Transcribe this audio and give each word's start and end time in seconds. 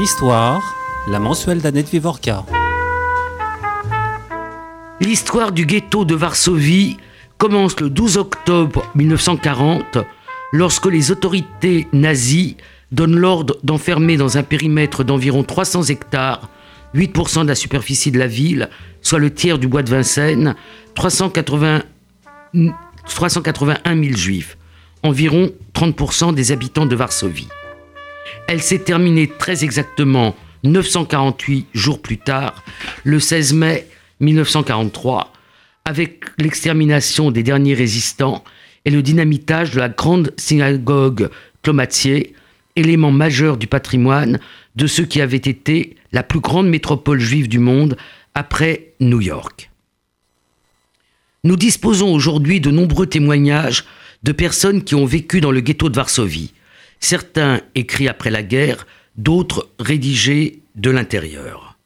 Histoire, 0.00 0.76
la 1.08 1.18
mensuelle 1.18 1.60
d'Annette 1.60 1.88
Vivorca. 1.88 2.46
L'histoire 5.00 5.50
du 5.50 5.66
ghetto 5.66 6.04
de 6.04 6.14
Varsovie 6.14 6.98
commence 7.36 7.80
le 7.80 7.90
12 7.90 8.16
octobre 8.16 8.88
1940 8.94 9.98
lorsque 10.52 10.86
les 10.86 11.10
autorités 11.10 11.88
nazies 11.92 12.56
donnent 12.92 13.16
l'ordre 13.16 13.58
d'enfermer 13.64 14.16
dans 14.16 14.38
un 14.38 14.44
périmètre 14.44 15.02
d'environ 15.02 15.42
300 15.42 15.84
hectares 15.84 16.48
8% 16.94 17.42
de 17.42 17.48
la 17.48 17.56
superficie 17.56 18.12
de 18.12 18.20
la 18.20 18.28
ville, 18.28 18.70
soit 19.02 19.18
le 19.18 19.34
tiers 19.34 19.58
du 19.58 19.66
bois 19.66 19.82
de 19.82 19.90
Vincennes, 19.90 20.54
380, 20.94 21.82
381 23.04 24.00
000 24.00 24.16
juifs, 24.16 24.58
environ 25.02 25.50
30% 25.74 26.34
des 26.34 26.52
habitants 26.52 26.86
de 26.86 26.94
Varsovie. 26.94 27.48
Elle 28.46 28.62
s'est 28.62 28.80
terminée 28.80 29.28
très 29.28 29.64
exactement 29.64 30.36
948 30.64 31.66
jours 31.72 32.02
plus 32.02 32.18
tard, 32.18 32.64
le 33.04 33.20
16 33.20 33.54
mai 33.54 33.86
1943, 34.20 35.32
avec 35.84 36.24
l'extermination 36.38 37.30
des 37.30 37.42
derniers 37.42 37.74
résistants 37.74 38.44
et 38.84 38.90
le 38.90 39.02
dynamitage 39.02 39.72
de 39.72 39.78
la 39.78 39.88
grande 39.88 40.32
synagogue 40.36 41.30
Clomatier, 41.62 42.34
élément 42.76 43.10
majeur 43.10 43.56
du 43.56 43.66
patrimoine 43.66 44.38
de 44.76 44.86
ce 44.86 45.02
qui 45.02 45.20
avait 45.20 45.36
été 45.36 45.96
la 46.12 46.22
plus 46.22 46.40
grande 46.40 46.68
métropole 46.68 47.20
juive 47.20 47.48
du 47.48 47.58
monde 47.58 47.96
après 48.34 48.92
New 49.00 49.20
York. 49.20 49.70
Nous 51.44 51.56
disposons 51.56 52.12
aujourd'hui 52.14 52.60
de 52.60 52.70
nombreux 52.70 53.06
témoignages 53.06 53.84
de 54.22 54.32
personnes 54.32 54.82
qui 54.82 54.94
ont 54.94 55.04
vécu 55.04 55.40
dans 55.40 55.50
le 55.50 55.60
ghetto 55.60 55.88
de 55.88 55.96
Varsovie, 55.96 56.52
certains 57.00 57.60
écrits 57.74 58.08
après 58.08 58.30
la 58.30 58.42
guerre, 58.42 58.86
d'autres 59.16 59.68
rédigés 59.78 60.60
de 60.74 60.90
l'intérieur. 60.90 61.78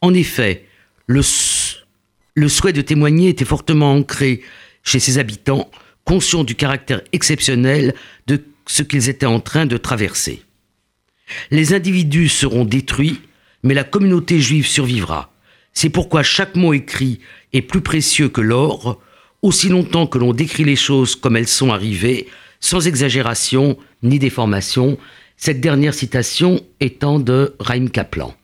En 0.00 0.14
effet, 0.14 0.66
le, 1.06 1.22
souhait 1.22 2.72
de 2.72 2.82
témoigner 2.82 3.30
était 3.30 3.44
fortement 3.44 3.94
ancré 3.94 4.42
chez 4.84 5.00
ses 5.00 5.18
habitants, 5.18 5.70
conscients 6.04 6.44
du 6.44 6.54
caractère 6.54 7.02
exceptionnel 7.12 7.94
de 8.26 8.42
ce 8.66 8.82
qu'ils 8.82 9.08
étaient 9.08 9.26
en 9.26 9.40
train 9.40 9.66
de 9.66 9.76
traverser. 9.76 10.42
Les 11.50 11.74
individus 11.74 12.28
seront 12.28 12.64
détruits, 12.64 13.20
mais 13.62 13.74
la 13.74 13.84
communauté 13.84 14.40
juive 14.40 14.66
survivra. 14.66 15.32
C'est 15.72 15.90
pourquoi 15.90 16.22
chaque 16.22 16.54
mot 16.54 16.72
écrit 16.72 17.20
est 17.52 17.62
plus 17.62 17.80
précieux 17.80 18.28
que 18.28 18.40
l'or, 18.40 19.00
aussi 19.42 19.68
longtemps 19.68 20.06
que 20.06 20.18
l'on 20.18 20.32
décrit 20.32 20.64
les 20.64 20.76
choses 20.76 21.16
comme 21.16 21.36
elles 21.36 21.48
sont 21.48 21.70
arrivées, 21.70 22.28
sans 22.60 22.86
exagération 22.86 23.78
ni 24.02 24.18
déformation, 24.18 24.98
cette 25.36 25.60
dernière 25.60 25.94
citation 25.94 26.60
étant 26.80 27.20
de 27.20 27.54
Raim 27.60 27.86
Kaplan. 27.86 28.34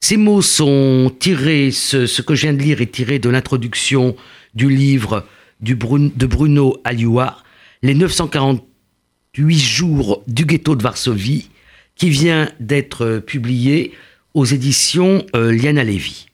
Ces 0.00 0.16
mots 0.16 0.42
sont 0.42 1.12
tirés, 1.18 1.70
ce, 1.70 2.22
que 2.22 2.34
je 2.34 2.42
viens 2.42 2.52
de 2.52 2.62
lire 2.62 2.80
est 2.80 2.92
tiré 2.92 3.18
de 3.18 3.28
l'introduction 3.28 4.14
du 4.54 4.70
livre 4.70 5.26
de 5.60 6.26
Bruno 6.26 6.76
Alioua, 6.84 7.42
Les 7.82 7.94
948 7.94 9.58
jours 9.58 10.22
du 10.26 10.44
ghetto 10.44 10.76
de 10.76 10.82
Varsovie, 10.82 11.50
qui 11.96 12.10
vient 12.10 12.48
d'être 12.60 13.18
publié 13.18 13.92
aux 14.34 14.44
éditions 14.44 15.26
euh, 15.34 15.50
Liana 15.50 15.82
Lévy. 15.82 16.26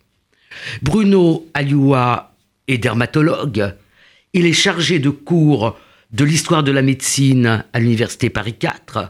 Bruno 0.83 1.47
Alioua 1.55 2.35
est 2.69 2.79
dermatologue. 2.79 3.75
Il 4.35 4.47
est 4.47 4.53
chargé 4.53 4.99
de 4.99 5.11
cours 5.11 5.77
de 6.15 6.25
l'histoire 6.25 6.63
de 6.63 6.71
la 6.71 6.83
médecine 6.83 7.65
à 7.73 7.81
l'Université 7.81 8.31
Paris 8.31 8.55
IV. 8.63 9.09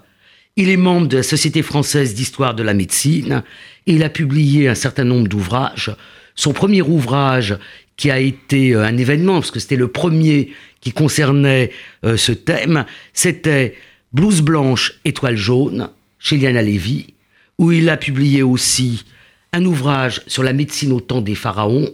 Il 0.57 0.71
est 0.71 0.79
membre 0.79 1.07
de 1.07 1.19
la 1.19 1.23
Société 1.23 1.61
française 1.63 2.15
d'histoire 2.15 2.55
de 2.55 2.63
la 2.63 2.73
médecine 2.73 3.43
et 3.87 3.93
il 3.93 4.03
a 4.03 4.09
publié 4.09 4.69
un 4.69 4.75
certain 4.75 5.05
nombre 5.05 5.29
d'ouvrages. 5.29 5.95
Son 6.35 6.55
premier 6.55 6.81
ouvrage, 6.81 7.59
qui 7.97 8.11
a 8.11 8.19
été 8.19 8.75
euh, 8.75 8.85
un 8.85 8.97
événement, 8.97 9.35
parce 9.35 9.51
que 9.51 9.61
c'était 9.61 9.77
le 9.77 9.89
premier 9.89 10.53
qui 10.81 10.93
concernait 10.93 11.71
euh, 12.05 12.17
ce 12.17 12.33
thème, 12.33 12.87
c'était 13.13 13.77
Blouse 14.13 14.41
blanche, 14.41 14.95
étoile 15.05 15.37
jaune, 15.37 15.91
chez 16.19 16.39
Liana 16.39 16.63
Lévy, 16.63 17.15
où 17.59 17.71
il 17.71 17.89
a 17.91 17.97
publié 17.97 18.43
aussi 18.43 19.05
un 19.53 19.65
ouvrage 19.65 20.23
sur 20.27 20.43
la 20.43 20.53
médecine 20.53 20.93
au 20.93 21.01
temps 21.01 21.21
des 21.21 21.35
pharaons 21.35 21.91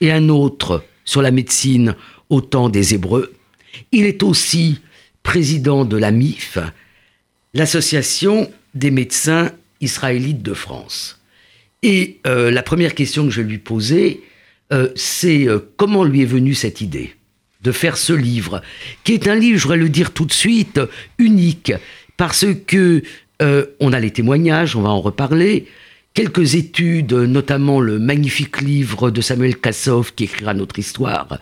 et 0.00 0.12
un 0.12 0.28
autre 0.28 0.84
sur 1.04 1.22
la 1.22 1.30
médecine 1.30 1.96
au 2.28 2.40
temps 2.40 2.68
des 2.68 2.94
Hébreux. 2.94 3.32
Il 3.92 4.04
est 4.06 4.22
aussi 4.22 4.80
président 5.22 5.84
de 5.84 5.96
la 5.96 6.10
MIF, 6.10 6.58
l'Association 7.54 8.50
des 8.74 8.90
médecins 8.90 9.52
israélites 9.80 10.42
de 10.42 10.54
France. 10.54 11.20
Et 11.82 12.20
euh, 12.26 12.50
la 12.50 12.62
première 12.62 12.94
question 12.94 13.24
que 13.24 13.30
je 13.30 13.42
lui 13.42 13.58
poser, 13.58 14.22
euh, 14.72 14.90
c'est 14.94 15.48
euh, 15.48 15.58
comment 15.76 16.04
lui 16.04 16.22
est 16.22 16.26
venue 16.26 16.54
cette 16.54 16.80
idée 16.80 17.14
de 17.62 17.72
faire 17.72 17.96
ce 17.96 18.12
livre, 18.12 18.62
qui 19.04 19.12
est 19.12 19.28
un 19.28 19.34
livre, 19.34 19.58
je 19.58 19.64
voudrais 19.64 19.76
le 19.76 19.90
dire 19.90 20.12
tout 20.12 20.24
de 20.24 20.32
suite, 20.32 20.80
unique, 21.18 21.72
parce 22.16 22.46
que 22.66 23.02
on 23.80 23.94
a 23.94 24.00
les 24.00 24.10
témoignages, 24.10 24.76
on 24.76 24.82
va 24.82 24.90
en 24.90 25.00
reparler. 25.00 25.66
Quelques 26.12 26.56
études, 26.56 27.12
notamment 27.12 27.80
le 27.80 28.00
magnifique 28.00 28.60
livre 28.60 29.12
de 29.12 29.20
Samuel 29.20 29.56
Kassoff 29.56 30.12
qui 30.12 30.24
écrira 30.24 30.54
notre 30.54 30.78
histoire. 30.80 31.38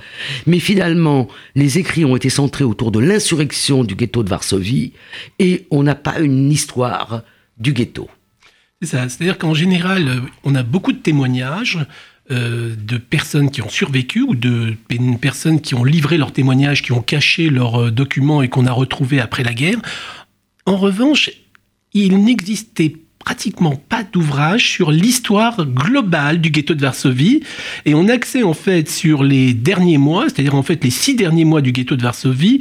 Mais 0.46 0.58
finalement, 0.58 1.26
les 1.54 1.78
écrits 1.78 2.04
ont 2.04 2.16
été 2.16 2.28
centrés 2.28 2.64
autour 2.64 2.92
de 2.92 2.98
l'insurrection 2.98 3.82
du 3.82 3.94
ghetto 3.94 4.22
de 4.22 4.28
Varsovie 4.28 4.92
et 5.38 5.66
on 5.70 5.82
n'a 5.82 5.94
pas 5.94 6.20
une 6.20 6.52
histoire 6.52 7.22
du 7.56 7.72
ghetto. 7.72 8.10
C'est 8.82 8.88
ça, 8.88 9.08
c'est-à-dire 9.08 9.38
qu'en 9.38 9.54
général, 9.54 10.22
on 10.44 10.54
a 10.54 10.62
beaucoup 10.62 10.92
de 10.92 10.98
témoignages 10.98 11.78
euh, 12.30 12.76
de 12.76 12.98
personnes 12.98 13.50
qui 13.50 13.62
ont 13.62 13.70
survécu 13.70 14.20
ou 14.20 14.34
de 14.34 14.76
personnes 15.18 15.62
qui 15.62 15.74
ont 15.74 15.82
livré 15.82 16.18
leurs 16.18 16.32
témoignages, 16.32 16.82
qui 16.82 16.92
ont 16.92 17.00
caché 17.00 17.48
leurs 17.48 17.86
euh, 17.86 17.90
documents 17.90 18.42
et 18.42 18.48
qu'on 18.48 18.66
a 18.66 18.72
retrouvés 18.72 19.18
après 19.18 19.44
la 19.44 19.54
guerre. 19.54 19.80
En 20.66 20.76
revanche, 20.76 21.30
il 21.94 22.22
n'existait 22.22 22.96
pratiquement 23.18 23.76
pas 23.76 24.04
d'ouvrage 24.04 24.68
sur 24.68 24.90
l'histoire 24.90 25.66
globale 25.66 26.40
du 26.40 26.50
ghetto 26.50 26.74
de 26.74 26.80
Varsovie. 26.80 27.42
Et 27.84 27.94
on 27.94 28.08
accède 28.08 28.44
en 28.44 28.54
fait 28.54 28.88
sur 28.88 29.22
les 29.22 29.54
derniers 29.54 29.98
mois, 29.98 30.24
c'est-à-dire 30.24 30.54
en 30.54 30.62
fait 30.62 30.82
les 30.84 30.90
six 30.90 31.14
derniers 31.14 31.44
mois 31.44 31.60
du 31.60 31.72
ghetto 31.72 31.96
de 31.96 32.02
Varsovie 32.02 32.60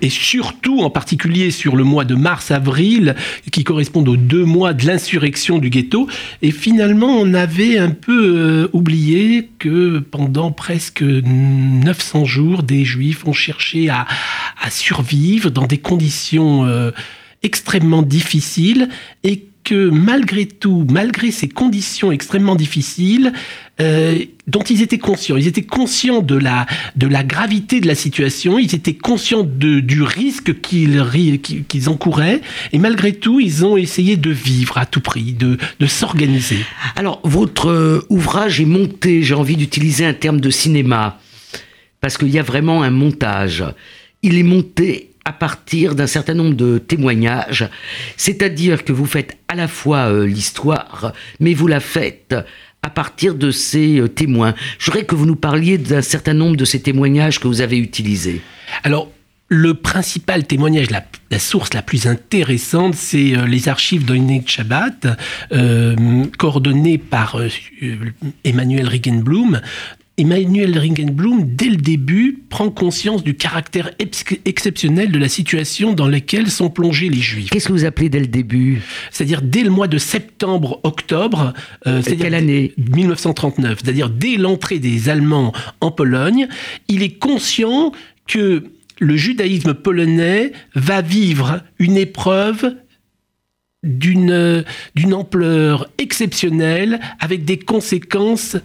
et 0.00 0.10
surtout 0.10 0.80
en 0.80 0.90
particulier 0.90 1.50
sur 1.50 1.76
le 1.76 1.84
mois 1.84 2.04
de 2.04 2.14
mars-avril 2.14 3.14
qui 3.50 3.64
correspondent 3.64 4.08
aux 4.08 4.16
deux 4.16 4.44
mois 4.44 4.72
de 4.72 4.86
l'insurrection 4.86 5.58
du 5.58 5.70
ghetto. 5.70 6.08
Et 6.40 6.50
finalement 6.50 7.18
on 7.18 7.34
avait 7.34 7.78
un 7.78 7.90
peu 7.90 8.36
euh, 8.36 8.68
oublié 8.72 9.50
que 9.58 9.98
pendant 9.98 10.52
presque 10.52 11.02
900 11.02 12.24
jours 12.24 12.62
des 12.62 12.84
juifs 12.84 13.26
ont 13.26 13.32
cherché 13.32 13.88
à, 13.88 14.06
survivre 14.70 15.50
dans 15.50 15.66
des 15.66 15.78
conditions 15.78 16.64
euh, 16.64 16.92
extrêmement 17.42 18.02
difficile 18.02 18.88
et 19.24 19.48
que 19.64 19.90
malgré 19.90 20.46
tout, 20.46 20.86
malgré 20.90 21.30
ces 21.30 21.48
conditions 21.48 22.12
extrêmement 22.12 22.56
difficiles, 22.56 23.32
euh, 23.80 24.18
dont 24.46 24.62
ils 24.62 24.82
étaient 24.82 24.98
conscients, 24.98 25.36
ils 25.36 25.46
étaient 25.46 25.62
conscients 25.62 26.20
de 26.20 26.34
la, 26.34 26.66
de 26.96 27.06
la 27.06 27.22
gravité 27.22 27.80
de 27.80 27.86
la 27.86 27.94
situation, 27.94 28.58
ils 28.58 28.74
étaient 28.74 28.94
conscients 28.94 29.44
de, 29.44 29.80
du 29.80 30.02
risque 30.02 30.60
qu'ils 30.60 31.88
encouraient, 31.88 32.40
et 32.72 32.78
malgré 32.78 33.12
tout, 33.12 33.40
ils 33.40 33.64
ont 33.64 33.76
essayé 33.76 34.16
de 34.16 34.30
vivre 34.30 34.78
à 34.78 34.86
tout 34.86 35.00
prix, 35.00 35.32
de, 35.32 35.58
de 35.78 35.86
s'organiser. 35.86 36.58
Alors, 36.96 37.20
votre 37.24 37.70
euh, 37.70 38.06
ouvrage 38.10 38.60
est 38.60 38.66
monté, 38.66 39.22
j'ai 39.22 39.34
envie 39.34 39.56
d'utiliser 39.56 40.04
un 40.04 40.14
terme 40.14 40.40
de 40.40 40.50
cinéma, 40.50 41.20
parce 42.00 42.18
qu'il 42.18 42.30
y 42.30 42.38
a 42.38 42.42
vraiment 42.42 42.82
un 42.82 42.90
montage. 42.90 43.64
Il 44.22 44.36
est 44.36 44.42
monté 44.42 45.11
à 45.24 45.32
partir 45.32 45.94
d'un 45.94 46.06
certain 46.06 46.34
nombre 46.34 46.54
de 46.54 46.78
témoignages, 46.78 47.68
c'est-à-dire 48.16 48.84
que 48.84 48.92
vous 48.92 49.06
faites 49.06 49.38
à 49.48 49.54
la 49.54 49.68
fois 49.68 50.10
euh, 50.10 50.26
l'histoire, 50.26 51.12
mais 51.38 51.54
vous 51.54 51.68
la 51.68 51.80
faites 51.80 52.34
à 52.82 52.90
partir 52.90 53.34
de 53.34 53.50
ces 53.50 54.00
euh, 54.00 54.08
témoins. 54.08 54.54
Je 54.78 54.86
voudrais 54.86 55.04
que 55.04 55.14
vous 55.14 55.26
nous 55.26 55.36
parliez 55.36 55.78
d'un 55.78 56.02
certain 56.02 56.34
nombre 56.34 56.56
de 56.56 56.64
ces 56.64 56.82
témoignages 56.82 57.38
que 57.38 57.46
vous 57.46 57.60
avez 57.60 57.78
utilisés. 57.78 58.40
Alors, 58.82 59.10
le 59.48 59.74
principal 59.74 60.46
témoignage, 60.46 60.88
la, 60.90 61.38
source 61.38 61.74
la 61.74 61.82
plus 61.82 62.06
intéressante, 62.06 62.94
c'est 62.94 63.36
euh, 63.36 63.46
les 63.46 63.68
archives 63.68 64.04
d'Oinek 64.04 64.48
Shabbat, 64.48 65.06
coordonnées 66.38 66.98
par 66.98 67.38
Emmanuel 68.44 68.88
Regenblum, 68.88 69.60
Emmanuel 70.18 70.78
Ringenblum, 70.78 71.56
dès 71.56 71.70
le 71.70 71.76
début, 71.76 72.44
prend 72.50 72.70
conscience 72.70 73.24
du 73.24 73.34
caractère 73.34 73.90
exceptionnel 74.44 75.10
de 75.10 75.18
la 75.18 75.28
situation 75.28 75.94
dans 75.94 76.06
laquelle 76.06 76.50
sont 76.50 76.68
plongés 76.68 77.08
les 77.08 77.20
Juifs. 77.20 77.48
Qu'est-ce 77.50 77.68
que 77.68 77.72
vous 77.72 77.86
appelez 77.86 78.10
dès 78.10 78.20
le 78.20 78.26
début? 78.26 78.82
C'est-à-dire 79.10 79.40
dès 79.40 79.62
le 79.62 79.70
mois 79.70 79.88
de 79.88 79.96
septembre-octobre. 79.96 81.54
Euh, 81.86 82.02
quelle 82.02 82.34
année? 82.34 82.74
1939. 82.76 83.78
C'est-à-dire 83.82 84.10
dès 84.10 84.36
l'entrée 84.36 84.78
des 84.78 85.08
Allemands 85.08 85.52
en 85.80 85.90
Pologne, 85.90 86.46
il 86.88 87.02
est 87.02 87.18
conscient 87.18 87.92
que 88.26 88.64
le 89.00 89.16
judaïsme 89.16 89.72
polonais 89.72 90.52
va 90.74 91.00
vivre 91.00 91.62
une 91.78 91.96
épreuve 91.96 92.76
d'une 93.82 94.64
d'une 94.94 95.14
ampleur 95.14 95.88
exceptionnelle, 95.98 97.00
avec 97.18 97.44
des 97.44 97.58
conséquences 97.58 98.56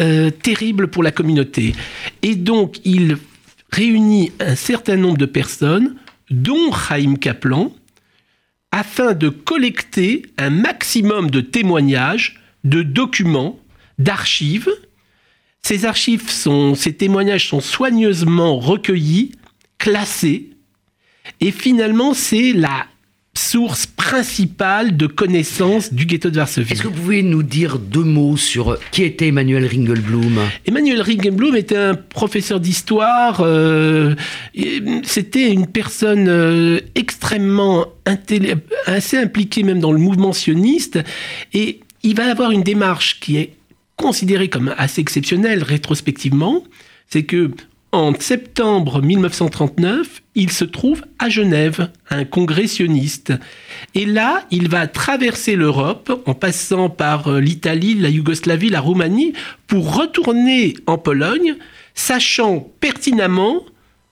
euh, 0.00 0.30
terribles 0.30 0.88
pour 0.88 1.02
la 1.02 1.10
communauté. 1.10 1.74
Et 2.22 2.34
donc, 2.34 2.80
il 2.84 3.16
réunit 3.70 4.32
un 4.40 4.56
certain 4.56 4.96
nombre 4.96 5.18
de 5.18 5.26
personnes, 5.26 5.96
dont 6.30 6.72
Chaim 6.72 7.16
Kaplan, 7.16 7.72
afin 8.70 9.14
de 9.14 9.28
collecter 9.28 10.22
un 10.36 10.50
maximum 10.50 11.30
de 11.30 11.40
témoignages, 11.40 12.40
de 12.64 12.82
documents, 12.82 13.58
d'archives. 13.98 14.68
Ces 15.62 15.84
archives 15.84 16.30
ces 16.30 16.92
témoignages 16.92 17.48
sont 17.48 17.60
soigneusement 17.60 18.58
recueillis, 18.58 19.32
classés, 19.78 20.50
et 21.40 21.50
finalement, 21.50 22.14
c'est 22.14 22.52
la 22.52 22.86
source 23.38 23.86
principale 23.86 24.96
de 24.96 25.06
connaissances 25.06 25.92
du 25.92 26.06
ghetto 26.06 26.28
de 26.30 26.36
Varsovie. 26.36 26.72
Est-ce 26.72 26.82
que 26.82 26.88
vous 26.88 26.94
pouvez 26.94 27.22
nous 27.22 27.42
dire 27.42 27.78
deux 27.78 28.02
mots 28.02 28.36
sur 28.36 28.78
qui 28.90 29.04
était 29.04 29.28
Emmanuel 29.28 29.66
Ringelblum? 29.66 30.40
Emmanuel 30.66 31.00
Ringelblum 31.00 31.54
était 31.56 31.76
un 31.76 31.94
professeur 31.94 32.58
d'histoire. 32.58 33.40
Euh, 33.40 34.14
C'était 35.04 35.52
une 35.52 35.66
personne 35.66 36.28
euh, 36.28 36.80
extrêmement 36.94 37.86
assez 38.86 39.16
impliquée 39.16 39.62
même 39.62 39.78
dans 39.78 39.92
le 39.92 39.98
mouvement 39.98 40.32
sioniste. 40.32 40.98
Et 41.54 41.80
il 42.02 42.16
va 42.16 42.30
avoir 42.30 42.50
une 42.50 42.62
démarche 42.62 43.20
qui 43.20 43.36
est 43.36 43.54
considérée 43.96 44.48
comme 44.48 44.74
assez 44.78 45.00
exceptionnelle 45.00 45.62
rétrospectivement. 45.62 46.64
C'est 47.08 47.22
que 47.22 47.50
en 47.92 48.12
septembre 48.18 49.00
1939, 49.00 50.22
il 50.34 50.52
se 50.52 50.64
trouve 50.64 51.02
à 51.18 51.28
Genève, 51.30 51.90
un 52.10 52.24
congrès 52.24 52.66
sioniste. 52.66 53.32
Et 53.94 54.04
là, 54.04 54.44
il 54.50 54.68
va 54.68 54.86
traverser 54.86 55.56
l'Europe 55.56 56.22
en 56.26 56.34
passant 56.34 56.90
par 56.90 57.28
euh, 57.28 57.40
l'Italie, 57.40 57.94
la 57.94 58.10
Yougoslavie, 58.10 58.68
la 58.68 58.80
Roumanie, 58.80 59.32
pour 59.66 59.96
retourner 59.96 60.74
en 60.86 60.98
Pologne, 60.98 61.56
sachant 61.94 62.70
pertinemment 62.80 63.64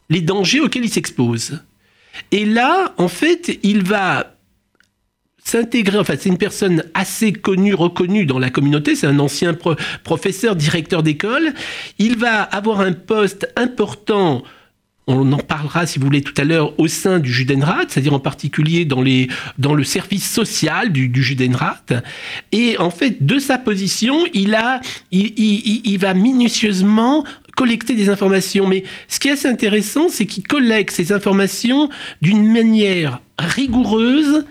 les 0.09 0.23
dangers 0.23 0.61
auxquels 0.61 0.85
il 0.85 0.91
s'expose. 0.91 1.61
Et 2.33 2.47
là, 2.47 2.95
en 2.97 3.09
fait, 3.09 3.59
il 3.63 3.83
va 3.83 4.36
s'intégrer, 5.47 5.99
enfin 5.99 6.15
c'est 6.19 6.29
une 6.29 6.39
personne 6.39 6.85
assez 6.95 7.33
connue, 7.33 7.75
reconnue 7.75 8.27
dans 8.27 8.39
la 8.39 8.51
communauté, 8.51 8.97
c'est 8.97 9.07
un 9.07 9.19
ancien 9.21 9.57
professeur, 10.03 10.57
directeur 10.57 11.03
d'école, 11.03 11.53
il 11.99 12.19
va 12.19 12.43
avoir 12.43 12.81
un 12.81 12.93
poste 12.93 13.49
important 13.57 14.43
on 15.09 15.31
en 15.33 15.39
parlera, 15.39 15.87
si 15.87 16.01
vous 16.01 16.07
voulez, 16.07 16.23
tout 16.23 16.35
à 16.37 16.43
l'heure, 16.43 16.79
au 16.81 16.89
sein 16.89 17.21
du 17.21 17.33
Judenrat, 17.33 17.83
c'est-à-dire 17.87 18.13
en 18.13 18.19
particulier 18.19 18.85
dans, 18.85 19.03
les, 19.03 19.29
dans 19.57 19.73
le 19.73 19.85
service 19.85 20.29
social 20.29 20.91
du, 20.91 21.23
Judenrat. 21.23 21.81
Et 22.51 22.77
en 22.79 22.91
fait, 22.91 23.25
de 23.25 23.39
sa 23.39 23.57
position, 23.57 24.27
il, 24.35 24.57
a, 24.57 24.81
il, 25.13 25.33
il 25.37 25.99
va 25.99 26.13
minutieusement 26.13 27.25
collecter 27.55 27.95
des 27.95 28.09
informations. 28.09 28.67
Mais 28.67 28.83
ce 29.07 29.21
qui 29.21 29.29
est 29.29 29.33
assez 29.33 29.47
intéressant, 29.47 30.09
c'est 30.09 30.27
qu'il 30.27 30.43
collecte 30.45 30.93
ces 30.93 31.13
informations 31.13 31.89
d'une 32.21 32.53
manière 32.53 33.21
rigoureuse, 33.39 34.45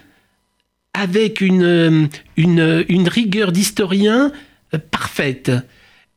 avec 0.95 1.41
une, 1.41 1.63
euh, 1.63 2.07
une, 2.37 2.85
une 2.87 3.07
rigueur 3.07 3.51
d'historien 3.51 4.31
euh, 4.73 4.77
parfaite. 4.79 5.51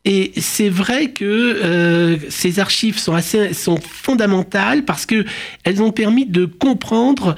Et 0.05 0.33
c'est 0.37 0.69
vrai 0.69 1.11
que 1.11 1.25
euh, 1.25 2.17
ces 2.31 2.61
archives 2.61 2.99
sont, 2.99 3.13
assez, 3.13 3.53
sont 3.53 3.79
fondamentales 3.79 4.85
parce 4.85 5.05
qu'elles 5.05 5.83
ont 5.83 5.91
permis 5.91 6.25
de 6.25 6.47
comprendre 6.47 7.35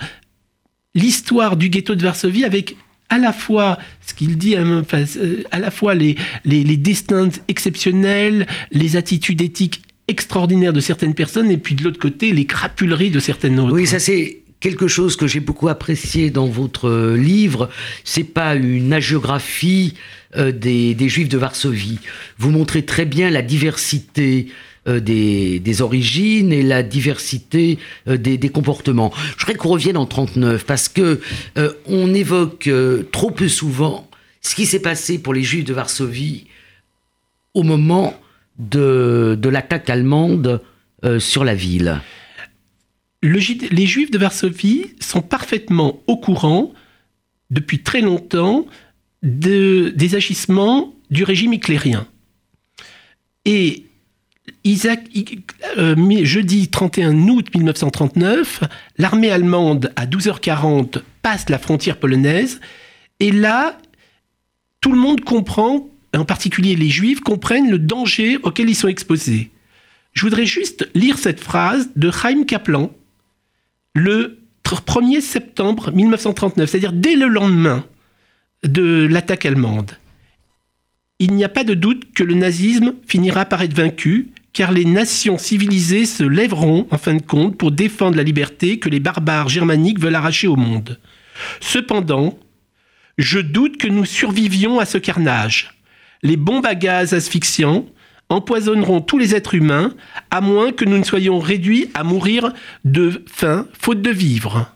l'histoire 0.95 1.57
du 1.57 1.71
ghetto 1.71 1.95
de 1.95 2.03
Varsovie 2.03 2.45
avec 2.45 2.77
à 3.09 3.19
la 3.19 3.33
fois 3.33 3.79
ce 4.07 4.15
qu'il 4.15 4.39
dit, 4.39 4.55
à 4.55 5.59
la 5.59 5.71
fois 5.73 5.95
les, 5.97 6.17
les, 6.45 6.63
les, 6.63 6.77
destins 6.77 7.31
exceptionnels, 7.49 8.47
les 8.71 8.95
attitudes 8.95 9.41
éthiques 9.41 9.83
extraordinaires 10.07 10.73
de 10.73 10.81
certaines 10.81 11.15
personnes, 11.15 11.51
et 11.51 11.57
puis 11.57 11.75
de 11.75 11.83
l'autre 11.83 11.99
côté, 11.99 12.33
les 12.33 12.45
crapuleries 12.45 13.11
de 13.11 13.19
certaines 13.19 13.59
autres. 13.59 13.75
Oui, 13.75 13.87
ça 13.87 13.99
c'est 13.99 14.40
quelque 14.61 14.89
chose 14.89 15.17
que 15.17 15.27
j'ai 15.27 15.41
beaucoup 15.41 15.69
apprécié 15.69 16.31
dans 16.31 16.47
votre 16.47 16.89
euh, 16.89 17.17
livre, 17.17 17.71
c'est 18.05 18.25
pas 18.25 18.55
une 18.55 18.93
agiographie 18.93 19.95
euh, 20.37 20.53
des, 20.53 21.09
Juifs 21.09 21.29
de 21.29 21.39
Varsovie. 21.39 21.99
Vous 22.39 22.51
montrez 22.51 22.85
très 22.85 23.07
bien 23.07 23.31
la 23.31 23.43
diversité 23.43 24.49
euh, 24.87 25.01
des, 25.01 25.83
origines 25.83 26.53
et 26.53 26.63
la 26.63 26.83
diversité 26.83 27.79
des, 28.07 28.49
comportements. 28.51 29.13
Je 29.37 29.45
voudrais 29.45 29.57
qu'on 29.57 29.71
revienne 29.71 29.97
en 29.97 30.07
39 30.07 30.65
parce 30.65 30.89
que 30.89 31.21
on 31.87 32.15
évoque 32.15 32.69
trop 33.13 33.31
peu 33.31 33.49
souvent 33.49 34.09
ce 34.43 34.55
qui 34.55 34.67
s'est 34.67 34.81
passé 34.81 35.19
pour 35.19 35.33
les 35.33 35.43
Juifs 35.43 35.65
de 35.65 35.73
Varsovie 35.73 36.47
au 37.55 37.63
moment 37.63 38.19
de, 38.59 39.39
de 39.41 39.49
l'attaque 39.49 39.89
allemande 39.89 40.61
sur 41.19 41.45
la 41.45 41.55
ville 41.55 42.01
les 43.23 43.87
Juifs 43.87 44.11
de 44.11 44.19
Varsovie 44.19 44.95
sont 45.01 45.23
parfaitement 45.23 46.03
au 46.07 46.17
courant, 46.17 46.73
depuis 47.51 47.83
très 47.83 48.01
longtemps, 48.01 48.67
des 49.23 50.15
agissements 50.15 50.95
du 51.11 51.25
régime 51.25 51.53
hitlérien. 51.53 52.07
Et 53.45 53.85
euh, 55.77 56.25
jeudi 56.25 56.69
31 56.69 57.29
août 57.29 57.49
1939, 57.55 58.63
l'armée 58.99 59.31
allemande, 59.31 59.93
à 59.97 60.07
12h40, 60.07 61.03
passe 61.23 61.49
la 61.49 61.59
frontière 61.59 61.99
polonaise. 61.99 62.61
Et 63.21 63.33
là, 63.33 63.79
tout 64.81 64.93
le 64.93 64.99
monde 64.99 65.23
comprend, 65.23 65.89
en 66.15 66.25
particulier 66.25 66.77
les 66.77 66.89
Juifs, 66.89 67.21
comprennent 67.21 67.71
le 67.71 67.79
danger 67.79 68.39
auquel 68.43 68.69
ils 68.69 68.75
sont 68.75 68.89
exposés. 68.89 69.51
Je 70.13 70.23
voudrais 70.23 70.47
juste 70.47 70.89
lire 70.95 71.19
cette 71.19 71.41
phrase 71.41 71.91
de 71.97 72.11
Chaim 72.11 72.45
Kaplan, 72.45 72.91
le 73.95 74.39
1er 74.65 75.21
septembre 75.21 75.93
1939, 75.93 76.71
c'est-à-dire 76.71 76.93
dès 76.93 77.17
le 77.17 77.27
lendemain 77.27 77.85
de 78.63 79.07
l'attaque 79.11 79.47
allemande. 79.47 79.93
Il 81.19 81.35
n'y 81.35 81.45
a 81.45 81.49
pas 81.49 81.65
de 81.65 81.75
doute 81.75 82.13
que 82.15 82.23
le 82.23 82.35
nazisme 82.35 82.95
finira 83.07 83.45
par 83.45 83.63
être 83.63 83.75
vaincu, 83.75 84.31
car 84.53 84.73
les 84.73 84.85
nations 84.85 85.39
civilisées 85.39 86.07
se 86.07 86.25
lèveront, 86.25 86.87
en 86.91 86.99
fin 86.99 87.15
de 87.15 87.23
compte, 87.23 87.57
pour 87.57 87.73
défendre 87.73 88.17
la 88.17 88.23
liberté 88.23 88.79
que 88.79 88.89
les 88.89 89.01
barbares 89.01 89.49
germaniques 89.49 90.01
veulent 90.01 90.15
arracher 90.15 90.47
au 90.47 90.57
monde. 90.57 90.99
Cependant, 91.61 92.39
je 93.19 93.39
doute 93.39 93.77
que 93.77 93.89
nous 93.89 94.05
survivions 94.05 94.79
à 94.79 94.87
ce 94.87 94.99
carnage. 94.99 95.75
Les 96.23 96.37
bombes 96.37 96.67
à 96.67 96.75
gaz 96.75 97.13
asphyxiants, 97.13 97.87
empoisonneront 98.31 99.01
tous 99.01 99.19
les 99.19 99.35
êtres 99.35 99.55
humains, 99.55 99.93
à 100.31 100.41
moins 100.41 100.73
que 100.73 100.85
nous 100.85 100.97
ne 100.97 101.05
soyons 101.05 101.39
réduits 101.39 101.91
à 101.95 102.05
mourir 102.05 102.53
de 102.85 103.25
faim, 103.27 103.67
faute 103.79 104.01
de 104.01 104.11
vivre. 104.11 104.73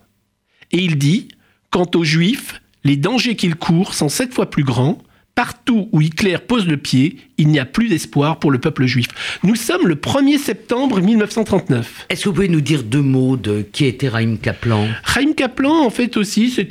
Et 0.72 0.78
il 0.78 0.98
dit, 0.98 1.28
quant 1.70 1.88
aux 1.94 2.04
Juifs, 2.04 2.60
les 2.82 2.96
dangers 2.96 3.36
qu'ils 3.36 3.56
courent 3.56 3.94
sont 3.94 4.08
sept 4.08 4.34
fois 4.34 4.50
plus 4.50 4.64
grands, 4.64 4.98
Partout 5.34 5.88
où 5.90 6.00
Hitler 6.00 6.36
pose 6.38 6.68
le 6.68 6.76
pied, 6.76 7.16
il 7.38 7.48
n'y 7.48 7.58
a 7.58 7.64
plus 7.64 7.88
d'espoir 7.88 8.38
pour 8.38 8.52
le 8.52 8.58
peuple 8.58 8.86
juif. 8.86 9.08
Nous 9.42 9.56
sommes 9.56 9.88
le 9.88 9.96
1er 9.96 10.38
septembre 10.38 11.00
1939. 11.00 12.06
Est-ce 12.08 12.22
que 12.22 12.28
vous 12.28 12.34
pouvez 12.36 12.48
nous 12.48 12.60
dire 12.60 12.84
deux 12.84 13.00
mots 13.00 13.36
de 13.36 13.62
qui 13.72 13.86
était 13.86 14.08
Raïm 14.08 14.38
Kaplan? 14.38 14.86
Raïm 15.02 15.34
Kaplan, 15.34 15.84
en 15.84 15.90
fait 15.90 16.16
aussi, 16.16 16.50
c'est 16.50 16.68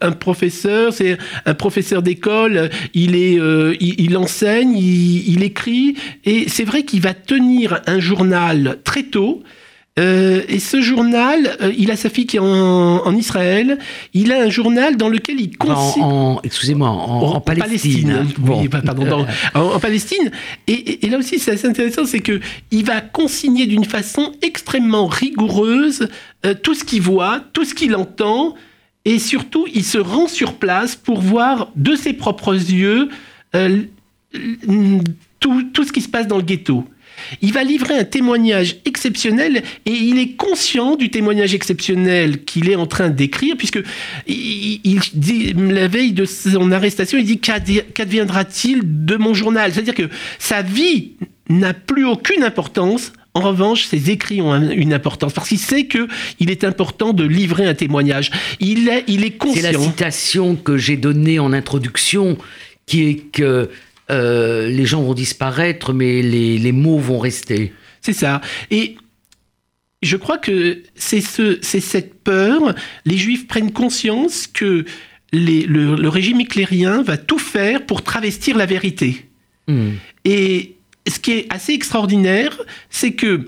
un, 0.00 0.12
professeur, 0.12 0.92
c'est 0.92 1.18
un 1.46 1.54
professeur 1.54 2.02
d'école. 2.02 2.70
Il 2.94 3.16
est, 3.16 3.40
euh, 3.40 3.74
il, 3.80 4.16
enseigne, 4.16 4.76
il 4.76 5.42
écrit, 5.42 5.96
et 6.24 6.48
c'est 6.48 6.64
vrai 6.64 6.84
qu'il 6.84 7.00
va 7.00 7.12
tenir 7.12 7.80
un 7.88 7.98
journal 7.98 8.78
très 8.84 9.02
tôt. 9.02 9.42
Euh, 9.98 10.42
et 10.48 10.60
ce 10.60 10.80
journal, 10.80 11.56
euh, 11.60 11.72
il 11.76 11.90
a 11.90 11.96
sa 11.96 12.08
fille 12.08 12.26
qui 12.26 12.36
est 12.36 12.40
en, 12.40 13.14
Israël. 13.16 13.78
Il 14.14 14.32
a 14.32 14.42
un 14.42 14.48
journal 14.48 14.96
dans 14.96 15.08
lequel 15.08 15.40
il 15.40 15.50
En, 15.60 16.40
excusez-moi, 16.44 16.88
en, 16.88 17.40
Palestine. 17.40 18.26
Oui, 18.40 18.68
pardon, 18.68 19.26
en, 19.54 19.80
Palestine. 19.80 20.30
Et, 20.68 21.06
là 21.08 21.18
aussi, 21.18 21.38
c'est 21.38 21.52
assez 21.52 21.66
intéressant, 21.66 22.04
c'est 22.06 22.20
que 22.20 22.40
il 22.70 22.84
va 22.84 23.00
consigner 23.00 23.66
d'une 23.66 23.84
façon 23.84 24.32
extrêmement 24.42 25.06
rigoureuse 25.06 26.08
euh, 26.46 26.54
tout 26.54 26.74
ce 26.74 26.84
qu'il 26.84 27.02
voit, 27.02 27.40
tout 27.52 27.64
ce 27.64 27.74
qu'il 27.74 27.96
entend, 27.96 28.54
et 29.04 29.18
surtout, 29.18 29.66
il 29.74 29.84
se 29.84 29.98
rend 29.98 30.28
sur 30.28 30.54
place 30.54 30.94
pour 30.94 31.20
voir 31.20 31.70
de 31.74 31.96
ses 31.96 32.12
propres 32.12 32.54
yeux 32.54 33.08
tout, 35.40 35.62
tout 35.72 35.84
ce 35.84 35.92
qui 35.92 36.00
se 36.00 36.08
passe 36.08 36.28
dans 36.28 36.36
le 36.36 36.42
ghetto. 36.42 36.84
Il 37.42 37.52
va 37.52 37.64
livrer 37.64 37.98
un 37.98 38.04
témoignage 38.04 38.76
exceptionnel 38.84 39.62
et 39.86 39.90
il 39.92 40.18
est 40.18 40.32
conscient 40.36 40.96
du 40.96 41.10
témoignage 41.10 41.54
exceptionnel 41.54 42.44
qu'il 42.44 42.68
est 42.68 42.76
en 42.76 42.86
train 42.86 43.08
d'écrire, 43.10 43.56
puisque 43.56 43.80
il, 44.26 45.00
dit, 45.14 45.52
la 45.54 45.88
veille 45.88 46.12
de 46.12 46.24
son 46.24 46.72
arrestation, 46.72 47.18
il 47.18 47.24
dit 47.24 47.38
qu'adviendra-t-il 47.38 48.80
de 49.04 49.16
mon 49.16 49.34
journal? 49.34 49.72
C'est-à-dire 49.72 49.94
que 49.94 50.08
sa 50.38 50.62
vie 50.62 51.12
n'a 51.48 51.74
plus 51.74 52.04
aucune 52.04 52.44
importance 52.44 53.12
En 53.32 53.40
revanche, 53.42 53.84
ses 53.84 54.10
écrits 54.10 54.40
ont 54.40 54.70
une 54.70 54.92
importance 54.92 55.32
parce 55.32 55.48
qu'il 55.48 55.58
sait 55.58 55.84
que 55.84 56.08
il 56.40 56.50
est 56.50 56.64
important 56.64 57.12
de 57.12 57.24
livrer 57.24 57.64
un 57.66 57.74
témoignage. 57.74 58.30
Il 58.58 58.88
est, 58.88 59.04
il 59.06 59.24
est 59.24 59.30
conscient. 59.32 59.62
C'est 59.62 59.72
la 59.72 59.78
citation 59.78 60.56
que 60.56 60.76
j'ai 60.76 60.96
donnée 60.96 61.38
en 61.38 61.52
introduction, 61.52 62.36
qui 62.86 63.08
est 63.08 63.16
que 63.32 63.70
euh, 64.10 64.68
les 64.68 64.86
gens 64.86 65.02
vont 65.02 65.14
disparaître, 65.14 65.92
mais 65.92 66.22
les, 66.22 66.58
les 66.58 66.72
mots 66.72 66.98
vont 66.98 67.18
rester. 67.18 67.72
C'est 68.00 68.12
ça. 68.12 68.40
Et 68.70 68.96
je 70.02 70.16
crois 70.16 70.38
que 70.38 70.82
c'est 70.94 71.20
ce, 71.20 71.58
cette 71.62 72.22
peur. 72.22 72.74
Les 73.04 73.16
Juifs 73.16 73.46
prennent 73.46 73.72
conscience 73.72 74.46
que 74.46 74.84
les, 75.32 75.62
le, 75.62 76.08
régime 76.08 76.40
éclérien 76.40 77.02
va 77.02 77.16
tout 77.16 77.38
faire 77.38 77.86
pour 77.86 78.02
travestir 78.02 78.56
la 78.56 78.66
vérité. 78.66 79.26
Hmm. 79.68 79.90
Et 80.24 80.76
ce 81.06 81.18
qui 81.18 81.32
est 81.32 81.46
assez 81.50 81.72
extraordinaire, 81.72 82.60
c'est 82.88 83.12
que 83.12 83.46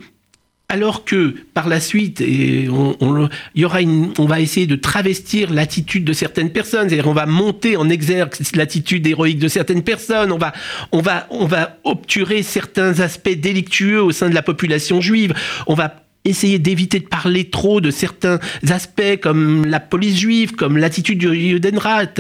alors 0.73 1.05
que 1.05 1.35
par 1.53 1.69
la 1.69 1.81
suite, 1.81 2.23
et 2.23 2.67
on, 2.71 3.29
y 3.55 3.65
aura 3.67 3.83
une, 3.83 4.15
on 4.19 4.25
va 4.25 4.41
essayer 4.41 4.67
de 4.67 4.75
travestir 4.75 5.53
l'attitude 5.53 6.03
de 6.03 6.15
certaines 6.15 6.49
personnes, 6.49 6.89
c'est-à-dire 6.89 7.09
on 7.09 7.13
va 7.13 7.27
monter 7.27 7.77
en 7.77 7.91
exergue 7.91 8.33
l'attitude 8.55 9.07
héroïque 9.07 9.39
de 9.39 9.49
certaines 9.49 9.83
personnes, 9.83 10.33
on 10.33 10.39
va, 10.39 10.55
on 10.91 11.03
va, 11.03 11.27
on 11.29 11.45
va 11.45 11.77
obturer 11.85 12.43
certains 12.43 13.01
aspects 13.01 13.39
délictueux 13.39 14.03
au 14.03 14.13
sein 14.13 14.31
de 14.31 14.35
la 14.35 14.41
population 14.41 15.03
juive, 15.03 15.35
on 15.67 15.75
va 15.75 16.07
essayer 16.25 16.59
d'éviter 16.59 17.01
de 17.01 17.07
parler 17.07 17.51
trop 17.51 17.83
de 17.83 17.91
certains 17.91 18.39
aspects 18.71 19.21
comme 19.21 19.67
la 19.67 19.79
police 19.79 20.21
juive, 20.21 20.53
comme 20.53 20.79
l'attitude 20.79 21.19
du 21.19 21.35
Judenrat. 21.35 22.15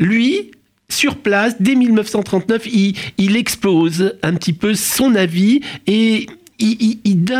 Lui, 0.00 0.50
sur 0.88 1.18
place, 1.18 1.54
dès 1.60 1.76
1939, 1.76 2.66
il, 2.66 2.96
il 3.16 3.36
expose 3.36 4.14
un 4.24 4.34
petit 4.34 4.54
peu 4.54 4.74
son 4.74 5.14
avis 5.14 5.60
et 5.86 6.26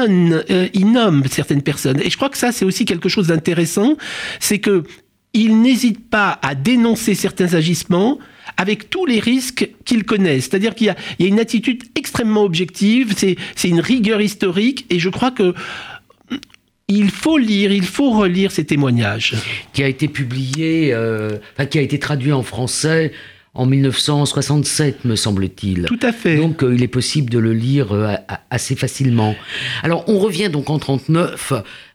euh, 0.09 0.69
il 0.73 0.93
nomme 0.93 1.25
certaines 1.31 1.63
personnes. 1.63 2.01
Et 2.01 2.11
je 2.11 2.17
crois 2.17 2.29
que 2.29 2.39
ça, 2.39 2.53
c'est 2.53 2.65
aussi 2.65 2.85
quelque 2.85 3.09
chose 3.09 3.29
d'intéressant, 3.29 3.97
c'est 4.41 4.59
que 4.59 4.85
il 5.33 5.61
n'hésite 5.61 6.09
pas 6.09 6.39
à 6.41 6.55
dénoncer 6.55 7.15
certains 7.15 7.53
agissements 7.55 8.19
avec 8.57 8.89
tous 8.89 9.05
les 9.05 9.21
risques 9.21 9.69
qu'il 9.85 10.05
connaît. 10.05 10.41
C'est-à-dire 10.41 10.75
qu'il 10.75 10.87
y, 10.87 10.91
a, 10.91 11.27
une 11.27 11.39
attitude 11.39 11.83
extrêmement 11.95 12.43
objective, 12.43 13.15
c'est 13.17 13.69
une 13.69 13.81
rigueur 13.81 14.23
historique, 14.23 14.87
et 14.89 14.99
je 14.99 15.11
crois 15.11 15.31
que 15.31 15.55
il 16.89 17.11
faut 17.11 17.37
lire, 17.37 17.73
il 17.73 17.85
faut 17.85 18.11
relire 18.13 18.53
ces 18.53 18.65
témoignages. 18.65 19.35
Qui 19.73 19.83
a 19.83 19.89
été 19.89 20.09
publié, 20.09 20.91
euh, 20.93 21.37
qui 21.69 21.79
a 21.79 21.83
été 21.83 21.99
traduit 21.99 22.33
en 22.33 22.45
français 22.45 23.13
en 23.57 23.67
1967, 23.67 25.05
me 25.05 25.17
semble-t-il. 25.17 25.85
Tout 25.85 25.99
à 26.03 26.13
fait. 26.13 26.37
Donc 26.37 26.63
euh, 26.63 26.75
il 26.75 26.83
est 26.83 26.89
possible 26.89 27.31
de 27.31 27.39
le 27.39 27.53
lire 27.53 27.93
euh, 27.93 28.15
assez 28.51 28.77
facilement. 28.77 29.35
Alors 29.83 30.05
on 30.09 30.19
revient 30.19 30.49
donc 30.51 30.71
en 30.71 30.79
39 30.79 31.53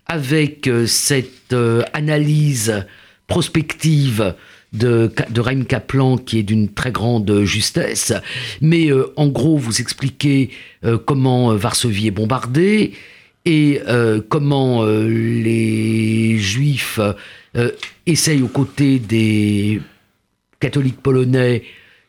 avec 0.08 0.70
cette 0.88 1.56
analyse 1.94 2.86
prospective 3.28 4.36
de, 4.74 5.10
de 5.30 5.42
Raim 5.42 5.64
Kaplan 5.64 6.18
qui 6.18 6.40
est 6.40 6.44
d'une 6.44 6.68
très 6.68 6.92
grande 6.92 7.44
justesse. 7.44 8.12
Mais 8.60 8.90
en 9.16 9.28
gros, 9.28 9.56
vous 9.56 9.80
expliquez 9.80 10.50
comment 11.06 11.56
Varsovie 11.56 12.08
est 12.08 12.12
bombardée, 12.12 12.92
et 13.46 13.82
euh, 13.88 14.22
comment 14.28 14.84
euh, 14.84 15.08
les 15.08 16.38
juifs 16.38 17.00
euh, 17.56 17.72
essayent 18.06 18.44
aux 18.44 18.48
côtés 18.48 19.00
des 19.00 19.82
catholiques 20.62 21.02
polonais 21.02 21.64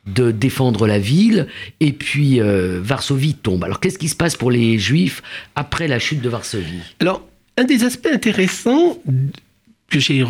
de 0.07 0.31
défendre 0.31 0.87
la 0.87 0.99
ville, 1.01 1.49
et 1.81 1.93
puis 1.93 2.41
Varsovie 2.41 3.35
tombe. 3.35 3.65
Alors 3.65 3.81
qu'est-ce 3.81 3.99
qui 3.99 4.09
se 4.09 4.17
passe 4.17 4.37
pour 4.37 4.51
les 4.53 4.79
juifs 4.79 5.23
après 5.57 5.89
la 5.89 5.99
chute 5.99 6.21
de 6.21 6.29
Varsovie? 6.29 6.83
Alors, 7.01 7.27
un 7.57 7.65
des 7.65 7.85
aspects 7.85 8.09
intéressants 8.13 8.99
que 9.89 9.99
j'ai 9.99 10.25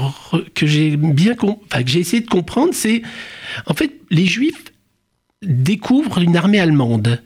que 0.54 0.66
j'ai 0.66 0.96
bien 0.96 1.36
enfin, 1.40 1.82
que 1.82 1.90
j'ai 1.90 2.00
essayé 2.00 2.22
de 2.22 2.28
comprendre, 2.28 2.74
c'est 2.74 3.02
en 3.66 3.74
fait 3.74 3.92
les 4.10 4.26
juifs 4.26 4.64
découvrent 5.42 6.18
une 6.18 6.36
armée 6.36 6.60
allemande 6.60 7.22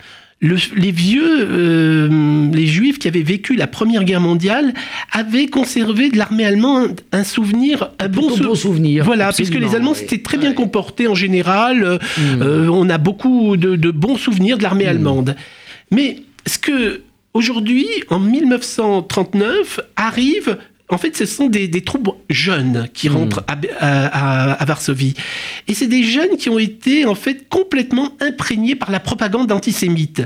les 0.76 0.90
vieux, 0.90 1.48
euh, 1.50 2.50
les 2.52 2.66
juifs 2.66 2.98
qui 2.98 3.08
avaient 3.08 3.22
vécu 3.22 3.56
la 3.56 3.66
Première 3.66 4.04
Guerre 4.04 4.20
mondiale 4.20 4.74
avaient 5.12 5.46
conservé 5.46 6.10
de 6.10 6.16
l'armée 6.16 6.44
allemande 6.44 7.00
un 7.12 7.24
souvenir, 7.24 7.90
un 7.98 8.08
bon, 8.08 8.30
souvenir. 8.54 9.04
Voilà, 9.04 9.32
puisque 9.32 9.54
les 9.54 9.74
Allemands 9.74 9.94
s'étaient 9.94 10.22
très 10.22 10.38
bien 10.38 10.52
comportés 10.52 11.06
en 11.08 11.14
général. 11.14 11.82
Euh, 11.84 11.98
hmm. 12.18 12.42
euh, 12.42 12.68
on 12.68 12.88
a 12.88 12.98
beaucoup 12.98 13.56
de, 13.56 13.90
bons 13.90 14.16
souvenirs 14.16 14.58
de 14.58 14.62
l'armée 14.62 14.84
hmm. 14.84 14.88
allemande. 14.88 15.36
Mais 15.90 16.22
ce 16.46 16.58
que 16.58 17.02
aujourd'hui, 17.34 17.86
en 18.10 18.18
1939, 18.18 19.80
arrive 19.96 20.58
en 20.88 20.98
fait, 20.98 21.16
ce 21.16 21.26
sont 21.26 21.48
des, 21.48 21.68
troupes 21.82 22.16
jeunes 22.30 22.88
qui 22.94 23.08
hmm. 23.08 23.16
rentrent 23.16 23.44
à, 23.48 24.64
Varsovie. 24.64 25.14
Et 25.66 25.74
c'est 25.74 25.88
des 25.88 26.04
jeunes 26.04 26.36
qui 26.36 26.48
ont 26.48 26.58
été, 26.58 27.06
en 27.06 27.14
fait, 27.14 27.48
complètement 27.48 28.12
imprégnés 28.20 28.76
par 28.76 28.90
la 28.90 29.00
propagande 29.00 29.50
antisémite. 29.50 30.22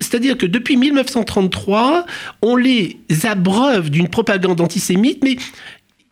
C'est-à-dire 0.00 0.36
que 0.36 0.46
depuis 0.46 0.76
1933, 0.76 2.06
on 2.42 2.56
les 2.56 2.98
abreuve 3.24 3.90
d'une 3.90 4.08
propagande 4.08 4.60
antisémite, 4.60 5.22
mais 5.22 5.36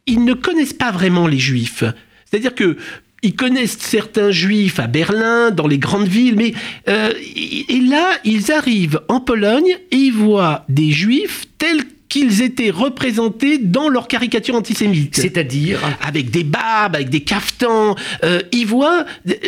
ils 0.06 0.24
ne 0.24 0.34
connaissent 0.34 0.72
pas 0.72 0.90
vraiment 0.90 1.26
les 1.26 1.38
juifs. 1.38 1.84
C'est-à-dire 2.24 2.54
que 2.54 2.76
ils 3.22 3.34
connaissent 3.34 3.78
certains 3.78 4.30
juifs 4.30 4.78
à 4.78 4.86
Berlin, 4.86 5.50
dans 5.50 5.66
les 5.66 5.78
grandes 5.78 6.06
villes, 6.06 6.36
mais 6.36 6.54
euh, 6.88 7.12
et 7.36 7.80
là, 7.80 8.12
ils 8.24 8.52
arrivent 8.52 9.00
en 9.08 9.20
Pologne 9.20 9.76
et 9.90 9.96
ils 9.96 10.12
voient 10.12 10.64
des 10.68 10.92
juifs 10.92 11.46
tels 11.58 11.82
qu'ils 12.08 12.42
étaient 12.42 12.70
représentés 12.70 13.58
dans 13.58 13.88
leur 13.88 14.08
caricature 14.08 14.54
antisémite. 14.54 15.16
C'est-à-dire 15.16 15.80
Avec 16.00 16.30
des 16.30 16.44
barbes, 16.44 16.96
avec 16.96 17.10
des 17.10 17.20
caftans. 17.20 17.94
Euh, 18.24 18.40
ils 18.52 18.66
voient 18.66 19.04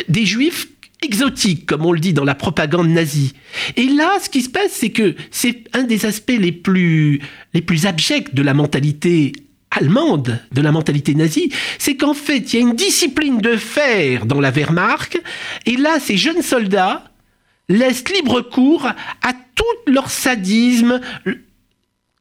des 0.07 0.25
juifs 0.25 0.67
exotiques, 1.01 1.65
comme 1.65 1.85
on 1.85 1.91
le 1.91 1.99
dit 1.99 2.13
dans 2.13 2.23
la 2.23 2.35
propagande 2.35 2.89
nazie. 2.89 3.33
Et 3.75 3.85
là, 3.85 4.17
ce 4.21 4.29
qui 4.29 4.41
se 4.41 4.49
passe, 4.49 4.71
c'est 4.71 4.91
que 4.91 5.15
c'est 5.31 5.63
un 5.73 5.83
des 5.83 6.05
aspects 6.05 6.37
les 6.37 6.51
plus, 6.51 7.19
les 7.53 7.61
plus 7.61 7.85
abjects 7.85 8.33
de 8.33 8.41
la 8.41 8.53
mentalité 8.53 9.33
allemande, 9.71 10.39
de 10.51 10.61
la 10.61 10.71
mentalité 10.71 11.15
nazie, 11.15 11.51
c'est 11.79 11.95
qu'en 11.95 12.13
fait, 12.13 12.53
il 12.53 12.59
y 12.59 12.59
a 12.59 12.61
une 12.61 12.75
discipline 12.75 13.39
de 13.39 13.55
fer 13.55 14.25
dans 14.25 14.41
la 14.41 14.51
Wehrmacht, 14.51 15.21
et 15.65 15.77
là, 15.77 15.99
ces 15.99 16.17
jeunes 16.17 16.41
soldats 16.41 17.05
laissent 17.69 18.09
libre 18.09 18.41
cours 18.41 18.85
à 18.85 19.33
tout 19.55 19.91
leur 19.91 20.09
sadisme, 20.09 20.99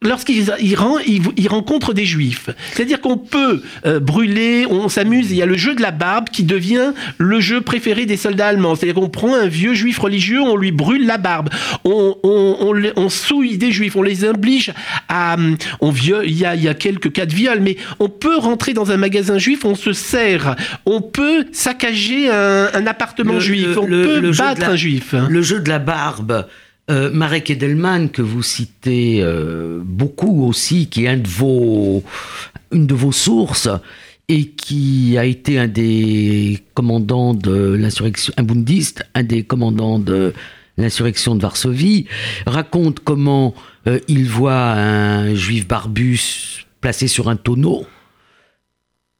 lorsqu'ils 0.02 0.50
ils, 0.61 1.49
rencontrent 1.49 1.92
des 1.92 2.07
juifs. 2.07 2.49
C'est-à-dire 2.73 3.00
qu'on 3.00 3.19
peut 3.19 3.62
euh, 3.85 4.00
brûler, 4.00 4.66
on 4.71 4.88
s'amuse, 4.88 5.30
il 5.30 5.37
y 5.37 5.42
a 5.42 5.47
le 5.47 5.59
jeu 5.59 5.75
de 5.75 5.83
la 5.83 5.90
barbe 5.90 6.30
qui 6.30 6.45
devient 6.45 6.92
le 7.19 7.40
jeu 7.40 7.61
préféré 7.61 8.07
des 8.07 8.16
soldats 8.16 8.49
allemands. 8.49 8.75
C'est-à-dire 8.75 8.95
qu'on 9.00 9.11
prend 9.11 9.35
un 9.35 9.47
vieux 9.47 9.75
juif 9.75 9.99
religieux, 9.99 10.40
on 10.40 10.57
lui 10.57 10.73
brûle 10.73 11.07
la 11.07 11.19
barbe, 11.19 11.50
on, 11.85 12.16
on, 12.23 13.09
souille 13.11 13.59
des 13.59 13.73
juifs, 13.73 13.97
on 13.97 14.02
les 14.02 14.25
oblige 14.25 14.73
à... 15.09 15.37
On 15.80 15.90
viole, 15.90 16.25
il, 16.26 16.38
y 16.38 16.47
a, 16.47 16.54
il 16.54 16.62
y 16.62 16.69
a 16.69 16.75
quelques 16.75 17.12
cas 17.12 17.26
de 17.26 17.35
viol, 17.35 17.61
mais 17.61 17.76
on 17.99 18.09
peut 18.09 18.38
rentrer 18.38 18.73
dans 18.73 18.90
un 18.92 18.97
magasin 18.97 19.38
juif, 19.38 19.64
on 19.64 19.75
se 19.75 19.92
sert, 19.92 20.57
on 20.87 21.02
peut 21.02 21.47
saccager 21.52 22.30
un, 22.30 22.87
appartement 22.87 23.40
juif, 23.40 23.76
on 23.76 23.87
peut 23.87 24.30
battre 24.37 24.69
un 24.69 24.76
juif. 24.76 25.14
Le 25.28 25.42
jeu 25.42 25.61
de 25.61 25.69
la 25.69 25.78
barbe 25.78 26.47
euh, 26.90 27.11
Marek 27.12 27.50
Edelman, 27.50 28.11
que 28.11 28.23
vous 28.23 28.42
citez 28.42 29.20
euh, 29.23 29.80
beaucoup 29.82 30.44
aussi, 30.44 30.88
qui 30.88 31.04
est 31.04 31.09
un 31.09 31.16
de 31.18 31.28
vos, 31.28 32.02
une 32.73 32.87
de 32.87 32.94
vos 32.94 33.12
sources, 33.12 33.68
et 34.28 34.47
qui 34.47 35.16
a 35.16 35.25
été 35.25 35.59
un 35.59 35.68
des 35.68 36.62
commandants 36.75 37.35
de 37.35 37.75
l'insurrection, 37.75 38.32
un 38.37 38.42
bundiste, 38.42 39.04
un 39.14 39.23
des 39.23 39.44
commandants 39.44 39.99
de 39.99 40.32
l'insurrection 40.78 41.35
de 41.35 41.42
Varsovie, 41.42 42.06
raconte 42.47 43.00
comment 43.00 43.54
euh, 43.87 44.00
il 44.09 44.26
voit 44.28 44.73
un 44.73 45.35
juif 45.35 45.66
barbus 45.68 46.66
placé 46.80 47.09
sur 47.09 47.28
un 47.28 47.37
tonneau 47.37 47.87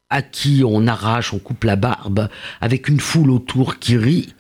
à 0.09 0.23
qui 0.23 0.63
on 0.67 0.87
arrache, 0.89 1.33
on 1.33 1.39
coupe 1.39 1.65
la 1.65 1.77
barbe, 1.77 2.29
avec 2.61 2.89
une 2.89 2.99
foule 2.99 3.31
autour 3.31 3.79
qui 3.79 3.97
rit, 3.97 4.35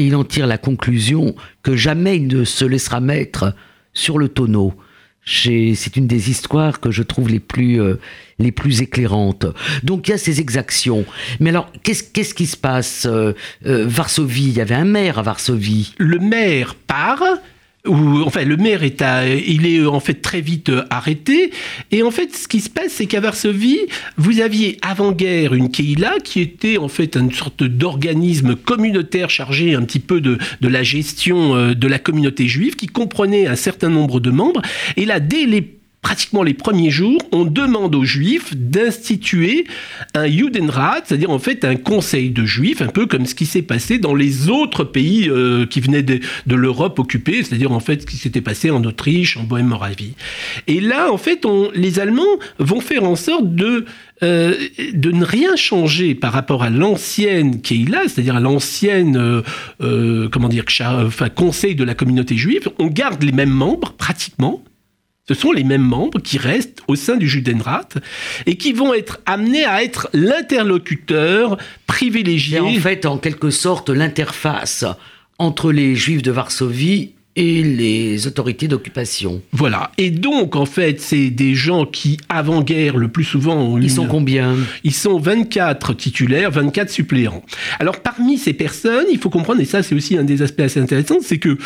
et 0.00 0.06
il 0.06 0.16
en 0.16 0.24
tire 0.24 0.46
la 0.46 0.58
conclusion 0.58 1.34
que 1.62 1.76
jamais 1.76 2.16
il 2.16 2.26
ne 2.26 2.44
se 2.44 2.64
laissera 2.64 3.00
mettre 3.00 3.54
sur 3.92 4.18
le 4.18 4.28
tonneau. 4.28 4.74
C'est 5.26 5.96
une 5.96 6.06
des 6.06 6.30
histoires 6.30 6.80
que 6.80 6.90
je 6.90 7.02
trouve 7.02 7.28
les 7.28 7.40
plus, 7.40 7.80
euh, 7.80 7.96
les 8.38 8.50
plus 8.50 8.80
éclairantes. 8.80 9.46
Donc 9.82 10.08
il 10.08 10.12
y 10.12 10.14
a 10.14 10.18
ces 10.18 10.40
exactions. 10.40 11.04
Mais 11.38 11.50
alors, 11.50 11.70
qu'est-ce 11.82 12.34
qui 12.34 12.46
se 12.46 12.56
passe 12.56 13.06
euh, 13.06 13.34
euh, 13.66 13.84
Varsovie, 13.86 14.48
il 14.48 14.56
y 14.56 14.60
avait 14.60 14.74
un 14.74 14.86
maire 14.86 15.18
à 15.18 15.22
Varsovie. 15.22 15.94
Le 15.98 16.18
maire 16.18 16.74
part, 16.74 17.22
où, 17.86 18.22
enfin, 18.22 18.44
le 18.44 18.56
maire 18.56 18.82
est 18.82 19.02
à, 19.02 19.26
il 19.26 19.66
est 19.66 19.84
en 19.86 20.00
fait 20.00 20.20
très 20.20 20.40
vite 20.40 20.70
arrêté. 20.90 21.50
Et 21.90 22.02
en 22.02 22.10
fait, 22.10 22.34
ce 22.36 22.46
qui 22.46 22.60
se 22.60 22.68
passe, 22.68 22.92
c'est 22.92 23.06
qu'à 23.06 23.20
Varsovie, 23.20 23.80
vous 24.16 24.40
aviez 24.40 24.78
avant-guerre 24.82 25.54
une 25.54 25.70
Keila 25.70 26.14
qui 26.22 26.40
était 26.40 26.76
en 26.76 26.88
fait 26.88 27.16
une 27.16 27.32
sorte 27.32 27.64
d'organisme 27.64 28.54
communautaire 28.54 29.30
chargé 29.30 29.74
un 29.74 29.82
petit 29.82 30.00
peu 30.00 30.20
de, 30.20 30.38
de 30.60 30.68
la 30.68 30.82
gestion 30.82 31.72
de 31.72 31.86
la 31.86 31.98
communauté 31.98 32.48
juive, 32.48 32.76
qui 32.76 32.86
comprenait 32.86 33.46
un 33.46 33.56
certain 33.56 33.88
nombre 33.88 34.20
de 34.20 34.30
membres. 34.30 34.62
Et 34.96 35.06
là, 35.06 35.20
dès 35.20 35.46
les 35.46 35.79
pratiquement 36.02 36.42
les 36.42 36.54
premiers 36.54 36.90
jours, 36.90 37.20
on 37.30 37.44
demande 37.44 37.94
aux 37.94 38.04
juifs 38.04 38.56
d'instituer 38.56 39.66
un 40.14 40.26
Judenrat, 40.26 41.00
c'est-à-dire 41.04 41.30
en 41.30 41.38
fait 41.38 41.64
un 41.64 41.76
conseil 41.76 42.30
de 42.30 42.44
juifs, 42.44 42.80
un 42.80 42.88
peu 42.88 43.06
comme 43.06 43.26
ce 43.26 43.34
qui 43.34 43.46
s'est 43.46 43.62
passé 43.62 43.98
dans 43.98 44.14
les 44.14 44.48
autres 44.48 44.84
pays 44.84 45.28
euh, 45.28 45.66
qui 45.66 45.80
venaient 45.80 46.02
de, 46.02 46.20
l'Europe 46.46 46.98
occupée, 46.98 47.42
c'est-à-dire 47.42 47.72
en 47.72 47.80
fait 47.80 48.02
ce 48.02 48.06
qui 48.06 48.16
s'était 48.16 48.40
passé 48.40 48.70
en 48.70 48.82
Autriche, 48.84 49.36
en 49.36 49.44
Bohème-Moravie. 49.44 50.14
Et 50.66 50.80
là, 50.80 51.12
en 51.12 51.18
fait, 51.18 51.44
on, 51.44 51.70
les 51.74 52.00
Allemands 52.00 52.38
vont 52.58 52.80
faire 52.80 53.04
en 53.04 53.16
sorte 53.16 53.54
de 53.54 53.84
euh, 54.22 54.54
de 54.92 55.12
ne 55.12 55.24
rien 55.24 55.56
changer 55.56 56.14
par 56.14 56.34
rapport 56.34 56.62
à 56.62 56.68
l'ancienne 56.68 57.62
Keila, 57.62 58.02
c'est-à-dire 58.02 58.36
à, 58.36 58.40
l'ancienne, 58.40 59.42
euh, 59.80 60.28
comment 60.28 60.48
dire, 60.48 60.64
enfin, 60.80 61.30
conseil 61.30 61.74
de 61.74 61.84
la 61.84 61.94
communauté 61.94 62.36
juive. 62.36 62.68
On 62.78 62.88
garde 62.88 63.22
les 63.22 63.32
mêmes 63.32 63.48
membres 63.48 63.94
pratiquement, 63.96 64.62
ce 65.30 65.34
sont 65.34 65.52
les 65.52 65.62
mêmes 65.62 65.84
membres 65.84 66.18
qui 66.20 66.38
restent 66.38 66.82
au 66.88 66.96
sein 66.96 67.16
du 67.16 67.28
Judenrat 67.28 67.88
et 68.46 68.56
qui 68.56 68.72
vont 68.72 68.92
être 68.92 69.20
amenés 69.26 69.64
à 69.64 69.84
être 69.84 70.10
l'interlocuteur 70.12 71.56
privilégié. 71.86 72.56
Et 72.56 72.60
en 72.60 72.72
fait, 72.80 73.06
en 73.06 73.16
quelque 73.16 73.50
sorte, 73.50 73.90
l'interface 73.90 74.84
entre 75.38 75.70
les 75.70 75.94
Juifs 75.94 76.22
de 76.22 76.32
Varsovie 76.32 77.12
et 77.36 77.62
les 77.62 78.26
autorités 78.26 78.66
d'occupation. 78.66 79.40
Voilà. 79.52 79.92
Et 79.98 80.10
donc, 80.10 80.56
en 80.56 80.66
fait, 80.66 81.00
c'est 81.00 81.30
des 81.30 81.54
gens 81.54 81.86
qui, 81.86 82.18
avant-guerre, 82.28 82.96
le 82.96 83.06
plus 83.06 83.22
souvent... 83.22 83.78
Ils 83.78 83.88
sont 83.88 84.08
combien? 84.08 84.56
Ils 84.82 84.92
sont 84.92 85.20
24 85.20 85.94
titulaires, 85.94 86.50
24 86.50 86.90
suppléants. 86.90 87.44
Alors, 87.78 88.00
parmi 88.00 88.36
ces 88.36 88.52
personnes, 88.52 89.06
il 89.12 89.18
faut 89.18 89.30
comprendre, 89.30 89.60
et 89.60 89.64
ça 89.64 89.84
c'est 89.84 89.94
aussi 89.94 90.18
un 90.18 90.24
des 90.24 90.42
aspects 90.42 90.60
assez 90.60 90.80
intéressants, 90.80 91.18
c'est 91.22 91.38
que 91.38 91.56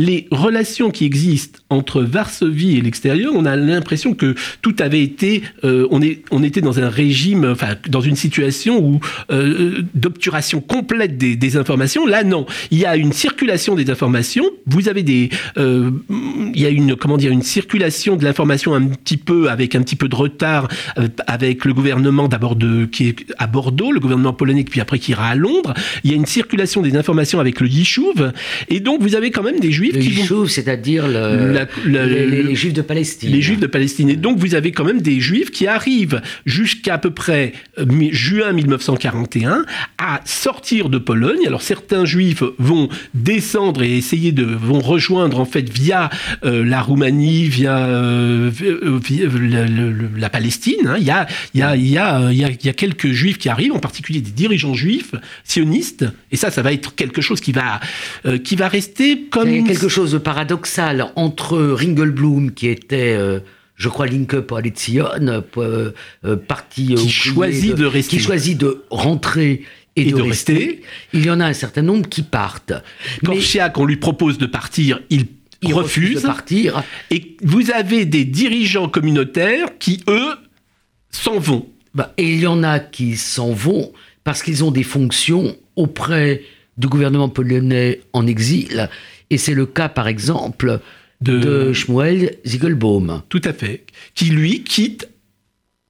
les 0.00 0.26
relations 0.30 0.90
qui 0.90 1.04
existent 1.04 1.60
entre 1.68 2.00
Varsovie 2.00 2.78
et 2.78 2.80
l'extérieur, 2.80 3.32
on 3.34 3.44
a 3.44 3.54
l'impression 3.54 4.14
que 4.14 4.34
tout 4.62 4.74
avait 4.78 5.02
été, 5.02 5.42
euh, 5.62 5.86
on, 5.90 6.00
est, 6.00 6.22
on 6.30 6.42
était 6.42 6.62
dans 6.62 6.80
un 6.80 6.88
régime, 6.88 7.44
enfin 7.44 7.74
dans 7.88 8.00
une 8.00 8.16
situation 8.16 8.82
où 8.82 9.00
euh, 9.30 9.82
d'obturation 9.94 10.60
complète 10.60 11.18
des, 11.18 11.56
informations. 11.56 12.06
Là, 12.06 12.22
non, 12.24 12.46
il 12.70 12.78
y 12.78 12.86
a 12.86 12.96
une 12.96 13.12
circulation 13.12 13.74
des 13.74 13.90
informations. 13.90 14.44
Vous 14.66 14.88
avez 14.88 15.02
des, 15.02 15.30
euh, 15.58 15.90
il 16.08 16.60
y 16.60 16.64
a 16.64 16.70
une, 16.70 16.96
comment 16.96 17.16
dire, 17.16 17.32
une 17.32 17.42
circulation 17.42 18.16
de 18.16 18.24
l'information 18.24 18.72
un 18.74 18.86
petit 18.86 19.16
peu 19.16 19.50
avec 19.50 19.74
un 19.74 19.82
petit 19.82 19.96
peu 19.96 20.08
de 20.08 20.14
retard 20.14 20.68
avec 21.26 21.64
le 21.64 21.74
gouvernement 21.74 22.28
d'abord 22.28 22.56
de 22.56 22.86
qui 22.86 23.08
est 23.08 23.16
à 23.38 23.48
Bordeaux, 23.48 23.90
le 23.90 24.00
gouvernement 24.00 24.32
polonais, 24.32 24.64
puis 24.64 24.80
après 24.80 24.98
qui 24.98 25.10
ira 25.10 25.28
à 25.28 25.34
Londres. 25.34 25.74
Il 26.04 26.10
y 26.10 26.14
a 26.14 26.16
une 26.16 26.26
circulation 26.26 26.82
des 26.82 26.96
informations 26.96 27.40
avec 27.40 27.60
le 27.60 27.68
Yishuv, 27.68 28.32
et 28.68 28.80
donc 28.80 29.02
vous 29.02 29.16
avez 29.16 29.30
quand 29.30 29.42
même 29.42 29.58
des 29.58 29.72
juifs 29.72 29.89
le 29.92 30.46
c'est-à-dire 30.48 31.06
les, 31.86 32.54
Juifs 32.54 32.72
de 32.72 32.82
Palestine. 32.82 33.30
Les 33.30 33.42
Juifs 33.42 33.60
de 33.60 33.66
Palestine. 33.66 34.10
Et 34.10 34.16
donc 34.16 34.38
vous 34.38 34.54
avez 34.54 34.72
quand 34.72 34.84
même 34.84 35.00
des 35.00 35.20
Juifs 35.20 35.50
qui 35.50 35.66
arrivent 35.66 36.20
jusqu'à 36.46 36.90
à 36.94 36.98
peu 36.98 37.10
près 37.10 37.52
euh, 37.78 37.86
juin 38.10 38.52
1941 38.52 39.64
à 39.98 40.20
sortir 40.24 40.88
de 40.88 40.98
Pologne. 40.98 41.46
Alors 41.46 41.62
certains 41.62 42.04
Juifs 42.04 42.42
vont 42.58 42.88
descendre 43.14 43.82
et 43.82 43.96
essayer 43.96 44.32
de 44.32 44.44
vont 44.44 44.80
rejoindre 44.80 45.38
en 45.38 45.44
fait 45.44 45.68
via 45.68 46.10
euh, 46.44 46.64
la 46.64 46.80
Roumanie, 46.82 47.44
via, 47.44 47.78
euh, 47.86 48.50
la, 50.16 50.30
Palestine. 50.30 50.94
Il, 50.98 51.04
y 51.04 51.10
a, 51.10 51.26
il, 51.54 51.60
y 51.60 51.62
a, 51.62 51.76
il, 51.76 51.86
y 51.86 51.98
a, 51.98 52.30
il, 52.30 52.36
y 52.38 52.44
a, 52.44 52.50
il 52.50 52.66
y 52.66 52.68
a 52.68 52.72
quelques 52.72 53.10
Juifs 53.12 53.38
qui 53.38 53.48
arrivent, 53.48 53.72
en 53.72 53.78
particulier 53.78 54.20
des 54.20 54.30
dirigeants 54.30 54.74
juifs 54.74 55.14
sionistes. 55.44 56.06
Et 56.32 56.36
ça, 56.36 56.50
ça 56.50 56.62
va 56.62 56.72
être 56.72 56.94
quelque 56.94 57.20
chose 57.20 57.40
qui 57.40 57.52
va 57.52 57.80
qui 58.44 58.56
va 58.56 58.68
rester 58.68 59.22
comme 59.30 59.48
une 59.48 59.69
quelque 59.72 59.88
chose 59.88 60.12
de 60.12 60.18
paradoxal 60.18 61.12
entre 61.16 61.58
Ringelblum, 61.58 62.52
qui 62.52 62.68
était, 62.68 63.14
euh, 63.16 63.40
je 63.76 63.88
crois, 63.88 64.06
Link 64.06 64.34
Up 64.34 64.52
à 64.52 64.56
euh, 64.58 65.92
euh, 66.24 66.36
parti 66.36 66.94
qui 66.94 67.10
choisit 67.10 67.74
de, 67.74 67.86
rester, 67.86 68.16
qui 68.16 68.22
choisit 68.22 68.58
de 68.58 68.84
rentrer 68.90 69.62
et, 69.96 70.12
de, 70.12 70.20
rester. 70.20 70.82
Il 71.12 71.24
y 71.24 71.30
en 71.30 71.40
a 71.40 71.46
un 71.46 71.52
certain 71.52 71.82
nombre 71.82 72.08
qui 72.08 72.22
partent. 72.22 72.72
Korchiak, 73.24 73.78
on 73.78 73.84
lui 73.84 73.96
propose 73.96 74.38
de 74.38 74.46
partir, 74.46 75.00
il 75.10 75.26
refuse. 75.72 76.22
de 76.22 76.26
partir. 76.26 76.82
Et 77.10 77.36
vous 77.42 77.70
avez 77.70 78.04
des 78.06 78.24
dirigeants 78.24 78.88
communautaires 78.88 79.68
qui, 79.78 80.02
eux, 80.08 80.34
s'en 81.10 81.38
vont. 81.38 81.68
Bah, 81.94 82.14
et 82.16 82.34
il 82.34 82.40
y 82.40 82.46
en 82.46 82.62
a 82.62 82.78
qui 82.78 83.16
s'en 83.16 83.52
vont 83.52 83.92
parce 84.22 84.42
qu'ils 84.42 84.62
ont 84.62 84.70
des 84.70 84.84
fonctions 84.84 85.56
auprès 85.74 86.42
du 86.76 86.86
gouvernement 86.86 87.28
polonais 87.28 88.00
en 88.12 88.26
exil 88.26 88.88
et 89.30 89.38
c'est 89.38 89.54
le 89.54 89.66
cas, 89.66 89.88
par 89.88 90.08
exemple, 90.08 90.80
de, 91.20 91.38
de 91.38 91.72
Shmuel 91.72 92.36
Ziegelbaum. 92.46 93.22
Tout 93.28 93.42
à 93.44 93.52
fait. 93.52 93.84
Qui, 94.14 94.26
lui, 94.26 94.62
quitte 94.62 95.08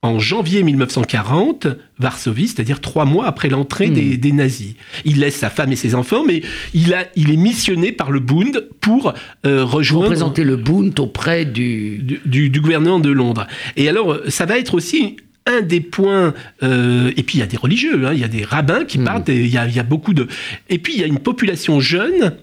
en 0.02 0.18
janvier 0.18 0.62
1940 0.62 1.66
Varsovie, 1.98 2.48
c'est-à-dire 2.48 2.80
trois 2.80 3.04
mois 3.04 3.26
après 3.26 3.48
l'entrée 3.48 3.88
hmm. 3.88 4.16
des, 4.16 4.32
nazis. 4.32 4.74
Il 5.04 5.20
laisse 5.20 5.36
sa 5.36 5.50
femme 5.50 5.72
et 5.72 5.76
ses 5.76 5.94
enfants, 5.94 6.24
mais 6.26 6.42
il, 6.72 6.94
a, 6.94 7.04
il 7.16 7.30
est 7.30 7.36
missionné 7.36 7.92
par 7.92 8.10
le 8.10 8.20
Bund 8.20 8.68
pour 8.80 9.12
euh, 9.44 9.64
rejoindre... 9.64 10.06
Représenter 10.06 10.44
le 10.44 10.56
Bund 10.56 10.98
auprès 10.98 11.44
du... 11.44 11.98
Du, 12.24 12.60
gouvernement 12.60 13.00
de 13.00 13.10
Londres. 13.10 13.46
Et 13.76 13.88
alors, 13.88 14.18
ça 14.28 14.46
va 14.46 14.58
être 14.58 14.74
aussi 14.74 15.16
un 15.46 15.62
des 15.62 15.80
points, 15.80 16.34
euh, 16.62 17.12
et 17.16 17.22
puis 17.22 17.38
il 17.38 17.40
y 17.40 17.42
a 17.42 17.46
des 17.46 17.56
religieux, 17.56 18.06
hein, 18.06 18.12
il 18.12 18.20
y 18.20 18.24
a 18.24 18.28
des 18.28 18.44
rabbins 18.44 18.84
qui 18.84 18.98
hmm. 18.98 19.04
partent, 19.04 19.28
et 19.28 19.36
il 19.36 19.48
y, 19.48 19.58
a, 19.58 19.66
il 19.66 19.74
y 19.74 19.80
a 19.80 19.84
beaucoup 19.84 20.14
de... 20.14 20.28
Et 20.70 20.78
puis 20.78 20.94
il 20.94 21.00
y 21.00 21.04
a 21.04 21.06
une 21.06 21.18
population 21.18 21.80
jeune 21.80 22.36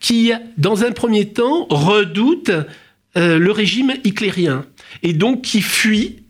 qui, 0.00 0.32
dans 0.58 0.84
un 0.84 0.92
premier 0.92 1.26
temps, 1.26 1.66
redoute 1.70 2.50
euh, 3.16 3.38
le 3.38 3.50
régime 3.52 3.92
hitlérien. 4.04 4.64
Et 5.02 5.12
donc 5.12 5.42
qui 5.42 5.60
fuit 5.60 6.24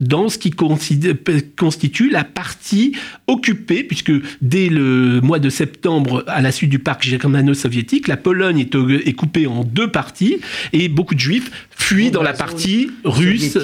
dans 0.00 0.30
ce 0.30 0.38
qui 0.38 0.50
constitue 0.50 2.08
la 2.08 2.24
partie 2.24 2.96
occupée, 3.26 3.84
puisque 3.84 4.12
dès 4.40 4.70
le 4.70 5.20
mois 5.20 5.38
de 5.38 5.50
septembre, 5.50 6.24
à 6.26 6.40
la 6.40 6.52
suite 6.52 6.70
du 6.70 6.78
parc 6.78 7.02
germano-soviétique, 7.02 8.08
la 8.08 8.16
Pologne 8.16 8.60
est, 8.60 9.12
coupée 9.12 9.46
en 9.46 9.62
deux 9.62 9.90
parties, 9.90 10.38
et 10.72 10.88
beaucoup 10.88 11.14
de 11.14 11.20
juifs 11.20 11.50
fuient 11.70 12.10
dans 12.10 12.22
la 12.22 12.32
partie 12.32 12.90
russe, 13.04 13.58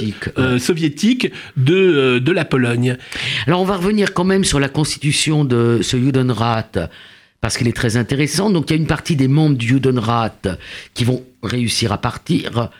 soviétique, 0.58 1.24
euh, 1.26 1.30
de, 1.56 1.74
euh, 1.74 2.20
de 2.20 2.32
la 2.32 2.44
Pologne. 2.44 2.96
Alors 3.46 3.62
on 3.62 3.64
va 3.64 3.76
revenir 3.76 4.12
quand 4.12 4.24
même 4.24 4.44
sur 4.44 4.60
la 4.60 4.68
constitution 4.68 5.44
de 5.44 5.80
ce 5.80 5.96
Judenrat 5.96 6.68
parce 7.40 7.56
qu'il 7.56 7.68
est 7.68 7.76
très 7.76 7.96
intéressant. 7.96 8.50
Donc 8.50 8.70
il 8.70 8.74
y 8.74 8.76
a 8.78 8.80
une 8.80 8.86
partie 8.86 9.16
des 9.16 9.28
membres 9.28 9.56
du 9.56 9.66
Judenrat 9.66 10.34
qui 10.94 11.04
vont 11.04 11.22
réussir 11.42 11.92
à 11.92 11.98
partir, 11.98 12.70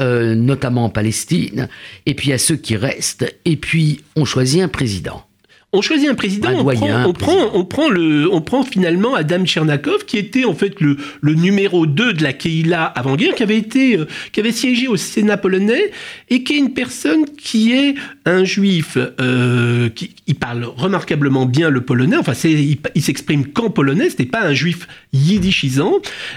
euh, 0.00 0.34
notamment 0.34 0.84
en 0.84 0.90
Palestine, 0.90 1.68
et 2.04 2.14
puis 2.14 2.28
il 2.28 2.30
y 2.30 2.34
a 2.34 2.38
ceux 2.38 2.56
qui 2.56 2.76
restent, 2.76 3.32
et 3.44 3.56
puis 3.56 4.02
on 4.14 4.24
choisit 4.24 4.62
un 4.62 4.68
président 4.68 5.26
on 5.72 5.82
choisit 5.82 6.08
un 6.08 6.14
président, 6.14 6.50
on, 6.52 7.12
prend, 7.12 7.50
on, 7.52 7.64
prend, 7.64 7.90
le, 7.90 8.32
on 8.32 8.40
prend 8.40 8.62
finalement 8.62 9.14
Adam 9.14 9.44
Tchernakov, 9.44 10.04
qui 10.06 10.16
était 10.16 10.44
en 10.44 10.54
fait 10.54 10.80
le, 10.80 10.96
numéro 11.22 11.86
2 11.86 12.14
de 12.14 12.22
la 12.22 12.32
Keila 12.32 12.84
avant-guerre, 12.84 13.34
qui 13.34 13.42
avait 13.42 13.58
été, 13.58 13.98
euh, 13.98 14.06
qui 14.32 14.40
avait 14.40 14.52
siégé 14.52 14.86
au 14.86 14.96
Sénat 14.96 15.36
polonais, 15.36 15.90
et 16.30 16.44
qui 16.44 16.54
est 16.54 16.58
une 16.58 16.72
personne 16.72 17.26
qui 17.36 17.72
est 17.72 17.94
un 18.24 18.44
juif, 18.44 18.96
euh, 19.20 19.88
qui 19.90 20.14
il 20.26 20.36
parle 20.36 20.64
remarquablement 20.64 21.46
bien 21.46 21.68
le 21.68 21.80
polonais, 21.80 22.16
enfin 22.16 22.32
il, 22.44 22.78
il 22.94 23.02
s'exprime 23.02 23.46
qu'en 23.46 23.70
polonais, 23.70 24.08
ce 24.08 24.16
n'est 24.20 24.28
pas 24.28 24.42
un 24.42 24.54
juif 24.54 24.86
yiddishisant, 25.12 25.94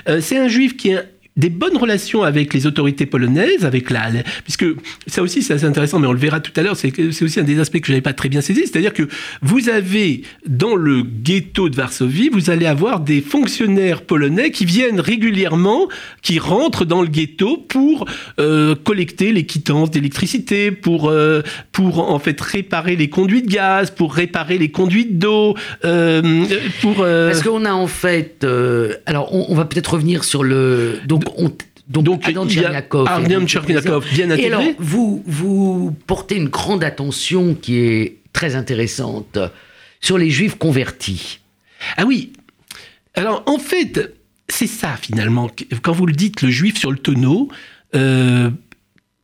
euh, 0.09 0.21
c'est 0.21 0.37
un 0.37 0.47
juif 0.47 0.75
qui 0.75 0.89
est 0.89 1.05
des 1.39 1.49
bonnes 1.49 1.77
relations 1.77 2.23
avec 2.23 2.53
les 2.53 2.67
autorités 2.67 3.05
polonaises, 3.05 3.63
avec 3.63 3.89
la, 3.89 4.09
puisque 4.43 4.65
ça 5.07 5.21
aussi 5.21 5.41
c'est 5.41 5.53
assez 5.53 5.65
intéressant, 5.65 5.97
mais 5.97 6.07
on 6.07 6.11
le 6.11 6.19
verra 6.19 6.41
tout 6.41 6.51
à 6.57 6.61
l'heure, 6.61 6.75
c'est 6.75 7.23
aussi 7.23 7.39
un 7.39 7.43
des 7.43 7.59
aspects 7.59 7.79
que 7.79 7.87
je 7.87 7.93
n'avais 7.93 8.01
pas 8.01 8.13
très 8.13 8.27
bien 8.27 8.41
saisi, 8.41 8.61
c'est-à-dire 8.61 8.93
que 8.93 9.07
vous 9.41 9.69
avez 9.69 10.23
dans 10.45 10.75
le 10.75 11.01
ghetto 11.01 11.69
de 11.69 11.75
Varsovie, 11.75 12.29
vous 12.29 12.49
allez 12.49 12.65
avoir 12.65 12.99
des 12.99 13.21
fonctionnaires 13.21 14.01
polonais 14.01 14.51
qui 14.51 14.65
viennent 14.65 14.99
régulièrement, 14.99 15.87
qui 16.21 16.39
rentrent 16.39 16.83
dans 16.83 17.01
le 17.01 17.07
ghetto 17.07 17.55
pour 17.55 18.05
euh, 18.39 18.75
collecter 18.75 19.31
les 19.31 19.45
quittances 19.45 19.91
d'électricité, 19.91 20.71
pour 20.71 21.09
euh, 21.09 21.41
pour 21.71 22.11
en 22.11 22.19
fait 22.19 22.39
réparer 22.41 22.97
les 22.97 23.09
conduits 23.09 23.43
de 23.43 23.49
gaz, 23.49 23.91
pour 23.91 24.13
réparer 24.13 24.57
les 24.57 24.71
conduits 24.71 25.07
d'eau, 25.09 25.55
euh, 25.85 26.43
pour 26.81 26.97
parce 26.97 27.43
qu'on 27.43 27.63
a 27.63 27.71
en 27.71 27.87
fait, 27.87 28.45
alors 29.05 29.33
on, 29.33 29.45
on 29.47 29.55
va 29.55 29.63
peut-être 29.63 29.93
revenir 29.93 30.25
sur 30.25 30.43
le 30.43 30.99
donc, 31.89 32.03
donc 32.03 32.27
Adam 32.27 32.47
Tcherniakov. 32.47 33.07
bien 34.13 34.29
intégré. 34.29 34.43
Et 34.43 34.53
alors, 34.53 34.63
vous, 34.77 35.23
vous 35.25 35.95
portez 36.05 36.35
une 36.35 36.49
grande 36.49 36.83
attention 36.83 37.55
qui 37.55 37.77
est 37.77 38.17
très 38.31 38.55
intéressante 38.55 39.39
sur 40.01 40.17
les 40.17 40.29
juifs 40.29 40.55
convertis. 40.55 41.39
Ah 41.97 42.05
oui. 42.05 42.33
Alors, 43.15 43.43
en 43.47 43.57
fait, 43.57 44.15
c'est 44.47 44.67
ça 44.67 44.95
finalement. 45.01 45.49
Quand 45.81 45.93
vous 45.93 46.05
le 46.05 46.13
dites, 46.13 46.41
le 46.41 46.49
juif 46.49 46.77
sur 46.77 46.91
le 46.91 46.97
tonneau, 46.97 47.49
euh, 47.95 48.51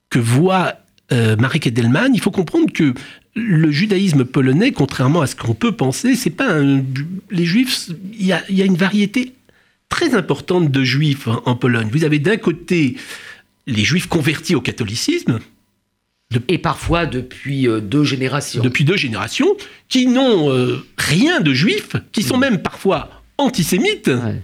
que 0.09 0.19
voit 0.19 0.73
euh, 1.11 1.35
Marek 1.37 1.67
Edelman, 1.67 2.13
il 2.13 2.19
faut 2.19 2.31
comprendre 2.31 2.71
que 2.73 2.93
le 3.35 3.69
judaïsme 3.69 4.25
polonais, 4.25 4.71
contrairement 4.71 5.21
à 5.21 5.27
ce 5.27 5.35
qu'on 5.35 5.53
peut 5.53 5.73
penser, 5.73 6.15
c'est 6.15 6.29
pas 6.29 6.51
un, 6.51 6.83
les 7.29 7.45
juifs. 7.45 7.89
Il 8.13 8.25
y 8.25 8.33
a, 8.33 8.41
y 8.49 8.61
a, 8.61 8.65
une 8.65 8.77
variété 8.77 9.33
très 9.95 10.13
importante 10.13 10.71
de 10.71 10.83
juifs 10.83 11.29
en 11.45 11.55
Pologne. 11.55 11.87
Vous 11.89 12.03
avez 12.03 12.19
d'un 12.19 12.35
côté 12.35 12.97
les 13.65 13.85
juifs 13.85 14.07
convertis 14.07 14.53
au 14.53 14.59
catholicisme. 14.59 15.39
De, 16.31 16.41
et 16.49 16.57
parfois 16.57 17.05
depuis 17.05 17.69
euh, 17.69 17.79
deux 17.79 18.03
générations. 18.03 18.61
Depuis 18.61 18.83
deux 18.83 18.97
générations, 18.97 19.55
qui 19.87 20.07
n'ont 20.07 20.51
euh, 20.51 20.85
rien 20.97 21.39
de 21.39 21.53
juifs, 21.53 21.95
qui 22.11 22.23
sont 22.23 22.35
mmh. 22.35 22.41
même 22.41 22.61
parfois 22.61 23.09
antisémites. 23.37 24.07
Ouais. 24.07 24.41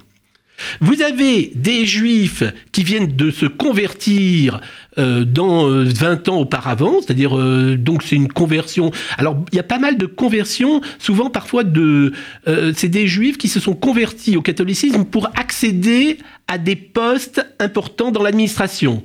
Vous 0.80 1.02
avez 1.02 1.52
des 1.56 1.86
juifs 1.86 2.44
qui 2.72 2.84
viennent 2.84 3.16
de 3.16 3.32
se 3.32 3.46
convertir 3.46 4.62
euh, 4.98 5.24
dans 5.24 5.68
20 5.68 6.28
euh, 6.28 6.32
ans 6.32 6.40
auparavant, 6.40 7.02
c'est-à-dire 7.02 7.38
euh, 7.38 7.78
donc 7.78 8.04
c'est 8.04 8.16
une 8.16 8.28
conversion. 8.28 8.92
Alors 9.18 9.44
il 9.52 9.56
y 9.56 9.60
a 9.60 9.64
pas 9.64 9.80
mal 9.80 9.98
de 9.98 10.06
conversions, 10.06 10.82
souvent 11.00 11.30
parfois 11.30 11.64
de 11.64 12.12
euh, 12.48 12.74
c'est 12.76 12.90
des 12.90 13.08
juifs 13.08 13.38
qui 13.38 13.48
se 13.48 13.60
sont 13.60 13.74
convertis 13.74 14.36
au 14.36 14.42
catholicisme 14.42 15.06
pour 15.06 15.30
accéder 15.36 16.18
à 16.48 16.58
des 16.58 16.76
postes 16.76 17.46
importants 17.60 18.12
dans 18.12 18.22
l'administration. 18.22 19.04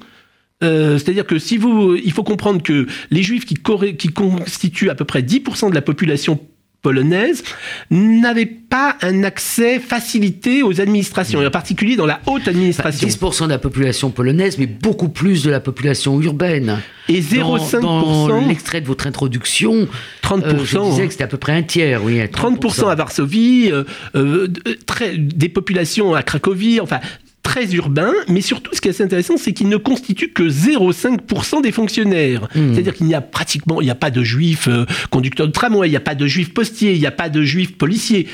C'est-à-dire 0.62 1.26
que 1.26 1.38
si 1.38 1.58
vous, 1.58 1.96
il 1.96 2.12
faut 2.12 2.24
comprendre 2.24 2.62
que 2.62 2.86
les 3.10 3.22
juifs 3.22 3.44
qui, 3.44 3.56
qui 3.98 4.08
constituent 4.08 4.88
à 4.88 4.94
peu 4.94 5.04
près 5.04 5.20
10% 5.20 5.68
de 5.68 5.74
la 5.74 5.82
population 5.82 6.40
polonaise 6.82 7.42
n'avait 7.90 8.46
pas 8.46 8.96
un 9.02 9.24
accès 9.24 9.80
facilité 9.80 10.62
aux 10.62 10.80
administrations, 10.80 11.42
et 11.42 11.46
en 11.46 11.50
particulier 11.50 11.96
dans 11.96 12.06
la 12.06 12.20
haute 12.26 12.48
administration. 12.48 13.08
10% 13.08 13.44
de 13.44 13.50
la 13.50 13.58
population 13.58 14.10
polonaise, 14.10 14.58
mais 14.58 14.66
beaucoup 14.66 15.08
plus 15.08 15.42
de 15.42 15.50
la 15.50 15.60
population 15.60 16.20
urbaine. 16.20 16.80
Et 17.08 17.20
0,5%. 17.20 17.80
Dans, 17.80 18.28
dans 18.28 18.46
l'extrait 18.46 18.80
de 18.80 18.86
votre 18.86 19.06
introduction, 19.06 19.88
30%. 20.22 20.44
Euh, 20.44 20.64
je 20.64 20.78
disais 20.90 21.06
que 21.06 21.12
c'était 21.12 21.24
à 21.24 21.28
peu 21.28 21.38
près 21.38 21.52
un 21.52 21.62
tiers, 21.62 22.04
oui. 22.04 22.20
30%, 22.20 22.58
30 22.60 22.78
à 22.90 22.94
Varsovie, 22.94 23.70
euh, 23.72 23.84
euh, 24.14 24.48
très, 24.86 25.16
des 25.16 25.48
populations 25.48 26.14
à 26.14 26.22
Cracovie, 26.22 26.80
enfin, 26.80 27.00
très 27.46 27.72
urbain, 27.74 28.12
mais 28.26 28.40
surtout 28.40 28.74
ce 28.74 28.80
qui 28.80 28.88
est 28.88 28.90
assez 28.90 29.04
intéressant, 29.04 29.36
c'est 29.36 29.52
qu'il 29.52 29.68
ne 29.68 29.76
constitue 29.76 30.30
que 30.30 30.42
0,5% 30.42 31.62
des 31.62 31.70
fonctionnaires. 31.70 32.48
Mmh. 32.56 32.74
C'est-à-dire 32.74 32.94
qu'il 32.94 33.06
n'y 33.06 33.14
a 33.14 33.20
pratiquement, 33.20 33.80
il 33.80 33.84
n'y 33.84 33.90
a 33.90 33.94
pas 33.94 34.10
de 34.10 34.24
juifs 34.24 34.66
euh, 34.66 34.84
conducteurs 35.10 35.46
de 35.46 35.52
tramway, 35.52 35.86
il 35.86 35.92
n'y 35.92 35.96
a 35.96 36.00
pas 36.00 36.16
de 36.16 36.26
juifs 36.26 36.52
postiers, 36.52 36.94
il 36.94 36.98
n'y 36.98 37.06
a 37.06 37.12
pas 37.12 37.28
de 37.28 37.42
juifs 37.42 37.78
policiers. 37.78 38.26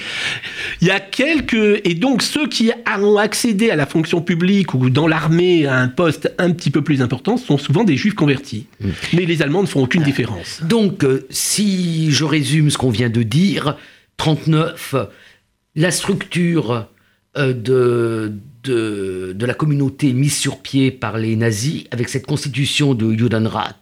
Il 0.81 0.88
y 0.88 0.90
a 0.90 0.98
quelques, 0.98 1.83
et 1.85 1.94
donc 1.94 2.22
ceux 2.22 2.48
qui 2.48 2.72
ont 3.03 3.18
accédé 3.18 3.68
à 3.68 3.77
la 3.77 3.85
fonction 3.85 4.22
publique 4.22 4.72
ou 4.72 4.88
dans 4.88 5.07
l'armée 5.07 5.66
à 5.66 5.77
un 5.77 5.88
poste 5.88 6.33
un 6.38 6.51
petit 6.51 6.70
peu 6.70 6.81
plus 6.81 7.03
important 7.03 7.37
sont 7.37 7.59
souvent 7.59 7.85
des 7.85 7.98
juifs 7.98 8.14
convertis. 8.14 8.66
Mmh. 8.81 8.88
Mais 9.12 9.27
les 9.27 9.42
Allemands 9.42 9.62
ne 9.62 9.68
font 9.68 9.83
aucune 9.83 10.05
différence. 10.05 10.62
Donc, 10.64 11.05
euh, 11.05 11.27
si 11.29 12.11
je 12.11 12.25
résume 12.25 12.70
ce 12.70 12.79
qu'on 12.79 12.90
vient 12.90 13.11
de 13.11 13.22
dire, 13.22 13.77
39, 14.16 14.94
la 15.77 15.90
structure 15.90 16.88
euh, 17.37 17.53
de 17.53 18.33
de, 18.62 19.33
de, 19.35 19.46
la 19.46 19.55
communauté 19.55 20.12
mise 20.12 20.37
sur 20.37 20.59
pied 20.61 20.90
par 20.90 21.18
les 21.18 21.37
nazis 21.37 21.85
avec 21.90 22.09
cette 22.09 22.27
constitution 22.27 22.94
de 22.94 23.12
Judenrat. 23.16 23.77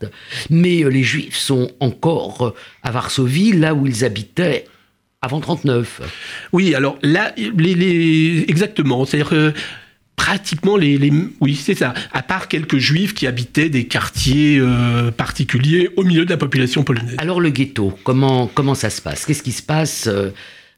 Mais 0.49 0.85
euh, 0.85 0.88
les 0.88 1.03
juifs 1.03 1.37
sont 1.37 1.71
encore 1.81 2.47
euh, 2.47 2.55
à 2.83 2.90
Varsovie, 2.90 3.53
là 3.53 3.75
où 3.75 3.87
ils 3.87 4.05
habitaient 4.05 4.66
avant 5.23 5.40
39. 5.40 6.01
Oui, 6.53 6.75
alors 6.75 6.99
là, 7.03 7.33
les, 7.37 7.75
les, 7.75 8.45
exactement. 8.49 9.05
C'est-à-dire 9.05 9.31
que 9.31 9.53
pratiquement 10.16 10.77
les, 10.77 10.99
les 10.99 11.11
oui 11.40 11.57
c'est 11.57 11.75
ça 11.75 11.95
à 12.12 12.23
part 12.23 12.47
quelques 12.49 12.77
juifs 12.77 13.14
qui 13.14 13.27
habitaient 13.27 13.71
des 13.71 13.87
quartiers 13.87 14.59
euh, 14.61 15.11
particuliers 15.11 15.88
au 15.97 16.05
milieu 16.05 16.27
de 16.27 16.31
la 16.31 16.37
population 16.37 16.83
polonaise 16.83 17.14
alors 17.16 17.40
le 17.40 17.49
ghetto 17.49 17.99
comment 18.05 18.47
comment 18.47 18.75
ça 18.75 18.90
se 18.90 19.01
passe? 19.01 19.25
Qu'est-ce 19.25 19.43
qui 19.43 19.53
se 19.53 19.62
passe 19.62 20.11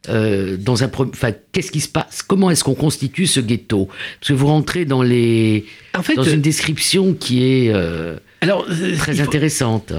euh, 0.09 0.53
euh, 0.53 0.57
dans 0.57 0.85
un 0.85 0.91
enfin 0.97 1.33
qu'est-ce 1.53 1.71
qui 1.71 1.81
se 1.81 1.89
passe? 1.89 2.23
Comment 2.23 2.51
est-ce 2.51 2.65
qu'on 2.65 2.75
constitue 2.75 3.27
ce 3.27 3.41
ghetto? 3.41 3.89
Parce 4.21 4.29
que 4.29 4.35
vous 4.35 4.47
rentrez 4.47 4.85
dans 4.85 5.03
les 5.03 5.65
en 5.95 6.03
fait, 6.03 6.15
dans 6.15 6.23
une 6.23 6.41
description 6.41 7.15
qui 7.15 7.45
est 7.45 7.71
euh, 7.73 8.17
alors 8.41 8.67
très 8.99 9.15
faut... 9.15 9.23
intéressante 9.23 9.93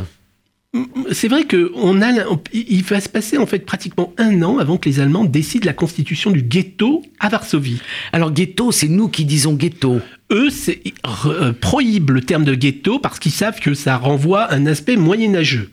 c'est 1.12 1.28
vrai 1.28 1.44
que 1.44 1.72
on 1.76 2.02
a, 2.02 2.12
il 2.52 2.84
va 2.84 3.00
se 3.00 3.10
passer 3.10 3.38
en 3.38 3.46
fait 3.46 3.60
pratiquement 3.60 4.14
un 4.18 4.42
an 4.42 4.58
avant 4.58 4.78
que 4.78 4.90
les 4.90 5.00
Allemands 5.00 5.24
décident 5.24 5.66
la 5.66 5.74
constitution 5.74 6.32
du 6.32 6.42
ghetto 6.42 7.04
à 7.20 7.30
Varsovie. 7.30 7.80
Alors 8.12 8.32
ghetto, 8.32 8.72
c'est 8.72 8.88
nous 8.88 9.08
qui 9.08 9.26
disons 9.26 9.54
ghetto. 9.54 10.00
Eux, 10.32 10.50
c'est 10.50 10.82
euh, 11.28 11.54
prohibent 11.54 12.10
le 12.10 12.22
terme 12.22 12.44
de 12.44 12.56
ghetto 12.56 12.98
parce 12.98 13.20
qu'ils 13.20 13.32
savent 13.32 13.60
que 13.60 13.76
ça 13.76 13.98
renvoie 13.98 14.44
à 14.44 14.56
un 14.56 14.66
aspect 14.66 14.96
moyenâgeux. 14.96 15.70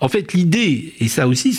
En 0.00 0.08
fait, 0.08 0.32
l'idée, 0.32 0.94
et 1.00 1.08
ça 1.08 1.28
aussi 1.28 1.52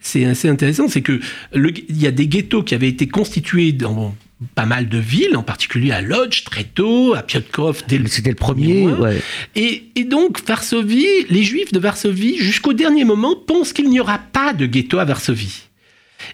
c'est 0.00 0.24
assez 0.24 0.48
intéressant, 0.48 0.88
c'est 0.88 1.02
que 1.02 1.20
le, 1.52 1.72
il 1.88 2.00
y 2.00 2.06
a 2.06 2.10
des 2.10 2.26
ghettos 2.26 2.62
qui 2.62 2.74
avaient 2.74 2.88
été 2.88 3.08
constitués 3.08 3.72
dans 3.72 4.14
pas 4.54 4.64
mal 4.64 4.88
de 4.88 4.98
villes, 4.98 5.36
en 5.36 5.42
particulier 5.42 5.92
à 5.92 6.00
Lodz, 6.00 6.44
très 6.44 6.64
tôt, 6.64 7.14
à 7.14 7.22
Piotrków. 7.22 7.84
C'était 8.06 8.30
le 8.30 8.36
premier. 8.36 8.86
Ouais. 8.86 9.20
Et, 9.54 9.84
et, 9.96 10.04
donc, 10.04 10.40
Varsovie, 10.46 11.26
les 11.28 11.42
Juifs 11.42 11.72
de 11.72 11.78
Varsovie, 11.78 12.38
jusqu'au 12.38 12.72
dernier 12.72 13.04
moment, 13.04 13.36
pensent 13.36 13.72
qu'il 13.72 13.90
n'y 13.90 14.00
aura 14.00 14.18
pas 14.18 14.52
de 14.54 14.66
ghetto 14.66 14.98
à 14.98 15.04
Varsovie. 15.04 15.68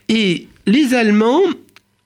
Et 0.09 0.47
les 0.67 0.95
Allemands, 0.95 1.43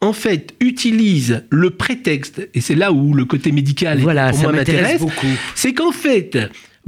en 0.01 0.13
fait, 0.13 0.55
utilisent 0.61 1.45
le 1.51 1.71
prétexte, 1.71 2.49
et 2.55 2.61
c'est 2.61 2.75
là 2.75 2.93
où 2.93 3.13
le 3.13 3.27
côté 3.27 3.53
médical 3.53 4.01
voilà, 4.01 4.33
m'intéresse, 4.33 5.03
c'est 5.55 5.75
qu'en 5.75 5.93
fait, 5.93 6.39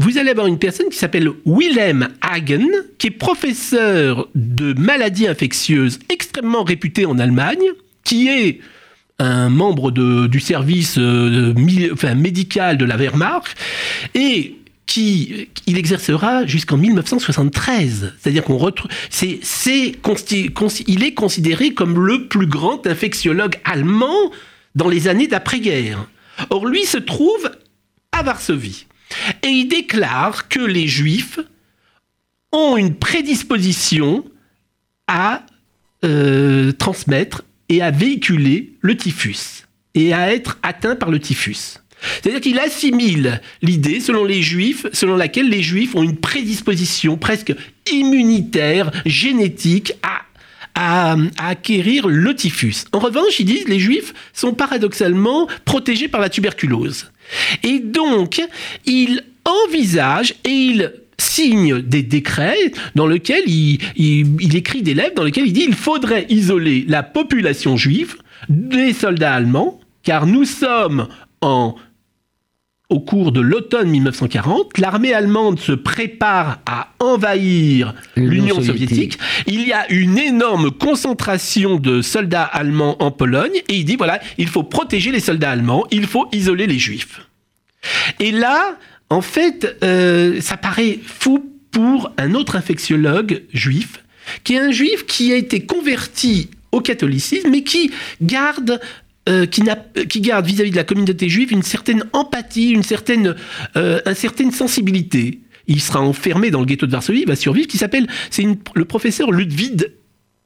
vous 0.03 0.19
allez 0.19 0.31
avoir 0.31 0.49
une 0.49 0.59
personne 0.59 0.89
qui 0.89 0.99
s'appelle 0.99 1.31
Willem 1.47 2.09
Hagen, 2.23 2.67
qui 2.99 3.07
est 3.07 3.11
professeur 3.13 4.29
de 4.35 4.75
maladies 4.75 5.29
infectieuses 5.29 6.01
extrêmement 6.09 6.65
réputé 6.65 7.07
en 7.07 7.21
Allemagne, 7.21 7.65
qui 8.03 8.29
est 8.29 8.59
un 9.21 9.49
membre 9.49 9.93
du 9.93 10.41
service 10.41 10.97
euh, 10.99 11.55
médical 11.55 12.79
de 12.79 12.85
la 12.85 12.97
Wehrmacht, 12.97 13.57
et 14.15 14.57
qui 14.87 15.49
il 15.69 15.79
exercera 15.79 16.47
jusqu'en 16.47 16.79
1973. 16.79 18.15
C'est-à-dire 18.19 18.43
qu'on 18.43 18.59
retrouve, 18.59 18.91
il 19.23 21.05
est 21.05 21.15
considéré 21.15 21.75
comme 21.75 22.05
le 22.05 22.27
plus 22.27 22.49
grand 22.49 22.89
infectiologue 22.89 23.55
allemand 23.65 24.33
dans 24.75 24.89
les 24.89 25.07
années 25.07 25.29
d'après-guerre. 25.29 26.09
Or, 26.51 26.67
lui 26.67 26.85
se 26.87 26.99
trouve 26.99 27.53
à 28.11 28.25
Varsovie. 28.25 28.87
Et 29.43 29.49
il 29.49 29.69
déclare 29.69 30.49
que 30.49 30.61
les 30.61 30.89
juifs 30.89 31.39
ont 32.53 32.77
une 32.77 32.95
prédisposition 32.95 34.25
à 35.07 35.45
euh, 36.05 36.73
transmettre 36.73 37.45
et 37.69 37.83
à 37.83 37.91
véhiculer 37.91 38.75
le 38.81 38.97
typhus 38.97 39.67
et 39.95 40.13
à 40.13 40.33
être 40.33 40.59
atteint 40.63 40.97
par 40.97 41.11
le 41.11 41.21
typhus. 41.21 41.79
C'est-à-dire 42.21 42.41
qu'il 42.41 42.59
assimile 42.59 43.41
l'idée, 43.63 44.01
selon 44.01 44.25
les 44.25 44.43
juifs, 44.43 44.87
selon 44.93 45.17
laquelle 45.17 45.49
les 45.49 45.63
juifs 45.63 45.95
ont 45.95 46.03
une 46.03 46.17
prédisposition 46.17 47.17
presque 47.17 47.55
immunitaire, 47.91 48.91
génétique, 49.07 49.93
à, 50.03 50.23
à, 50.75 51.17
acquérir 51.39 52.09
le 52.09 52.35
typhus. 52.35 52.85
En 52.93 52.99
revanche, 52.99 53.39
ils 53.39 53.45
disent 53.45 53.69
les 53.69 53.79
juifs 53.79 54.13
sont 54.33 54.55
paradoxalement 54.55 55.49
protégés 55.65 56.09
par 56.09 56.21
la 56.21 56.29
tuberculose. 56.29 57.12
Et 57.63 57.79
donc, 57.79 58.41
il 58.87 59.23
envisage 59.45 60.35
et 60.45 60.51
il 60.51 60.93
signe 61.19 61.81
des 61.81 62.03
décrets 62.03 62.73
dans 62.95 63.07
lesquels 63.07 63.49
il, 63.49 64.57
écrit 64.57 64.83
des 64.83 64.95
lettres 64.95 65.15
dans 65.15 65.25
lesquelles 65.25 65.47
il 65.47 65.53
dit 65.53 65.65
il 65.67 65.75
faudrait 65.75 66.27
isoler 66.29 66.85
la 66.89 67.03
population 67.03 67.77
juive 67.77 68.17
des 68.49 68.93
soldats 68.93 69.35
allemands, 69.35 69.81
car 70.03 70.27
nous 70.27 70.45
sommes 70.45 71.09
en 71.41 71.77
au 72.93 73.01
cours 73.01 73.33
de 73.33 73.41
l'automne 73.41 73.89
1940, 73.89 74.79
l'armée 74.79 75.15
allemande 75.15 75.59
se 75.59 75.73
prépare 75.73 76.61
à 76.67 76.89
envahir 77.01 77.95
l'Union 78.17 78.57
soviétique. 78.57 79.15
soviétique. 79.15 79.19
Il 79.47 79.67
y 79.67 79.73
a 79.73 79.91
une 79.91 80.19
énorme 80.19 80.71
concentration 80.71 81.77
de 81.77 82.03
soldats 82.03 82.45
allemands 82.45 83.03
en 83.03 83.11
Pologne 83.11 83.63
et 83.69 83.77
il 83.77 83.85
dit 83.87 83.97
voilà, 83.97 84.21
il 84.37 84.47
faut 84.47 84.63
protéger 84.63 85.11
les 85.11 85.21
soldats 85.21 85.51
allemands, 85.51 85.87
il 85.91 86.07
faut 86.07 86.29
isoler 86.33 86.67
les 86.67 86.79
juifs. 86.79 87.27
Et 88.21 88.31
là, 88.31 88.77
en 89.09 89.23
fait, 89.23 89.75
euh, 89.83 90.41
ça 90.43 90.59
paraît 90.59 90.99
fou 91.03 91.51
pour 91.71 92.13
un 92.19 92.35
autre 92.35 92.57
infectiologue 92.57 93.43
juif, 93.55 94.05
qui 94.45 94.55
est 94.55 94.61
un 94.61 94.71
juif 94.71 95.07
qui 95.07 95.33
a 95.33 95.37
été 95.37 95.65
converti 95.65 96.51
au 96.73 96.81
catholicisme, 96.81 97.51
mais 97.51 97.63
qui 97.63 97.91
garde 98.21 98.81
euh, 99.29 99.47
qui, 99.47 99.63
qui, 100.09 100.21
garde 100.21 100.47
vis-à-vis 100.47 100.71
-vis 100.71 100.73
de 100.73 100.77
la 100.77 100.85
communauté 100.85 101.29
juive 101.29 101.53
une 101.53 101.63
certaine 101.63 102.05
empathie, 102.13 102.71
une 102.71 102.83
certaine, 102.83 103.37
euh, 103.77 104.01
une 104.07 104.15
certaine 104.15 104.51
sensibilité. 104.51 105.41
Il 105.69 105.81
sera 105.81 106.01
enfermé 106.01 106.51
dans 106.51 106.61
le 106.61 106.67
ghetto 106.67 106.87
de 106.87 106.93
Varsovie, 106.93 107.21
il 107.21 107.29
va 107.29 107.37
survivre, 107.37 107.69
qui 107.69 107.79
s'appelle, 107.79 108.09
c'est 108.31 108.45
le 108.75 108.85
professeur 108.85 109.31
Ludwig 109.31 109.87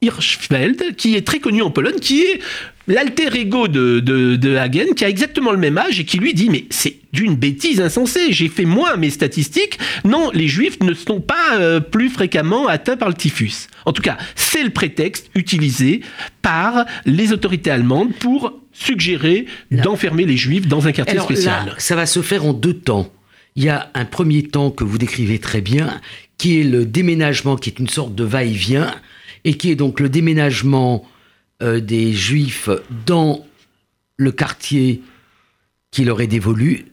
Hirschfeld, 0.03 0.95
qui 0.97 1.15
est 1.17 1.27
très 1.27 1.41
connu 1.41 1.63
en 1.63 1.71
Pologne, 1.71 1.99
qui 1.99 2.21
est 2.21 2.41
l'alter 2.87 3.35
ego 3.35 3.67
de, 3.67 4.01
de, 4.01 4.57
Hagen 4.57 4.95
qui 4.95 5.05
a 5.05 5.09
exactement 5.09 5.51
le 5.51 5.59
même 5.59 5.79
âge 5.79 5.99
et 5.99 6.05
qui 6.05 6.19
lui 6.19 6.35
dit 6.35 6.51
mais 6.51 6.67
c'est 6.71 6.97
d'une 7.13 7.35
bêtise 7.35 7.81
insensée, 7.81 8.33
j'ai 8.33 8.49
fait 8.49 8.65
moins 8.65 8.97
mes 8.97 9.11
statistiques, 9.11 9.79
non, 10.05 10.31
les 10.33 10.49
juifs 10.49 10.79
ne 10.83 10.95
sont 10.95 11.21
pas 11.21 11.55
euh, 11.55 11.81
plus 11.81 12.11
fréquemment 12.11 12.69
atteints 12.69 12.97
par 12.97 13.09
le 13.09 13.15
typhus. 13.15 13.69
En 13.87 13.93
tout 13.93 14.03
cas, 14.03 14.19
c'est 14.35 14.63
le 14.63 14.71
prétexte 14.71 15.31
utilisé 15.35 16.03
par 16.43 16.85
les 17.07 17.33
autorités 17.33 17.71
allemandes 17.71 18.15
pour 18.15 18.53
suggérer 18.79 19.47
d'enfermer 19.71 20.27
les 20.27 20.37
juifs 20.37 20.69
dans 20.69 20.87
un 20.87 20.93
quartier 20.93 21.21
spécial. 21.21 21.75
ça 21.79 21.97
va 21.97 22.07
se 22.07 22.23
faire 22.23 22.45
en 22.45 22.53
deux 22.53 22.75
temps. 22.75 23.13
Il 23.55 23.65
y 23.65 23.69
a 23.69 23.91
un 23.95 24.05
premier 24.05 24.43
temps 24.43 24.71
que 24.71 24.85
vous 24.85 24.99
décrivez 24.99 25.39
très 25.39 25.63
bien, 25.63 26.01
qui 26.37 26.61
est 26.61 26.65
le 26.65 26.85
déménagement, 26.85 27.57
qui 27.57 27.71
est 27.71 27.79
une 27.79 27.89
sorte 27.89 28.15
de 28.15 28.25
va-et-vient, 28.25 28.95
et 29.45 29.55
qui 29.55 29.71
est 29.71 29.77
donc 29.77 30.01
le 30.01 30.09
déménagement 30.09 31.05
euh, 31.63 31.81
des 31.81 32.13
Juifs 32.13 32.69
dans 33.07 33.47
le 34.19 34.33
quartier 34.33 35.03
qui 35.91 36.05
leur 36.05 36.21
est 36.21 36.27
dévolu. 36.27 36.87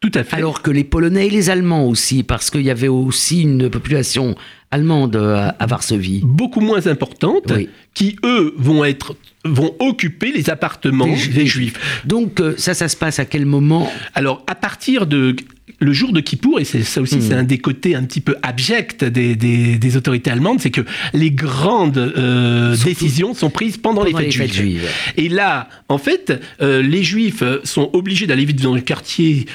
Tout 0.00 0.10
à 0.14 0.24
fait. 0.24 0.36
Alors 0.36 0.62
que 0.62 0.70
les 0.70 0.84
Polonais 0.84 1.26
et 1.26 1.30
les 1.30 1.50
Allemands 1.50 1.86
aussi, 1.86 2.22
parce 2.22 2.50
qu'il 2.50 2.62
y 2.62 2.70
avait 2.70 2.88
aussi 2.88 3.42
une 3.42 3.68
population 3.68 4.36
allemande 4.70 5.16
euh, 5.16 5.50
à, 5.58 5.66
Varsovie. 5.66 6.20
Beaucoup 6.24 6.60
moins 6.60 6.86
importante, 6.86 7.52
qui 7.94 8.16
eux 8.24 8.54
vont 8.58 8.84
être 8.84 9.16
vont 9.44 9.74
occuper 9.78 10.32
les 10.32 10.50
appartements 10.50 11.06
des, 11.06 11.46
Juifs. 11.46 12.02
Donc 12.04 12.40
euh, 12.40 12.54
ça, 12.58 12.74
ça 12.74 12.88
se 12.88 12.96
passe 12.96 13.18
à 13.18 13.24
quel 13.24 13.46
moment? 13.46 13.90
Alors 14.14 14.42
à 14.46 14.54
partir 14.54 15.06
de 15.06 15.36
le 15.80 15.92
jour 15.92 16.12
de 16.12 16.20
Kippour, 16.20 16.58
et 16.60 16.64
c'est 16.64 16.82
ça 16.82 17.00
aussi, 17.00 17.22
c'est 17.22 17.34
hmm. 17.34 17.38
un 17.38 17.44
des 17.44 17.58
côtés 17.58 17.94
un 17.94 18.02
petit 18.02 18.20
peu 18.20 18.36
abjects 18.42 19.04
des, 19.04 19.36
des, 19.36 19.96
autorités 19.96 20.30
allemandes, 20.30 20.60
c'est 20.60 20.70
que 20.70 20.80
les 21.12 21.30
grandes 21.30 21.98
euh, 21.98 22.76
décisions 22.84 23.34
sont 23.34 23.50
prises 23.50 23.76
pendant, 23.76 24.02
les 24.02 24.12
fêtes, 24.12 24.52
juives. 24.52 24.88
Et 25.16 25.28
là, 25.28 25.68
en 25.88 25.98
fait, 25.98 26.32
euh, 26.60 26.82
les 26.82 27.04
juifs 27.04 27.42
sont 27.64 27.90
obligés 27.92 28.26
d'aller 28.26 28.44
vite 28.44 28.60
dans 28.60 28.74
le 28.74 28.80
quartier 28.80 29.46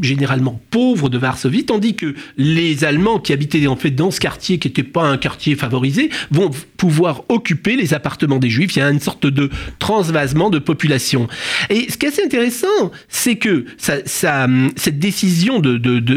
généralement 0.00 0.60
pauvre 0.70 1.08
de 1.08 1.18
Varsovie, 1.18 1.64
tandis 1.64 1.94
que 1.94 2.14
les 2.36 2.84
Allemands 2.84 3.18
qui 3.18 3.32
habitaient 3.32 3.66
en 3.66 3.76
fait 3.76 3.90
dans 3.90 4.10
ce 4.10 4.20
quartier, 4.20 4.58
qui 4.62 4.68
n'était 4.68 4.82
pas 4.84 5.02
un 5.02 5.18
quartier 5.18 5.56
favorisé, 5.56 6.08
vont 6.30 6.50
pouvoir 6.76 7.22
occuper 7.28 7.74
les 7.76 7.94
appartements 7.94 8.38
des 8.38 8.48
juifs. 8.48 8.76
Il 8.76 8.78
y 8.78 8.82
a 8.82 8.90
une 8.90 9.00
sorte 9.00 9.26
de 9.26 9.50
transvasement 9.80 10.50
de 10.50 10.60
population. 10.60 11.26
Et 11.68 11.90
ce 11.90 11.96
qui 11.96 12.06
est 12.06 12.10
assez 12.10 12.24
intéressant, 12.24 12.92
c'est 13.08 13.36
que 13.36 13.64
ça, 13.76 13.96
ça, 14.04 14.46
cette 14.76 15.00
décision 15.00 15.58
de, 15.58 15.78
de, 15.78 15.98
de, 15.98 16.16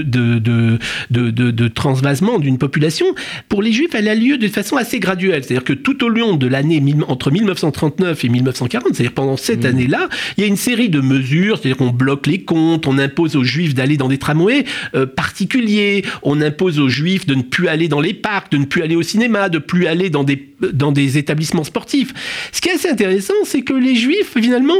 de, 1.09 1.29
de 1.29 1.67
transvasement 1.67 2.37
d'une 2.37 2.59
population, 2.59 3.07
pour 3.49 3.63
les 3.63 3.71
Juifs, 3.71 3.95
elle 3.95 4.07
a 4.07 4.15
lieu 4.15 4.37
de 4.37 4.47
façon 4.47 4.77
assez 4.77 4.99
graduelle. 4.99 5.43
C'est-à-dire 5.43 5.63
que 5.63 5.73
tout 5.73 6.03
au 6.03 6.09
long 6.09 6.35
de 6.35 6.47
l'année 6.47 6.83
entre 7.07 7.31
1939 7.31 8.23
et 8.25 8.29
1940, 8.29 8.93
c'est-à-dire 8.93 9.13
pendant 9.13 9.37
cette 9.37 9.63
mmh. 9.63 9.67
année-là, 9.67 10.09
il 10.37 10.41
y 10.41 10.43
a 10.43 10.47
une 10.47 10.57
série 10.57 10.89
de 10.89 11.01
mesures, 11.01 11.57
c'est-à-dire 11.57 11.77
qu'on 11.77 11.91
bloque 11.91 12.27
les 12.27 12.43
comptes, 12.43 12.85
on 12.85 12.99
impose 12.99 13.35
aux 13.35 13.43
Juifs 13.43 13.73
d'aller 13.73 13.97
dans 13.97 14.07
des 14.07 14.19
tramways 14.19 14.65
euh, 14.93 15.07
particuliers, 15.07 16.03
on 16.21 16.41
impose 16.41 16.79
aux 16.79 16.89
Juifs 16.89 17.25
de 17.25 17.35
ne 17.35 17.41
plus 17.41 17.67
aller 17.67 17.87
dans 17.87 18.01
les 18.01 18.13
parcs, 18.13 18.34
de 18.51 18.57
ne 18.57 18.65
plus 18.65 18.81
aller 18.83 18.95
au 18.95 19.01
cinéma, 19.01 19.49
de 19.49 19.59
plus 19.59 19.87
aller 19.87 20.09
dans 20.09 20.23
des, 20.23 20.53
dans 20.73 20.91
des 20.91 21.17
établissements 21.17 21.63
sportifs. 21.63 22.13
Ce 22.51 22.61
qui 22.61 22.69
est 22.69 22.73
assez 22.73 22.89
intéressant, 22.89 23.33
c'est 23.43 23.61
que 23.61 23.73
les 23.73 23.95
Juifs, 23.95 24.33
finalement, 24.37 24.77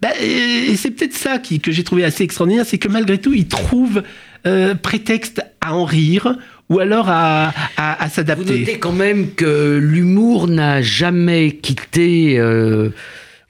bah, 0.00 0.10
et 0.20 0.76
c'est 0.76 0.90
peut-être 0.90 1.14
ça 1.14 1.38
qui, 1.38 1.60
que 1.60 1.72
j'ai 1.72 1.84
trouvé 1.84 2.04
assez 2.04 2.24
extraordinaire, 2.24 2.66
c'est 2.66 2.78
que 2.78 2.88
malgré 2.88 3.18
tout, 3.18 3.32
ils 3.32 3.48
trouvent 3.48 4.02
euh, 4.46 4.74
prétexte 4.74 5.42
à 5.60 5.74
en 5.74 5.84
rire 5.84 6.36
ou 6.68 6.78
alors 6.78 7.08
à, 7.08 7.52
à, 7.76 8.08
s'adapter. 8.08 8.44
Vous 8.44 8.58
notez 8.58 8.78
quand 8.78 8.92
même 8.92 9.32
que 9.34 9.78
l'humour 9.80 10.48
n'a 10.48 10.82
jamais 10.82 11.52
quitté 11.52 12.38
euh, 12.38 12.90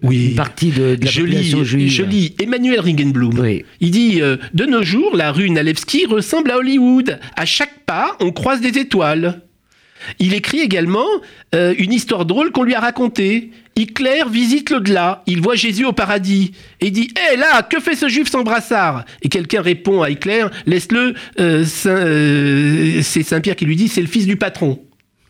oui. 0.04 0.28
une 0.30 0.34
partie 0.36 0.70
de, 0.70 0.96
la 1.00 1.10
population 1.10 1.64
juive. 1.64 1.90
Je 1.90 2.02
lis 2.02 2.34
Emmanuel 2.40 2.80
Ringenblum. 2.80 3.44
Il 3.80 3.90
dit 3.90 4.22
euh, 4.22 4.36
De 4.52 4.64
nos 4.64 4.82
jours, 4.82 5.16
la 5.16 5.32
rue 5.32 5.50
Nalewski 5.50 6.06
ressemble 6.06 6.50
à 6.50 6.58
Hollywood. 6.58 7.18
À 7.36 7.44
chaque 7.44 7.80
pas, 7.86 8.16
on 8.20 8.30
croise 8.30 8.60
des 8.60 8.78
étoiles. 8.78 9.40
Il 10.18 10.34
écrit 10.34 10.60
également 10.60 11.06
une 11.52 11.92
histoire 11.92 12.26
drôle 12.26 12.52
qu'on 12.52 12.62
lui 12.62 12.74
a 12.74 12.80
racontée. 12.80 13.50
Hitler 13.76 14.22
visite 14.30 14.70
l'au-delà, 14.70 15.22
il 15.26 15.40
voit 15.40 15.56
Jésus 15.56 15.84
au 15.84 15.92
paradis, 15.92 16.52
et 16.80 16.90
dit 16.90 17.12
Hé 17.16 17.36
là, 17.36 17.62
que 17.62 17.80
fait 17.80 17.96
ce 17.96 18.08
juif 18.08 18.30
sans 18.30 18.44
brassard? 18.44 19.04
Et 19.22 19.28
quelqu'un 19.28 19.62
répond 19.62 20.02
à 20.02 20.10
Hitler 20.10 20.46
Laisse-le, 20.66 21.14
euh, 21.40 21.64
euh, 21.86 23.02
c'est 23.02 23.22
Saint-Pierre 23.24 23.56
qui 23.56 23.64
lui 23.64 23.76
dit 23.76 23.88
C'est 23.88 24.00
le 24.00 24.06
fils 24.06 24.26
du 24.26 24.36
patron. 24.36 24.80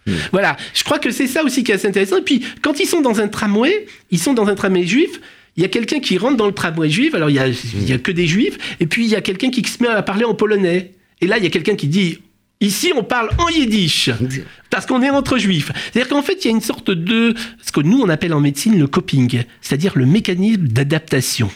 Hmm. 0.06 0.12
Voilà, 0.32 0.56
je 0.74 0.84
crois 0.84 0.98
que 0.98 1.10
c'est 1.10 1.26
ça 1.26 1.42
aussi 1.42 1.64
qui 1.64 1.72
est 1.72 1.76
assez 1.76 1.88
intéressant. 1.88 2.18
Et 2.18 2.22
puis, 2.22 2.44
quand 2.62 2.80
ils 2.80 2.86
sont 2.86 3.00
dans 3.00 3.20
un 3.20 3.28
tramway, 3.28 3.86
ils 4.10 4.18
sont 4.18 4.34
dans 4.34 4.46
un 4.46 4.54
tramway 4.54 4.86
juif, 4.86 5.20
il 5.56 5.62
y 5.62 5.66
a 5.66 5.68
quelqu'un 5.68 6.00
qui 6.00 6.18
rentre 6.18 6.36
dans 6.36 6.46
le 6.46 6.52
tramway 6.52 6.90
juif, 6.90 7.14
alors 7.14 7.30
il 7.30 7.34
n'y 7.34 7.92
a, 7.92 7.94
a, 7.94 7.98
que 7.98 8.12
des 8.12 8.26
juifs, 8.26 8.58
et 8.80 8.86
puis 8.86 9.04
il 9.04 9.10
y 9.10 9.16
a 9.16 9.20
quelqu'un 9.20 9.50
qui 9.50 9.62
se 9.64 9.82
met 9.82 9.88
à 9.88 10.02
parler 10.02 10.24
en 10.24 10.34
polonais. 10.34 10.92
Et 11.20 11.26
là, 11.26 11.38
il 11.38 11.44
y 11.44 11.46
a 11.46 11.50
quelqu'un 11.50 11.76
qui 11.76 11.86
dit 11.86 12.18
Ici, 12.60 12.92
on 12.96 13.04
parle 13.04 13.30
en 13.38 13.48
yiddish, 13.48 14.10
parce 14.70 14.86
qu'on 14.86 15.02
est 15.02 15.10
entre 15.10 15.38
juifs. 15.38 15.70
C'est-à-dire 15.92 16.08
qu'en 16.08 16.22
fait, 16.22 16.44
il 16.44 16.48
y 16.48 16.48
a 16.48 16.56
une 16.56 16.62
sorte 16.62 16.90
de 16.90 17.34
ce 17.62 17.72
que 17.72 17.80
nous, 17.80 18.00
on 18.00 18.08
appelle 18.08 18.32
en 18.32 18.40
médecine 18.40 18.78
le 18.78 18.86
coping, 18.86 19.42
c'est-à-dire 19.60 19.92
le 19.96 20.06
mécanisme 20.06 20.68
d'adaptation. 20.68 21.50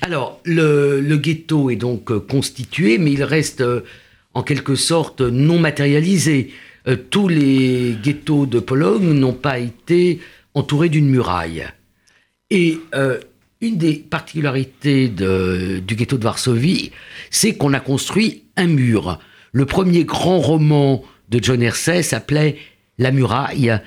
Alors, 0.00 0.40
le, 0.44 1.16
ghetto 1.16 1.70
est 1.70 1.76
donc 1.76 2.10
euh, 2.10 2.20
constitué, 2.20 2.98
mais 2.98 3.12
il 3.12 3.22
reste 3.22 3.60
euh, 3.60 3.82
en 4.34 4.42
quelque 4.42 4.74
sorte 4.74 5.20
non 5.20 5.58
matérialisé. 5.58 6.52
Euh, 6.88 6.96
tous 7.10 7.28
les 7.28 7.96
ghettos 8.02 8.46
de 8.46 8.58
Pologne 8.58 9.12
n'ont 9.12 9.32
pas 9.32 9.58
été 9.58 10.20
entourés 10.54 10.88
d'une 10.88 11.08
muraille. 11.08 11.64
Et 12.50 12.78
une 13.62 13.78
des 13.78 13.94
particularités 13.94 15.08
du 15.08 15.94
ghetto 15.96 16.18
de 16.18 16.24
Varsovie, 16.24 16.90
c'est 17.30 17.54
qu'on 17.54 17.72
a 17.72 17.80
construit 17.80 18.42
un 18.56 18.66
mur. 18.66 19.18
Le 19.52 19.64
premier 19.64 20.04
grand 20.04 20.38
roman 20.38 21.02
de 21.30 21.42
John 21.42 21.62
Hersey 21.62 22.02
s'appelait 22.02 22.58
La 22.98 23.10
muraille. 23.10 23.80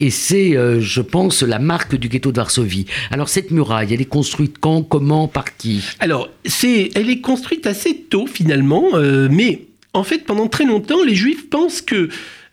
Et 0.00 0.10
c'est, 0.10 0.56
euh, 0.56 0.80
je 0.80 1.00
pense, 1.00 1.42
la 1.42 1.60
marque 1.60 1.94
du 1.94 2.08
ghetto 2.08 2.32
de 2.32 2.36
Varsovie. 2.36 2.86
Alors 3.12 3.28
cette 3.28 3.52
muraille, 3.52 3.94
elle 3.94 4.00
est 4.00 4.04
construite 4.04 4.56
quand, 4.58 4.82
comment, 4.82 5.28
par 5.28 5.56
qui? 5.56 5.84
Alors, 6.00 6.28
c'est, 6.44 6.90
elle 6.96 7.08
est 7.08 7.20
construite 7.20 7.68
assez 7.68 7.94
tôt 7.94 8.26
finalement, 8.26 8.84
euh, 8.94 9.28
mais 9.30 9.62
en 9.94 10.02
fait, 10.02 10.24
pendant 10.24 10.48
très 10.48 10.64
longtemps, 10.64 11.04
les 11.04 11.14
Juifs 11.14 11.48
pensent 11.50 11.82
que 11.82 12.08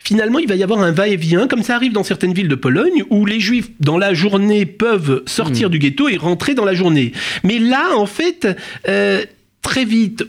finalement, 0.10 0.40
il 0.40 0.48
va 0.48 0.56
y 0.56 0.64
avoir 0.64 0.80
un 0.80 0.92
va-et-vient, 0.92 1.48
comme 1.48 1.62
ça 1.62 1.76
arrive 1.76 1.94
dans 1.94 2.04
certaines 2.04 2.34
villes 2.34 2.48
de 2.48 2.56
Pologne, 2.56 3.04
où 3.12 3.28
les 3.28 3.40
Juifs, 3.40 3.70
dans 3.80 4.00
la 4.00 4.16
journée, 4.16 4.66
peuvent 4.66 5.22
sortir 5.28 5.68
hmm. 5.68 5.72
du 5.72 5.78
ghetto 5.78 6.10
et 6.10 6.18
rentrer 6.18 6.56
dans 6.56 6.66
la 6.66 6.74
journée. 6.74 7.12
Mais 7.44 7.60
là, 7.60 7.96
en 7.96 8.08
fait, 8.08 8.48
euh, 8.88 9.24
très 9.62 9.86
vite, 9.86 10.24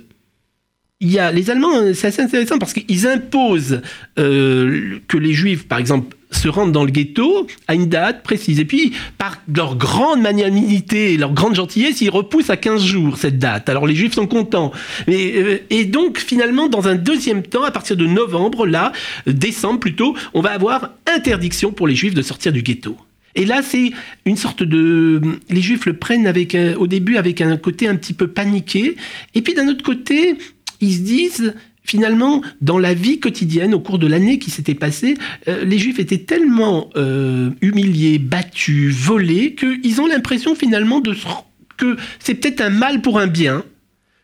il 1.00 1.10
y 1.10 1.18
a 1.18 1.32
les 1.32 1.48
Allemands, 1.48 1.78
euh, 1.78 1.94
c'est 1.94 2.08
assez 2.08 2.20
intéressant 2.20 2.58
parce 2.58 2.74
qu'ils 2.74 3.06
imposent 3.06 3.80
euh, 4.18 4.98
que 5.08 5.16
les 5.16 5.32
Juifs, 5.32 5.66
par 5.66 5.78
exemple, 5.78 6.14
se 6.30 6.48
rendent 6.48 6.72
dans 6.72 6.84
le 6.84 6.90
ghetto 6.90 7.46
à 7.68 7.74
une 7.74 7.88
date 7.88 8.22
précise. 8.22 8.60
Et 8.60 8.64
puis, 8.64 8.92
par 9.18 9.38
leur 9.54 9.76
grande 9.76 10.20
magnanimité 10.20 11.12
et 11.12 11.16
leur 11.16 11.32
grande 11.32 11.54
gentillesse, 11.54 12.00
ils 12.00 12.10
repoussent 12.10 12.50
à 12.50 12.56
15 12.56 12.82
jours 12.82 13.18
cette 13.18 13.38
date. 13.38 13.68
Alors 13.68 13.86
les 13.86 13.94
Juifs 13.94 14.14
sont 14.14 14.26
contents. 14.26 14.72
Et, 15.06 15.36
euh, 15.36 15.58
et 15.70 15.84
donc, 15.84 16.18
finalement, 16.18 16.68
dans 16.68 16.88
un 16.88 16.94
deuxième 16.94 17.42
temps, 17.42 17.64
à 17.64 17.70
partir 17.70 17.96
de 17.96 18.06
novembre, 18.06 18.66
là, 18.66 18.92
décembre 19.26 19.80
plutôt, 19.80 20.16
on 20.34 20.40
va 20.40 20.50
avoir 20.50 20.90
interdiction 21.06 21.72
pour 21.72 21.88
les 21.88 21.94
Juifs 21.94 22.14
de 22.14 22.22
sortir 22.22 22.52
du 22.52 22.62
ghetto. 22.62 22.96
Et 23.34 23.44
là, 23.44 23.62
c'est 23.62 23.92
une 24.24 24.36
sorte 24.36 24.62
de... 24.62 25.20
Les 25.50 25.60
Juifs 25.60 25.86
le 25.86 25.96
prennent 25.96 26.26
avec 26.26 26.56
au 26.76 26.86
début 26.86 27.16
avec 27.16 27.40
un 27.40 27.56
côté 27.56 27.86
un 27.86 27.96
petit 27.96 28.12
peu 28.12 28.26
paniqué. 28.26 28.96
Et 29.34 29.42
puis 29.42 29.54
d'un 29.54 29.68
autre 29.68 29.84
côté, 29.84 30.36
ils 30.80 30.94
se 30.94 31.00
disent 31.00 31.54
finalement, 31.82 32.42
dans 32.60 32.78
la 32.78 32.94
vie 32.94 33.20
quotidienne, 33.20 33.74
au 33.74 33.80
cours 33.80 33.98
de 33.98 34.06
l'année 34.06 34.38
qui 34.38 34.50
s'était 34.50 34.74
passée, 34.74 35.16
euh, 35.48 35.64
les 35.64 35.78
Juifs 35.78 35.98
étaient 35.98 36.18
tellement 36.18 36.90
euh, 36.96 37.50
humiliés, 37.60 38.18
battus, 38.18 38.94
volés, 38.94 39.54
qu'ils 39.54 40.00
ont 40.00 40.06
l'impression 40.06 40.54
finalement 40.54 41.00
de 41.00 41.14
que 41.76 41.96
c'est 42.18 42.34
peut-être 42.34 42.60
un 42.60 42.70
mal 42.70 43.00
pour 43.00 43.18
un 43.18 43.26
bien, 43.26 43.64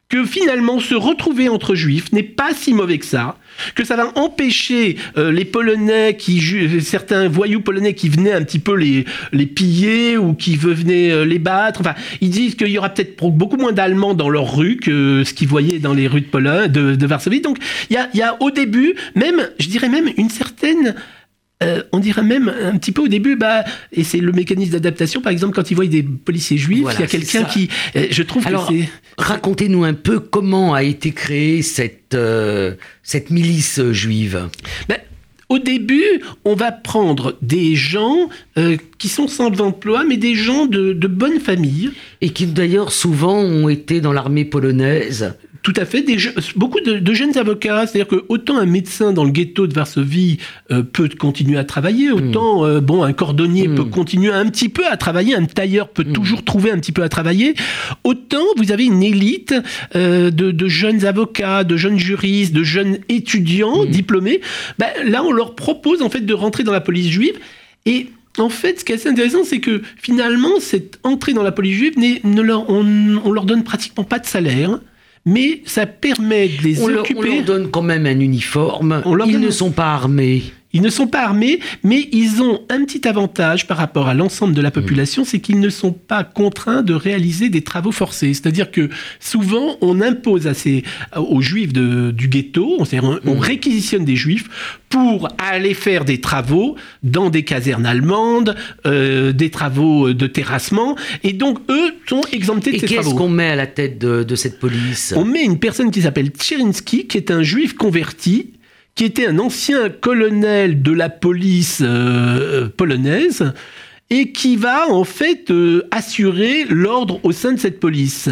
que 0.08 0.24
finalement 0.24 0.78
se 0.78 0.94
retrouver 0.94 1.48
entre 1.48 1.74
juifs 1.74 2.12
n'est 2.12 2.22
pas 2.22 2.54
si 2.54 2.72
mauvais 2.72 2.98
que 2.98 3.04
ça, 3.04 3.38
que 3.74 3.84
ça 3.84 3.96
va 3.96 4.12
empêcher 4.16 4.96
euh, 5.16 5.32
les 5.32 5.44
Polonais, 5.44 6.16
qui 6.16 6.40
certains 6.80 7.28
voyous 7.28 7.60
polonais 7.60 7.94
qui 7.94 8.08
venaient 8.08 8.32
un 8.32 8.42
petit 8.42 8.60
peu 8.60 8.76
les, 8.76 9.04
les 9.32 9.46
piller 9.46 10.16
ou 10.16 10.34
qui 10.34 10.56
venaient 10.56 11.10
euh, 11.10 11.24
les 11.24 11.40
battre. 11.40 11.80
Enfin, 11.80 11.94
ils 12.20 12.30
disent 12.30 12.54
qu'il 12.54 12.68
y 12.68 12.78
aura 12.78 12.90
peut-être 12.90 13.16
beaucoup 13.30 13.56
moins 13.56 13.72
d'Allemands 13.72 14.14
dans 14.14 14.28
leurs 14.28 14.56
rues 14.56 14.76
que 14.76 15.24
ce 15.24 15.34
qu'ils 15.34 15.48
voyaient 15.48 15.80
dans 15.80 15.94
les 15.94 16.06
rues 16.06 16.20
de 16.20 16.26
Pologne, 16.26 16.70
de, 16.70 16.94
de 16.94 17.06
Varsovie. 17.06 17.40
Donc, 17.40 17.58
il 17.90 17.94
y 17.94 17.96
a, 17.96 18.08
y 18.14 18.22
a 18.22 18.40
au 18.40 18.52
début 18.52 18.94
même, 19.16 19.48
je 19.58 19.68
dirais 19.68 19.88
même 19.88 20.08
une 20.16 20.30
certaine 20.30 20.94
euh, 21.62 21.82
on 21.92 22.00
dirait 22.00 22.22
même 22.22 22.48
un 22.48 22.76
petit 22.76 22.92
peu 22.92 23.02
au 23.02 23.08
début, 23.08 23.36
bah, 23.36 23.64
et 23.92 24.04
c'est 24.04 24.18
le 24.18 24.32
mécanisme 24.32 24.72
d'adaptation, 24.72 25.22
par 25.22 25.32
exemple, 25.32 25.54
quand 25.54 25.70
ils 25.70 25.74
voient 25.74 25.86
des 25.86 26.02
policiers 26.02 26.58
juifs, 26.58 26.86
il 26.94 27.00
y 27.00 27.04
a 27.04 27.06
quelqu'un 27.06 27.44
qui. 27.44 27.70
Euh, 27.96 28.06
je 28.10 28.22
trouve 28.22 28.46
Alors, 28.46 28.68
que 28.68 28.74
c'est. 28.74 28.88
Racontez-nous 29.16 29.84
un 29.84 29.94
peu 29.94 30.20
comment 30.20 30.74
a 30.74 30.82
été 30.82 31.12
créée 31.12 31.62
cette, 31.62 32.14
euh, 32.14 32.74
cette 33.02 33.30
milice 33.30 33.80
juive. 33.92 34.48
Ben, 34.88 34.98
au 35.48 35.58
début, 35.58 36.20
on 36.44 36.54
va 36.54 36.72
prendre 36.72 37.38
des 37.40 37.76
gens 37.76 38.28
euh, 38.58 38.76
qui 38.98 39.08
sont 39.08 39.28
sans 39.28 39.60
emploi, 39.60 40.04
mais 40.04 40.16
des 40.16 40.34
gens 40.34 40.66
de, 40.66 40.92
de 40.92 41.06
bonne 41.06 41.38
famille. 41.38 41.92
Et 42.20 42.30
qui 42.30 42.46
d'ailleurs 42.46 42.92
souvent 42.92 43.38
ont 43.38 43.68
été 43.68 44.00
dans 44.00 44.12
l'armée 44.12 44.44
polonaise. 44.44 45.34
Tout 45.66 45.74
à 45.78 45.84
fait, 45.84 46.02
des, 46.02 46.16
beaucoup 46.54 46.78
de, 46.78 47.12
jeunes 47.12 47.36
avocats. 47.36 47.88
C'est-à-dire 47.88 48.06
que 48.06 48.24
autant 48.28 48.56
un 48.56 48.66
médecin 48.66 49.12
dans 49.12 49.24
le 49.24 49.32
ghetto 49.32 49.66
de 49.66 49.74
Varsovie 49.74 50.38
euh, 50.70 50.84
peut 50.84 51.08
continuer 51.08 51.58
à 51.58 51.64
travailler, 51.64 52.08
hmm. 52.08 52.14
autant 52.14 52.64
euh, 52.64 52.80
bon 52.80 53.02
un 53.02 53.12
cordonnier 53.12 53.68
peut 53.68 53.82
hmm. 53.82 53.90
continuer 53.90 54.32
un 54.32 54.46
petit 54.48 54.68
peu 54.68 54.86
à 54.86 54.96
travailler, 54.96 55.34
un 55.34 55.44
tailleur 55.44 55.88
peut 55.88 56.04
hmm. 56.04 56.12
toujours 56.12 56.44
trouver 56.44 56.70
un 56.70 56.78
petit 56.78 56.92
peu 56.92 57.02
à 57.02 57.08
travailler. 57.08 57.56
Autant 58.04 58.44
vous 58.56 58.70
avez 58.70 58.84
une 58.84 59.02
élite 59.02 59.56
euh, 59.96 60.30
de, 60.30 60.68
jeunes 60.68 61.04
avocats, 61.04 61.64
de 61.64 61.76
jeunes 61.76 61.98
juristes, 61.98 62.52
de 62.52 62.62
jeunes 62.62 62.98
étudiants 63.08 63.86
diplômés. 63.86 64.42
Ben, 64.78 64.90
là, 65.04 65.24
on 65.24 65.32
leur 65.32 65.56
propose 65.56 66.00
en 66.00 66.10
fait 66.10 66.20
de 66.20 66.32
rentrer 66.32 66.62
dans 66.62 66.70
la 66.70 66.80
police 66.80 67.08
juive 67.08 67.40
et 67.86 68.06
en 68.38 68.50
fait, 68.50 68.78
ce 68.78 68.84
qui 68.84 68.92
est 68.92 68.94
assez 68.94 69.08
intéressant, 69.08 69.42
c'est 69.42 69.58
que 69.58 69.82
finalement, 69.96 70.60
cette 70.60 71.00
entrée 71.02 71.32
dans 71.32 71.42
la 71.42 71.50
police 71.50 71.74
juive, 71.74 71.94
ne 71.98 72.40
leur, 72.40 72.70
on, 72.70 72.86
on 73.24 73.32
leur 73.32 73.46
donne 73.46 73.64
pratiquement 73.64 74.04
pas 74.04 74.20
de 74.20 74.26
salaire 74.26 74.78
mais 75.26 75.60
ça 75.66 75.84
permet 75.86 76.48
de 76.48 76.62
les 76.62 76.80
occuper. 76.82 77.18
on 77.18 77.22
leur 77.22 77.44
donne 77.44 77.70
quand 77.70 77.82
même 77.82 78.06
un 78.06 78.20
uniforme. 78.20 79.02
Ils 79.26 79.40
ne 79.40 79.50
sont 79.50 79.72
pas 79.72 79.92
armés. 79.92 80.44
Ils 80.76 80.82
ne 80.82 80.90
sont 80.90 81.06
pas 81.06 81.22
armés, 81.22 81.60
mais 81.84 82.06
ils 82.12 82.42
ont 82.42 82.60
un 82.68 82.84
petit 82.84 83.08
avantage 83.08 83.66
par 83.66 83.78
rapport 83.78 84.08
à 84.08 84.14
l'ensemble 84.14 84.52
de 84.52 84.60
la 84.60 84.70
population, 84.70 85.24
c'est 85.24 85.38
qu'ils 85.38 85.58
ne 85.58 85.70
sont 85.70 85.92
pas 85.92 86.22
contraints 86.22 86.82
de 86.82 86.92
réaliser 86.92 87.48
des 87.48 87.62
travaux 87.62 87.92
forcés. 87.92 88.34
C'est-à-dire 88.34 88.70
que 88.70 88.90
souvent, 89.18 89.78
on 89.80 90.02
impose 90.02 90.46
à 90.46 90.52
ces, 90.52 90.84
aux 91.16 91.40
juifs 91.40 91.72
du 91.72 92.28
ghetto, 92.28 92.76
on, 92.78 92.84
on 93.24 93.34
mm. 93.36 93.38
réquisitionne 93.38 94.04
des 94.04 94.16
juifs 94.16 94.50
pour 94.90 95.28
aller 95.38 95.72
faire 95.72 96.04
des 96.04 96.20
travaux 96.20 96.76
dans 97.02 97.30
des 97.30 97.42
casernes 97.42 97.86
allemandes, 97.86 98.54
euh, 98.84 99.32
des 99.32 99.48
travaux 99.48 100.12
de 100.12 100.26
terrassement, 100.26 100.94
et 101.24 101.32
donc 101.32 101.58
eux 101.70 101.94
sont 102.06 102.20
exemptés 102.32 102.72
de 102.72 102.78
ces 102.80 102.86
travaux. 102.86 103.00
Et 103.00 103.04
qu'est-ce 103.04 103.14
qu'on 103.14 103.30
met 103.30 103.48
à 103.48 103.56
la 103.56 103.66
tête 103.66 103.98
de, 103.98 104.36
cette 104.36 104.60
police? 104.60 105.14
On 105.16 105.24
met 105.24 105.42
une 105.42 105.58
personne 105.58 105.90
qui 105.90 106.02
s'appelle 106.02 106.28
Tcherinsky, 106.28 107.06
qui 107.06 107.16
est 107.16 107.30
un 107.30 107.42
juif 107.42 107.74
converti, 107.74 108.50
qui 108.96 109.04
était 109.04 109.26
un 109.26 109.38
ancien 109.38 109.90
colonel 109.90 110.82
de 110.82 110.90
la 110.90 111.10
police 111.10 111.80
euh, 111.82 112.64
euh, 112.64 112.68
polonaise 112.68 113.52
et 114.08 114.32
qui 114.32 114.56
va 114.56 114.88
en 114.88 115.04
fait 115.04 115.50
euh, 115.50 115.86
assurer 115.90 116.64
l'ordre 116.64 117.20
au 117.22 117.32
sein 117.32 117.52
de 117.52 117.58
cette 117.58 117.78
police. 117.78 118.30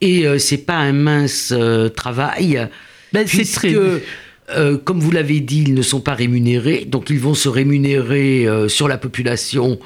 Et 0.00 0.26
c'est 0.38 0.66
pas 0.66 0.76
un 0.76 0.92
mince 0.92 1.54
travail. 1.94 2.68
Ben, 3.12 3.26
c'est 3.26 3.50
très 3.50 3.74
comme 4.84 5.00
vous 5.00 5.12
l'avez 5.12 5.40
dit, 5.40 5.62
ils 5.62 5.74
ne 5.74 5.80
sont 5.80 6.00
pas 6.00 6.12
rémunérés, 6.12 6.84
donc 6.84 7.08
ils 7.08 7.18
vont 7.18 7.32
se 7.32 7.48
rémunérer 7.48 8.46
sur 8.68 8.86
la 8.86 8.98
population 8.98 9.78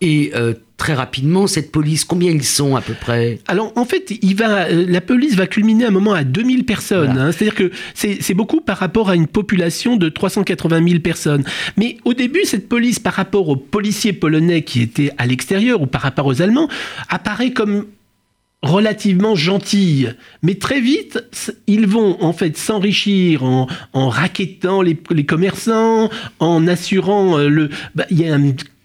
et 0.00 0.32
très 0.76 0.94
rapidement, 0.94 1.46
cette 1.46 1.70
police, 1.70 2.04
combien 2.04 2.30
ils 2.30 2.44
sont 2.44 2.76
à 2.76 2.80
peu 2.80 2.94
près? 2.94 3.38
Alors 3.46 3.72
en 3.76 3.84
fait, 3.84 4.12
il 4.22 4.34
va, 4.34 4.66
euh, 4.66 4.84
la 4.88 5.00
police 5.00 5.34
va 5.34 5.46
culminer 5.46 5.84
à 5.84 5.88
un 5.88 5.92
moment 5.92 6.12
à 6.12 6.24
2000 6.24 6.64
personnes. 6.64 7.16
Hein. 7.16 7.32
C'est-à-dire 7.32 7.54
que 7.54 7.70
c'est 7.94 8.34
beaucoup 8.34 8.60
par 8.60 8.78
rapport 8.78 9.08
à 9.08 9.14
une 9.14 9.26
population 9.26 9.96
de 9.96 10.08
380 10.08 10.86
000 10.86 11.00
personnes. 11.00 11.44
Mais 11.76 11.98
au 12.04 12.14
début, 12.14 12.44
cette 12.44 12.68
police, 12.68 12.98
par 12.98 13.14
rapport 13.14 13.48
aux 13.48 13.56
policiers 13.56 14.12
polonais 14.12 14.62
qui 14.62 14.82
étaient 14.82 15.12
à 15.18 15.26
l'extérieur 15.26 15.80
ou 15.80 15.86
par 15.86 16.02
rapport 16.02 16.26
aux 16.26 16.42
Allemands, 16.42 16.68
apparaît 17.08 17.52
comme 17.52 17.86
relativement 18.64 19.34
gentille. 19.34 20.14
Mais 20.42 20.54
très 20.54 20.80
vite, 20.80 21.22
ils 21.66 21.86
vont 21.86 22.22
en 22.22 22.32
fait 22.32 22.56
s'enrichir 22.56 23.44
en, 23.44 23.68
en 23.92 24.08
raquettant 24.08 24.82
les, 24.82 24.98
les, 25.10 25.26
commerçants, 25.26 26.10
en 26.38 26.66
assurant 26.66 27.38
euh, 27.38 27.48
le... 27.48 27.68
Bah, 27.94 28.06
il 28.10 28.20
y 28.20 28.28
a 28.28 28.34
un 28.34 28.38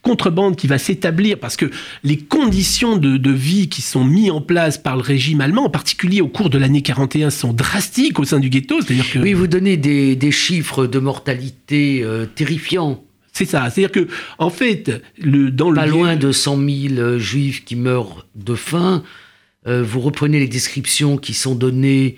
contrebande 0.09 0.55
qui 0.55 0.65
va 0.65 0.79
s'établir 0.79 1.37
parce 1.37 1.55
que 1.55 1.69
les 2.03 2.17
conditions 2.17 2.97
de, 2.97 3.31
vie 3.31 3.69
qui 3.69 3.83
sont 3.83 4.03
mises 4.03 4.31
en 4.31 4.41
place 4.41 4.79
par 4.79 4.95
le 4.95 5.03
régime 5.03 5.39
allemand, 5.39 5.65
en 5.65 5.69
particulier 5.69 6.19
au 6.19 6.27
cours 6.27 6.49
de 6.49 6.57
l'année 6.57 6.81
41, 6.81 7.29
sont 7.29 7.53
drastiques 7.53 8.17
au 8.17 8.23
sein 8.23 8.39
du 8.39 8.49
ghetto. 8.49 8.81
C'est-à-dire 8.81 9.11
que... 9.11 9.19
Oui, 9.19 9.33
vous 9.33 9.45
donnez 9.45 9.77
des, 9.77 10.31
chiffres 10.31 10.87
de 10.87 10.97
mortalité 10.97 12.01
euh, 12.03 12.25
terrifiants. 12.25 13.03
C'est 13.33 13.45
ça. 13.45 13.69
C'est-à-dire 13.69 13.91
que, 13.91 14.07
en 14.39 14.49
fait, 14.49 14.99
le, 15.19 15.51
dans 15.51 15.71
Pas 15.71 15.85
loin 15.85 16.15
de 16.15 16.31
100 16.31 16.57
000 16.57 16.67
euh, 16.97 17.19
juifs 17.19 17.63
qui 17.63 17.75
meurent 17.75 18.25
de 18.33 18.55
faim. 18.55 19.03
Euh, 19.67 19.83
vous 19.83 19.99
reprenez 19.99 20.39
les 20.39 20.47
descriptions 20.47 21.17
qui 21.17 21.35
sont 21.35 21.53
données 21.53 22.17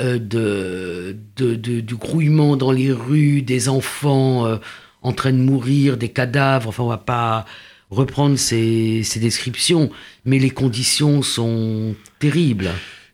de, 0.00 1.16
du 1.36 1.94
grouillement 1.96 2.56
dans 2.56 2.70
les 2.70 2.92
rues, 2.92 3.42
des 3.42 3.68
enfants 3.68 4.46
en 5.02 5.12
train 5.12 5.32
de 5.32 5.38
mourir, 5.38 5.96
des 5.96 6.08
cadavres. 6.08 6.68
Enfin, 6.68 6.82
on 6.82 6.88
va 6.88 6.98
pas 6.98 7.44
reprendre 7.90 8.38
ces, 8.38 9.02
descriptions, 9.16 9.90
mais 10.24 10.38
les 10.38 10.50
conditions 10.50 11.22
sont 11.22 11.94
terribles. 12.18 12.70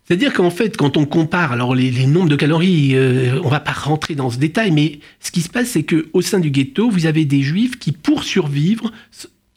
C'est-à-dire 0.06 0.34
qu'en 0.34 0.50
fait, 0.50 0.76
quand 0.76 0.96
on 0.96 1.06
compare, 1.06 1.52
alors 1.52 1.74
les, 1.74 2.06
nombres 2.06 2.28
de 2.28 2.36
calories, 2.36 2.92
on 2.92 2.98
euh, 2.98 3.40
on 3.42 3.48
va 3.48 3.60
pas 3.60 3.72
rentrer 3.72 4.14
dans 4.14 4.30
ce 4.30 4.38
détail, 4.38 4.70
mais 4.70 4.98
ce 5.20 5.30
qui 5.30 5.40
se 5.40 5.48
passe, 5.48 5.68
c'est 5.68 5.84
que 5.84 6.08
au 6.12 6.20
sein 6.20 6.40
du 6.40 6.50
ghetto, 6.50 6.90
vous 6.90 7.06
avez 7.06 7.24
des 7.24 7.42
juifs 7.42 7.78
qui, 7.78 7.92
pour 7.92 8.24
survivre, 8.24 8.92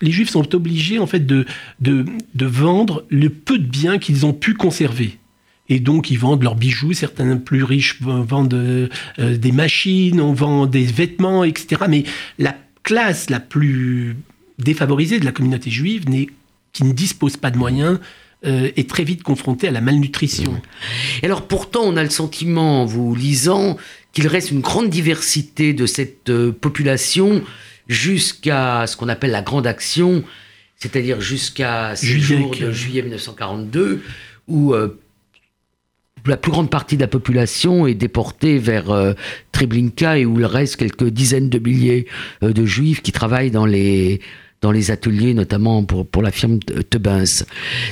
les 0.01 0.11
juifs 0.11 0.29
sont 0.29 0.55
obligés 0.55 0.99
en 0.99 1.07
fait 1.07 1.25
de, 1.25 1.45
de, 1.81 2.05
de 2.35 2.45
vendre 2.45 3.03
le 3.09 3.29
peu 3.29 3.57
de 3.57 3.65
biens 3.65 3.97
qu'ils 3.97 4.25
ont 4.25 4.33
pu 4.33 4.53
conserver 4.53 5.17
et 5.69 5.79
donc 5.79 6.11
ils 6.11 6.19
vendent 6.19 6.43
leurs 6.43 6.55
bijoux. 6.55 6.93
Certains 6.93 7.37
plus 7.37 7.63
riches 7.63 8.01
vendent 8.01 8.53
euh, 8.53 8.87
des 9.17 9.51
machines, 9.51 10.21
on 10.21 10.33
vend 10.33 10.65
des 10.65 10.83
vêtements, 10.83 11.43
etc. 11.43 11.83
Mais 11.89 12.03
la 12.39 12.55
classe 12.83 13.29
la 13.29 13.39
plus 13.39 14.15
défavorisée 14.59 15.19
de 15.19 15.25
la 15.25 15.31
communauté 15.31 15.69
juive, 15.69 16.05
qui 16.73 16.83
ne 16.83 16.93
dispose 16.93 17.37
pas 17.37 17.51
de 17.51 17.57
moyens, 17.57 17.99
euh, 18.45 18.69
est 18.75 18.89
très 18.89 19.03
vite 19.03 19.23
confrontée 19.23 19.67
à 19.67 19.71
la 19.71 19.81
malnutrition. 19.81 20.61
Et 21.21 21.25
alors 21.25 21.47
pourtant, 21.47 21.81
on 21.83 21.97
a 21.97 22.03
le 22.03 22.09
sentiment, 22.09 22.83
en 22.83 22.85
vous 22.85 23.15
lisant, 23.15 23.77
qu'il 24.13 24.27
reste 24.27 24.51
une 24.51 24.61
grande 24.61 24.89
diversité 24.89 25.73
de 25.73 25.85
cette 25.85 26.29
euh, 26.29 26.51
population 26.51 27.43
jusqu'à 27.87 28.85
ce 28.87 28.95
qu'on 28.95 29.09
appelle 29.09 29.31
la 29.31 29.41
grande 29.41 29.65
action, 29.65 30.23
c'est-à-dire 30.77 31.19
jusqu'à 31.19 31.95
ce 31.95 32.05
jour 32.05 32.55
de 32.55 32.71
juillet 32.71 33.01
1942, 33.01 34.03
où 34.47 34.73
la 36.27 36.37
plus 36.37 36.51
grande 36.51 36.69
partie 36.69 36.95
de 36.95 37.01
la 37.01 37.07
population 37.07 37.87
est 37.87 37.93
déportée 37.93 38.57
vers 38.57 38.91
euh, 38.91 39.13
Treblinka 39.51 40.17
et 40.17 40.25
où 40.25 40.39
il 40.39 40.45
reste 40.45 40.77
quelques 40.77 41.09
dizaines 41.09 41.49
de 41.49 41.59
milliers 41.59 42.07
euh, 42.43 42.53
de 42.53 42.65
juifs 42.65 43.01
qui 43.01 43.11
travaillent 43.11 43.51
dans 43.51 43.65
les 43.65 44.21
dans 44.61 44.71
les 44.71 44.89
ateliers, 44.89 45.35
notamment 45.35 45.83
pour, 45.83 46.07
pour 46.07 46.23
la 46.23 46.31
firme 46.31 46.57
Tebens. 46.89 47.45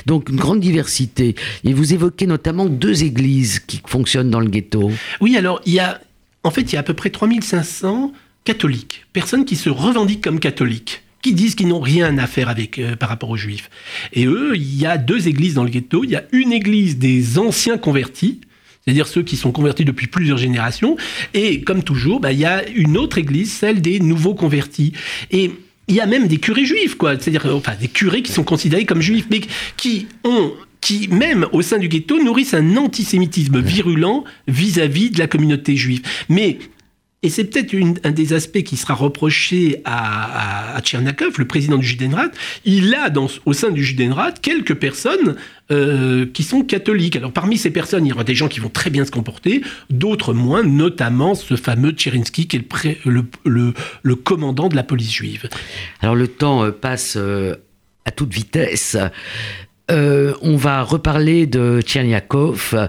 Donc 0.04 0.28
une 0.28 0.36
grande 0.36 0.58
diversité. 0.58 1.36
Et 1.62 1.72
vous 1.72 1.94
évoquez 1.94 2.26
notamment 2.26 2.66
deux 2.66 3.04
églises 3.04 3.60
qui 3.60 3.80
fonctionnent 3.86 4.30
dans 4.30 4.40
le 4.40 4.48
ghetto. 4.48 4.90
Oui, 5.20 5.36
alors 5.36 5.60
il 5.64 5.74
y 5.74 5.78
a, 5.78 6.00
en 6.42 6.50
fait, 6.50 6.62
il 6.62 6.72
y 6.72 6.76
a 6.76 6.80
à 6.80 6.82
peu 6.82 6.94
près 6.94 7.10
3500 7.10 8.12
catholiques, 8.42 9.06
personnes 9.12 9.44
qui 9.44 9.54
se 9.54 9.70
revendiquent 9.70 10.24
comme 10.24 10.40
catholiques 10.40 11.02
disent 11.34 11.54
qu'ils 11.54 11.68
n'ont 11.68 11.80
rien 11.80 12.16
à 12.18 12.26
faire 12.26 12.48
avec 12.48 12.78
euh, 12.78 12.96
par 12.96 13.08
rapport 13.08 13.30
aux 13.30 13.36
juifs. 13.36 13.70
Et 14.12 14.26
eux, 14.26 14.52
il 14.54 14.80
y 14.80 14.86
a 14.86 14.98
deux 14.98 15.28
églises 15.28 15.54
dans 15.54 15.64
le 15.64 15.70
ghetto. 15.70 16.04
Il 16.04 16.10
y 16.10 16.16
a 16.16 16.24
une 16.32 16.52
église 16.52 16.98
des 16.98 17.38
anciens 17.38 17.78
convertis, 17.78 18.40
c'est-à-dire 18.84 19.08
ceux 19.08 19.22
qui 19.22 19.36
sont 19.36 19.52
convertis 19.52 19.84
depuis 19.84 20.06
plusieurs 20.06 20.38
générations. 20.38 20.96
Et 21.34 21.62
comme 21.62 21.82
toujours, 21.82 22.20
bah, 22.20 22.32
il 22.32 22.38
y 22.38 22.44
a 22.44 22.66
une 22.68 22.96
autre 22.96 23.18
église, 23.18 23.52
celle 23.52 23.80
des 23.80 24.00
nouveaux 24.00 24.34
convertis. 24.34 24.92
Et 25.30 25.50
il 25.88 25.94
y 25.94 26.00
a 26.00 26.06
même 26.06 26.28
des 26.28 26.38
curés 26.38 26.64
juifs, 26.64 26.96
quoi. 26.96 27.18
C'est-à-dire, 27.18 27.46
enfin, 27.54 27.72
des 27.80 27.88
curés 27.88 28.22
qui 28.22 28.32
sont 28.32 28.44
considérés 28.44 28.84
comme 28.84 29.00
juifs, 29.00 29.26
mais 29.30 29.40
qui 29.76 30.06
ont 30.24 30.52
qui, 30.80 31.08
même 31.08 31.46
au 31.52 31.62
sein 31.62 31.78
du 31.78 31.88
ghetto, 31.88 32.22
nourrissent 32.22 32.54
un 32.54 32.76
antisémitisme 32.76 33.60
virulent 33.60 34.24
vis-à-vis 34.46 35.08
-vis 35.08 35.14
de 35.14 35.18
la 35.18 35.26
communauté 35.26 35.74
juive. 35.76 36.02
Mais 36.28 36.58
et 37.22 37.30
c'est 37.30 37.44
peut-être 37.44 37.74
un 38.04 38.10
des 38.10 38.34
aspects 38.34 38.62
qui 38.62 38.76
sera 38.76 38.94
reproché 38.94 39.80
à, 39.84 40.76
à, 40.76 40.80
le 40.80 41.44
président 41.44 41.78
du 41.78 41.86
Judenrat. 41.86 42.28
Il 42.64 42.94
a 42.94 43.10
au 43.46 43.52
sein 43.52 43.70
du 43.70 43.82
Judenrat 43.82 44.32
quelques 44.32 44.74
personnes 44.74 45.34
euh, 45.72 46.26
qui 46.26 46.42
sont 46.42 46.62
catholiques. 46.62 47.16
Alors 47.16 47.32
parmi 47.32 47.56
ces 47.56 47.70
personnes, 47.70 48.04
il 48.04 48.10
y 48.10 48.12
aura 48.12 48.22
des 48.22 48.34
gens 48.34 48.48
qui 48.48 48.60
vont 48.60 48.68
très 48.68 48.90
bien 48.90 49.04
se 49.04 49.10
comporter, 49.10 49.62
d'autres 49.88 50.34
moins, 50.34 50.62
notamment 50.62 51.34
ce 51.34 51.56
fameux 51.56 51.92
Tcherinsky 51.92 52.46
qui 52.48 52.56
est 52.58 53.06
le, 53.06 54.14
commandant 54.14 54.68
de 54.68 54.76
la 54.76 54.82
police 54.82 55.12
juive. 55.12 55.48
Alors 56.02 56.14
le 56.14 56.28
temps 56.28 56.64
euh, 56.64 56.70
passe 56.70 57.14
euh, 57.16 57.56
à 58.04 58.10
toute 58.10 58.32
vitesse. 58.32 58.96
on 59.88 60.56
va 60.56 60.82
reparler 60.82 61.46
de 61.46 61.80
Tcherniakov. 61.80 62.88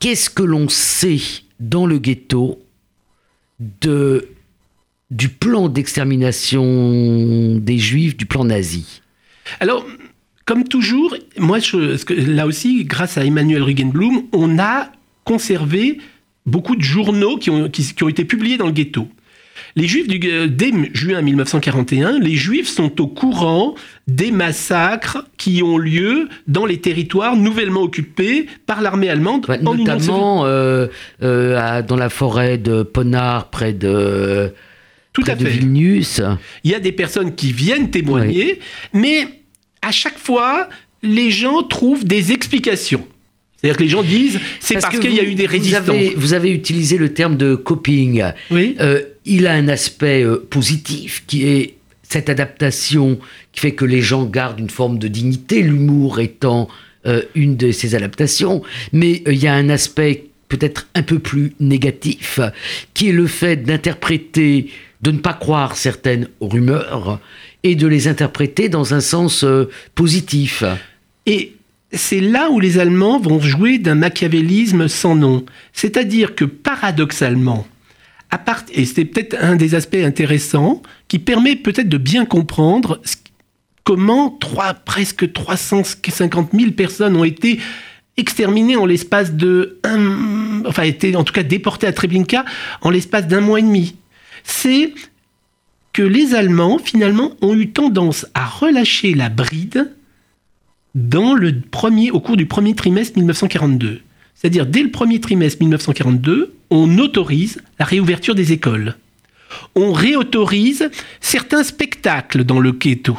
Qu'est-ce 0.00 0.30
que 0.30 0.42
l'on 0.42 0.68
sait 0.68 1.20
dans 1.60 1.86
le 1.86 1.98
ghetto 1.98 2.58
de, 3.60 4.28
du 5.10 5.28
plan 5.28 5.68
d'extermination 5.68 7.58
des 7.58 7.78
juifs, 7.78 8.16
du 8.16 8.26
plan 8.26 8.44
nazi 8.44 9.02
Alors, 9.60 9.86
comme 10.46 10.64
toujours, 10.64 11.14
moi, 11.38 11.58
je, 11.58 12.12
là 12.14 12.46
aussi, 12.46 12.84
grâce 12.84 13.18
à 13.18 13.24
Emmanuel 13.24 13.62
Rugenblum, 13.62 14.22
on 14.32 14.58
a 14.58 14.90
conservé 15.24 15.98
beaucoup 16.46 16.74
de 16.74 16.82
journaux 16.82 17.36
qui 17.36 17.50
ont, 17.50 17.68
qui, 17.68 17.94
qui 17.94 18.02
ont 18.02 18.08
été 18.08 18.24
publiés 18.24 18.56
dans 18.56 18.66
le 18.66 18.72
ghetto. 18.72 19.06
Les 19.76 19.86
Juifs, 19.86 20.06
du, 20.08 20.20
euh, 20.30 20.46
dès 20.46 20.70
juin 20.92 21.22
1941, 21.22 22.18
les 22.18 22.36
Juifs 22.36 22.68
sont 22.68 23.00
au 23.00 23.06
courant 23.06 23.74
des 24.08 24.30
massacres 24.30 25.24
qui 25.36 25.62
ont 25.62 25.78
lieu 25.78 26.28
dans 26.46 26.66
les 26.66 26.78
territoires 26.78 27.36
nouvellement 27.36 27.82
occupés 27.82 28.46
par 28.66 28.80
l'armée 28.80 29.08
allemande. 29.08 29.46
Ouais, 29.48 29.58
en 29.64 29.74
Union 29.74 29.84
notamment 29.84 30.46
euh, 30.46 30.86
euh, 31.22 31.58
à- 31.58 31.82
dans 31.82 31.96
la 31.96 32.08
forêt 32.10 32.58
de 32.58 32.82
Ponard, 32.82 33.50
près 33.50 33.72
de, 33.72 34.52
Tout 35.12 35.22
près 35.22 35.32
à 35.32 35.36
de 35.36 35.44
fait. 35.44 35.50
Vilnius. 35.50 36.20
Il 36.64 36.70
y 36.70 36.74
a 36.74 36.80
des 36.80 36.92
personnes 36.92 37.34
qui 37.34 37.52
viennent 37.52 37.90
témoigner, 37.90 38.60
mais 38.92 39.26
à 39.82 39.92
chaque 39.92 40.18
fois, 40.18 40.68
les 41.02 41.30
gens 41.30 41.62
trouvent 41.62 42.04
des 42.04 42.32
explications. 42.32 43.06
C'est-à-dire 43.56 43.76
que 43.76 43.82
les 43.82 43.88
gens 43.90 44.02
disent, 44.02 44.40
c'est 44.58 44.80
parce, 44.80 44.96
que 44.96 45.00
qu'il 45.02 45.14
y 45.14 45.20
a 45.20 45.22
eu 45.22 45.34
des 45.34 45.44
vous 45.46 45.52
résistances. 45.52 45.88
avez, 45.90 46.14
vous 46.16 46.32
avez 46.32 46.50
utilisé 46.50 46.96
le 46.96 47.12
terme 47.12 47.36
de 47.36 47.54
coping. 47.54 48.24
Oui. 48.50 48.74
Euh, 48.80 49.02
il 49.24 49.46
a 49.46 49.52
un 49.52 49.68
aspect 49.68 50.22
euh, 50.22 50.46
positif 50.48 51.24
qui 51.26 51.46
est 51.46 51.74
cette 52.02 52.28
adaptation 52.28 53.18
qui 53.52 53.60
fait 53.60 53.74
que 53.74 53.84
les 53.84 54.00
gens 54.00 54.24
gardent 54.24 54.58
une 54.58 54.70
forme 54.70 54.98
de 54.98 55.08
dignité, 55.08 55.62
l'humour 55.62 56.20
étant 56.20 56.68
euh, 57.06 57.22
une 57.34 57.56
de 57.56 57.70
ces 57.72 57.94
adaptations. 57.94 58.62
Mais 58.92 59.22
euh, 59.26 59.32
il 59.32 59.42
y 59.42 59.46
a 59.46 59.54
un 59.54 59.68
aspect 59.68 60.26
peut-être 60.48 60.88
un 60.94 61.02
peu 61.02 61.20
plus 61.20 61.52
négatif 61.60 62.40
qui 62.92 63.08
est 63.08 63.12
le 63.12 63.28
fait 63.28 63.56
d'interpréter, 63.56 64.70
de 65.00 65.12
ne 65.12 65.18
pas 65.18 65.34
croire 65.34 65.76
certaines 65.76 66.28
rumeurs 66.40 67.20
et 67.62 67.76
de 67.76 67.86
les 67.86 68.08
interpréter 68.08 68.68
dans 68.68 68.92
un 68.92 69.00
sens 69.00 69.44
positif. 69.94 70.64
Et 71.26 71.54
c'est 71.92 72.20
là 72.20 72.50
où 72.50 72.58
les 72.58 72.78
Allemands 72.78 73.20
vont 73.20 73.40
jouer 73.40 73.78
d'un 73.78 73.94
machiavélisme 73.94 74.88
sans 74.88 75.14
nom. 75.14 75.44
C'est-à-dire 75.72 76.34
que 76.34 76.44
paradoxalement, 76.44 77.66
et 78.72 78.84
c'est 78.84 79.04
peut-être 79.04 79.36
un 79.40 79.56
des 79.56 79.74
aspects 79.74 79.96
intéressants 79.96 80.82
qui 81.08 81.18
permet 81.18 81.56
peut-être 81.56 81.88
de 81.88 81.98
bien 81.98 82.24
comprendre 82.24 83.00
comment 83.84 84.30
trois, 84.30 84.74
presque 84.74 85.32
350 85.32 86.50
000 86.52 86.70
personnes 86.72 87.16
ont 87.16 87.24
été 87.24 87.58
exterminées 88.16 88.76
en 88.76 88.86
l'espace 88.86 89.32
de 89.32 89.78
enfin 90.66 90.82
été 90.82 91.16
en 91.16 91.24
tout 91.24 91.32
cas 91.32 91.42
déportées 91.42 91.86
à 91.86 91.92
Treblinka 91.92 92.44
en 92.82 92.90
l'espace 92.90 93.26
d'un 93.26 93.40
mois 93.40 93.58
et 93.58 93.62
demi. 93.62 93.96
C'est 94.44 94.92
que 95.92 96.02
les 96.02 96.34
Allemands 96.34 96.78
finalement 96.78 97.32
ont 97.40 97.54
eu 97.54 97.70
tendance 97.70 98.26
à 98.34 98.46
relâcher 98.46 99.14
la 99.14 99.28
bride 99.28 99.90
dans 100.94 101.34
le 101.34 101.60
premier, 101.60 102.10
au 102.10 102.20
cours 102.20 102.36
du 102.36 102.46
premier 102.46 102.74
trimestre 102.74 103.18
1942. 103.18 104.02
C'est-à-dire, 104.40 104.64
dès 104.64 104.82
le 104.82 104.90
premier 104.90 105.20
trimestre 105.20 105.60
1942, 105.60 106.54
on 106.70 106.98
autorise 106.98 107.60
la 107.78 107.84
réouverture 107.84 108.34
des 108.34 108.52
écoles. 108.52 108.96
On 109.74 109.92
réautorise 109.92 110.88
certains 111.20 111.62
spectacles 111.62 112.44
dans 112.44 112.58
le 112.58 112.72
ghetto. 112.72 113.18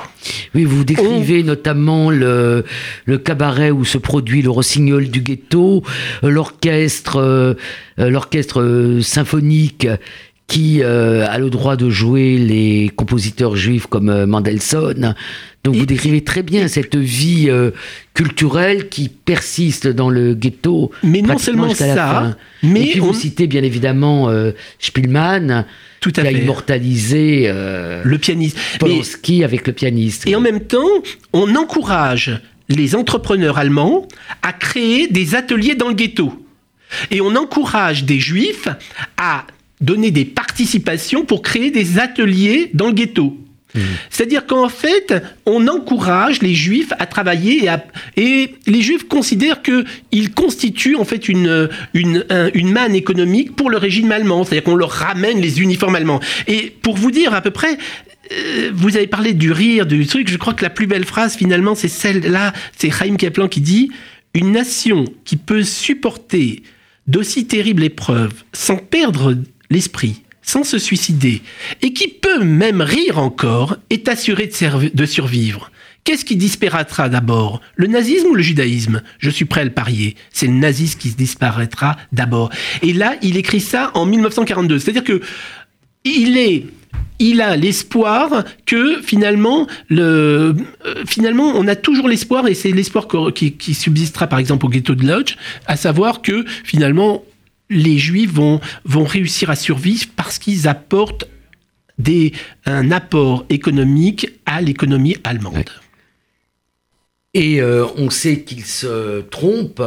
Oui, 0.56 0.64
vous 0.64 0.84
décrivez 0.84 1.44
notamment 1.44 2.10
le, 2.10 2.66
le 3.06 3.18
cabaret 3.20 3.70
où 3.70 3.86
se 3.86 4.00
produit 4.00 4.42
le 4.42 4.50
rossignol 4.50 5.10
du 5.10 5.22
ghetto, 5.22 5.84
l'orchestre, 6.24 7.18
euh, 7.18 7.54
l'orchestre 7.98 8.62
euh, 8.62 9.02
symphonique 9.02 9.88
qui 10.48 10.82
euh, 10.82 11.28
a 11.28 11.38
le 11.38 11.50
droit 11.50 11.76
de 11.76 11.90
jouer 11.90 12.38
les 12.38 12.90
compositeurs 12.96 13.56
juifs 13.56 13.86
comme 13.86 14.26
Mendelssohn. 14.26 15.16
Donc 15.64 15.76
vous 15.76 15.86
décrivez 15.86 16.24
très 16.24 16.41
bien 16.41 16.68
cette 16.68 16.95
vie 16.95 17.45
euh, 17.47 17.70
culturelle 18.16 18.89
qui 18.89 19.09
persiste 19.09 19.88
dans 19.88 20.09
le 20.09 20.34
ghetto. 20.34 20.91
Mais 21.03 21.22
non 21.22 21.38
seulement 21.38 21.68
la 21.68 21.76
ça, 21.76 21.95
fin. 21.95 22.36
mais 22.64 22.82
Et 22.88 22.91
puis 22.91 23.01
on- 23.01 23.07
vous 23.07 23.14
citez 23.14 23.45
bien 23.45 23.62
évidemment 23.62 24.30
euh, 24.30 24.53
Spielmann, 24.80 25.66
Tout 25.99 26.12
qui 26.12 26.20
a 26.20 26.32
immortalisé 26.32 27.43
euh, 27.45 28.01
Le 28.03 28.18
pianiste. 28.18 28.57
Mais- 28.74 28.80
Polanski 28.80 29.43
avec 29.43 29.68
le 29.68 29.74
pianiste. 29.74 30.28
Et 30.28 30.36
en 30.36 30.41
même 30.41 30.62
temps, 30.62 30.89
on 31.34 31.55
encourage 31.55 32.41
les 32.68 32.95
entrepreneurs 32.95 33.57
allemands 33.59 34.07
à 34.41 34.53
créer 34.53 35.07
des 35.07 35.36
ateliers 35.36 35.76
dans 35.76 35.89
le 35.89 35.93
ghetto. 35.93 36.34
Et 37.12 37.22
on 37.22 37.36
encourage 37.36 38.03
des 38.05 38.20
juifs 38.20 38.68
à 39.18 39.45
donner 39.80 40.09
des 40.12 40.26
participations 40.26 41.24
pour 41.24 41.41
créer 41.43 41.70
des 41.70 41.99
ateliers 41.99 42.72
dans 42.74 42.88
le 42.88 42.93
ghetto. 42.93 43.38
C'est-à-dire 44.10 44.46
qu'en 44.46 44.70
fait, 44.70 45.14
on 45.46 45.68
encourage 45.68 46.42
les 46.42 46.54
juifs 46.54 46.92
à 47.00 47.06
travailler 47.06 47.70
et, 48.18 48.56
les 48.68 48.82
juifs 48.82 49.08
considèrent 49.08 49.62
qu'ils 49.62 50.32
constituent 50.34 50.96
en 50.98 51.06
fait 51.06 51.30
une, 51.30 51.70
une, 51.94 52.26
un- 52.30 52.50
une 52.54 52.72
manne 52.72 52.96
économique 52.96 53.56
pour 53.56 53.70
le 53.70 53.78
régime 53.78 54.12
allemand. 54.12 54.44
C'est-à-dire 54.44 54.64
qu'on 54.64 54.76
leur 54.76 54.92
ramène 54.92 55.40
les 55.40 55.62
uniformes 55.62 55.96
allemands. 55.96 56.20
Et 56.48 56.74
pour 56.82 56.96
vous 56.98 57.12
dire 57.12 57.34
à 57.34 57.42
peu 57.42 57.52
près, 57.52 57.78
euh, 58.32 58.72
vous 58.74 58.98
avez 58.98 59.08
parlé 59.08 59.34
du 59.34 59.52
rire, 59.52 59.86
du 59.86 60.06
truc, 60.06 60.30
je 60.30 60.38
crois 60.38 60.54
que 60.54 60.64
la 60.64 60.70
plus 60.70 60.88
belle 60.88 61.06
phrase 61.06 61.36
finalement 61.36 61.76
c'est 61.76 61.88
celle-là, 61.88 62.54
c'est 62.78 62.90
Chaim 62.92 63.16
Kaplan 63.16 63.48
qui 63.48 63.62
dit 63.62 63.92
«Une 64.34 64.52
nation 64.52 65.06
qui 65.26 65.36
peut 65.38 65.64
supporter 65.64 66.64
d'aussi 67.08 67.46
terribles 67.46 67.84
épreuves 67.84 68.34
sans 68.54 68.78
perdre 68.78 69.36
l'esprit, 69.70 70.22
sans 70.42 70.64
se 70.64 70.80
suicider, 70.80 71.42
et 71.82 71.94
qui 71.94 72.08
peut 72.08 72.44
même 72.44 72.82
rire 72.82 73.18
encore, 73.18 73.78
est 73.89 74.08
assurée 74.08 74.50
de, 74.94 75.06
survivre. 75.06 75.72
Qu'est-ce 76.04 76.26
qui 76.26 76.36
disparaîtra 76.36 77.10
d'abord? 77.10 77.62
Le 77.76 77.88
nazisme 77.88 78.28
ou 78.28 78.34
le 78.34 78.42
judaïsme? 78.42 79.04
Je 79.20 79.30
suis 79.30 79.46
prêt 79.46 79.62
à 79.62 79.66
le 79.66 79.72
parier. 79.72 80.16
C'est 80.32 80.48
le 80.48 80.54
nazisme 80.54 81.00
qui 81.00 81.10
disparaîtra 81.10 81.96
d'abord. 82.12 82.50
Et 82.82 82.92
là, 82.92 83.16
il 83.22 83.38
écrit 83.38 83.60
ça 83.60 83.92
en 83.94 84.08
1942. 84.08 84.80
C'est-à-dire 84.80 85.04
que 85.04 85.22
il 86.04 86.38
est 86.38 86.66
il 87.20 87.39
a 87.39 87.56
l'espoir 87.56 88.44
que 88.66 89.00
finalement, 89.02 89.68
le, 89.89 90.56
euh, 90.86 91.04
finalement, 91.06 91.54
on 91.56 91.68
a 91.68 91.76
toujours 91.76 92.08
l'espoir, 92.08 92.48
et 92.48 92.56
c'est 92.56 92.72
l'espoir 92.72 93.08
qui, 93.34 93.54
qui 93.54 93.74
subsistera 93.76 94.26
par 94.26 94.39
exemple 94.39 94.66
au 94.66 94.70
ghetto 94.70 94.96
de 94.96 95.06
Lodz, 95.06 95.36
à 95.68 95.78
savoir 95.78 96.24
que 96.24 96.44
finalement, 96.64 97.24
les 97.72 97.98
Juifs 97.98 98.32
vont, 98.32 98.60
réussir 98.86 99.50
à 99.50 99.56
survivre 99.56 100.06
parce 100.16 100.38
qu'ils 100.38 100.68
apportent 100.68 101.28
un 102.66 102.92
apport 102.92 103.46
économique 103.50 104.28
à 104.46 104.62
l'économie 104.62 105.18
allemande. 105.24 105.70
Et 107.34 107.62
euh, 107.62 107.86
on 107.96 108.10
sait 108.10 108.42
qu'il 108.42 108.66
se 108.66 109.22
trompe. 109.22 109.82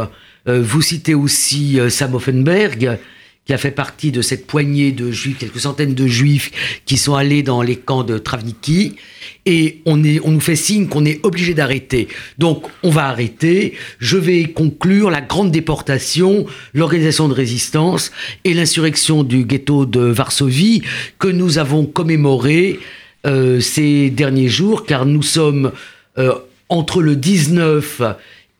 Euh, 0.48 0.62
vous 0.62 0.80
citez 0.80 1.14
aussi 1.14 1.78
euh, 1.78 1.90
Sam 1.90 2.14
Offenberg, 2.14 2.98
qui 3.46 3.52
a 3.52 3.58
fait 3.58 3.70
partie 3.70 4.10
de 4.10 4.22
cette 4.22 4.46
poignée 4.46 4.92
de 4.92 5.10
juifs, 5.10 5.38
quelques 5.38 5.60
centaines 5.60 5.94
de 5.94 6.06
juifs 6.06 6.80
qui 6.86 6.96
sont 6.96 7.14
allés 7.14 7.42
dans 7.42 7.60
les 7.60 7.76
camps 7.76 8.04
de 8.04 8.16
Travniki. 8.16 8.96
Et 9.44 9.82
on, 9.84 10.02
est, 10.02 10.20
on 10.24 10.30
nous 10.30 10.40
fait 10.40 10.56
signe 10.56 10.88
qu'on 10.88 11.04
est 11.04 11.20
obligé 11.24 11.52
d'arrêter. 11.52 12.08
Donc 12.38 12.66
on 12.82 12.90
va 12.90 13.06
arrêter. 13.06 13.74
Je 13.98 14.16
vais 14.16 14.44
conclure 14.44 15.10
la 15.10 15.20
grande 15.20 15.50
déportation, 15.50 16.46
l'organisation 16.72 17.28
de 17.28 17.34
résistance 17.34 18.12
et 18.44 18.54
l'insurrection 18.54 19.22
du 19.22 19.44
ghetto 19.44 19.84
de 19.84 20.00
Varsovie 20.00 20.82
que 21.18 21.28
nous 21.28 21.58
avons 21.58 21.84
commémoré 21.84 22.78
euh, 23.26 23.60
ces 23.60 24.10
derniers 24.10 24.48
jours, 24.48 24.86
car 24.86 25.04
nous 25.04 25.22
sommes 25.22 25.72
euh, 26.16 26.34
entre 26.70 27.02
le 27.02 27.16
19 27.16 28.02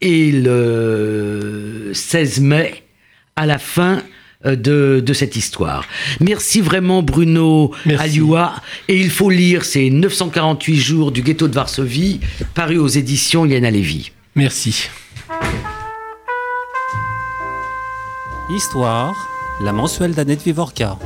et 0.03 0.31
le 0.33 1.91
16 1.95 2.41
mai, 2.41 2.83
à 3.37 3.47
la 3.47 3.59
fin 3.59 4.03
de, 4.45 5.03
de 5.05 5.13
cette 5.13 5.37
histoire. 5.37 5.87
Merci 6.21 6.61
vraiment 6.61 7.03
Bruno 7.03 7.71
Merci. 7.87 8.05
Alioua. 8.05 8.55
Et 8.89 9.01
il 9.01 9.11
faut 9.11 9.31
lire 9.31 9.65
ces 9.65 9.91
948 9.91 10.77
jours 10.77 11.13
du 11.13 11.23
ghetto 11.23 11.49
de 11.49 11.55
Varsovie, 11.55 12.21
paru 12.55 12.79
aux 12.79 12.89
éditions 12.89 13.45
Liana 13.45 13.71
Lévy. 13.71 14.13
Merci. 14.35 14.89
Histoire, 18.51 19.15
la 19.63 19.73
mensuelle 19.73 20.15
d'Annette 20.15 20.43
Vivorca. 20.43 20.99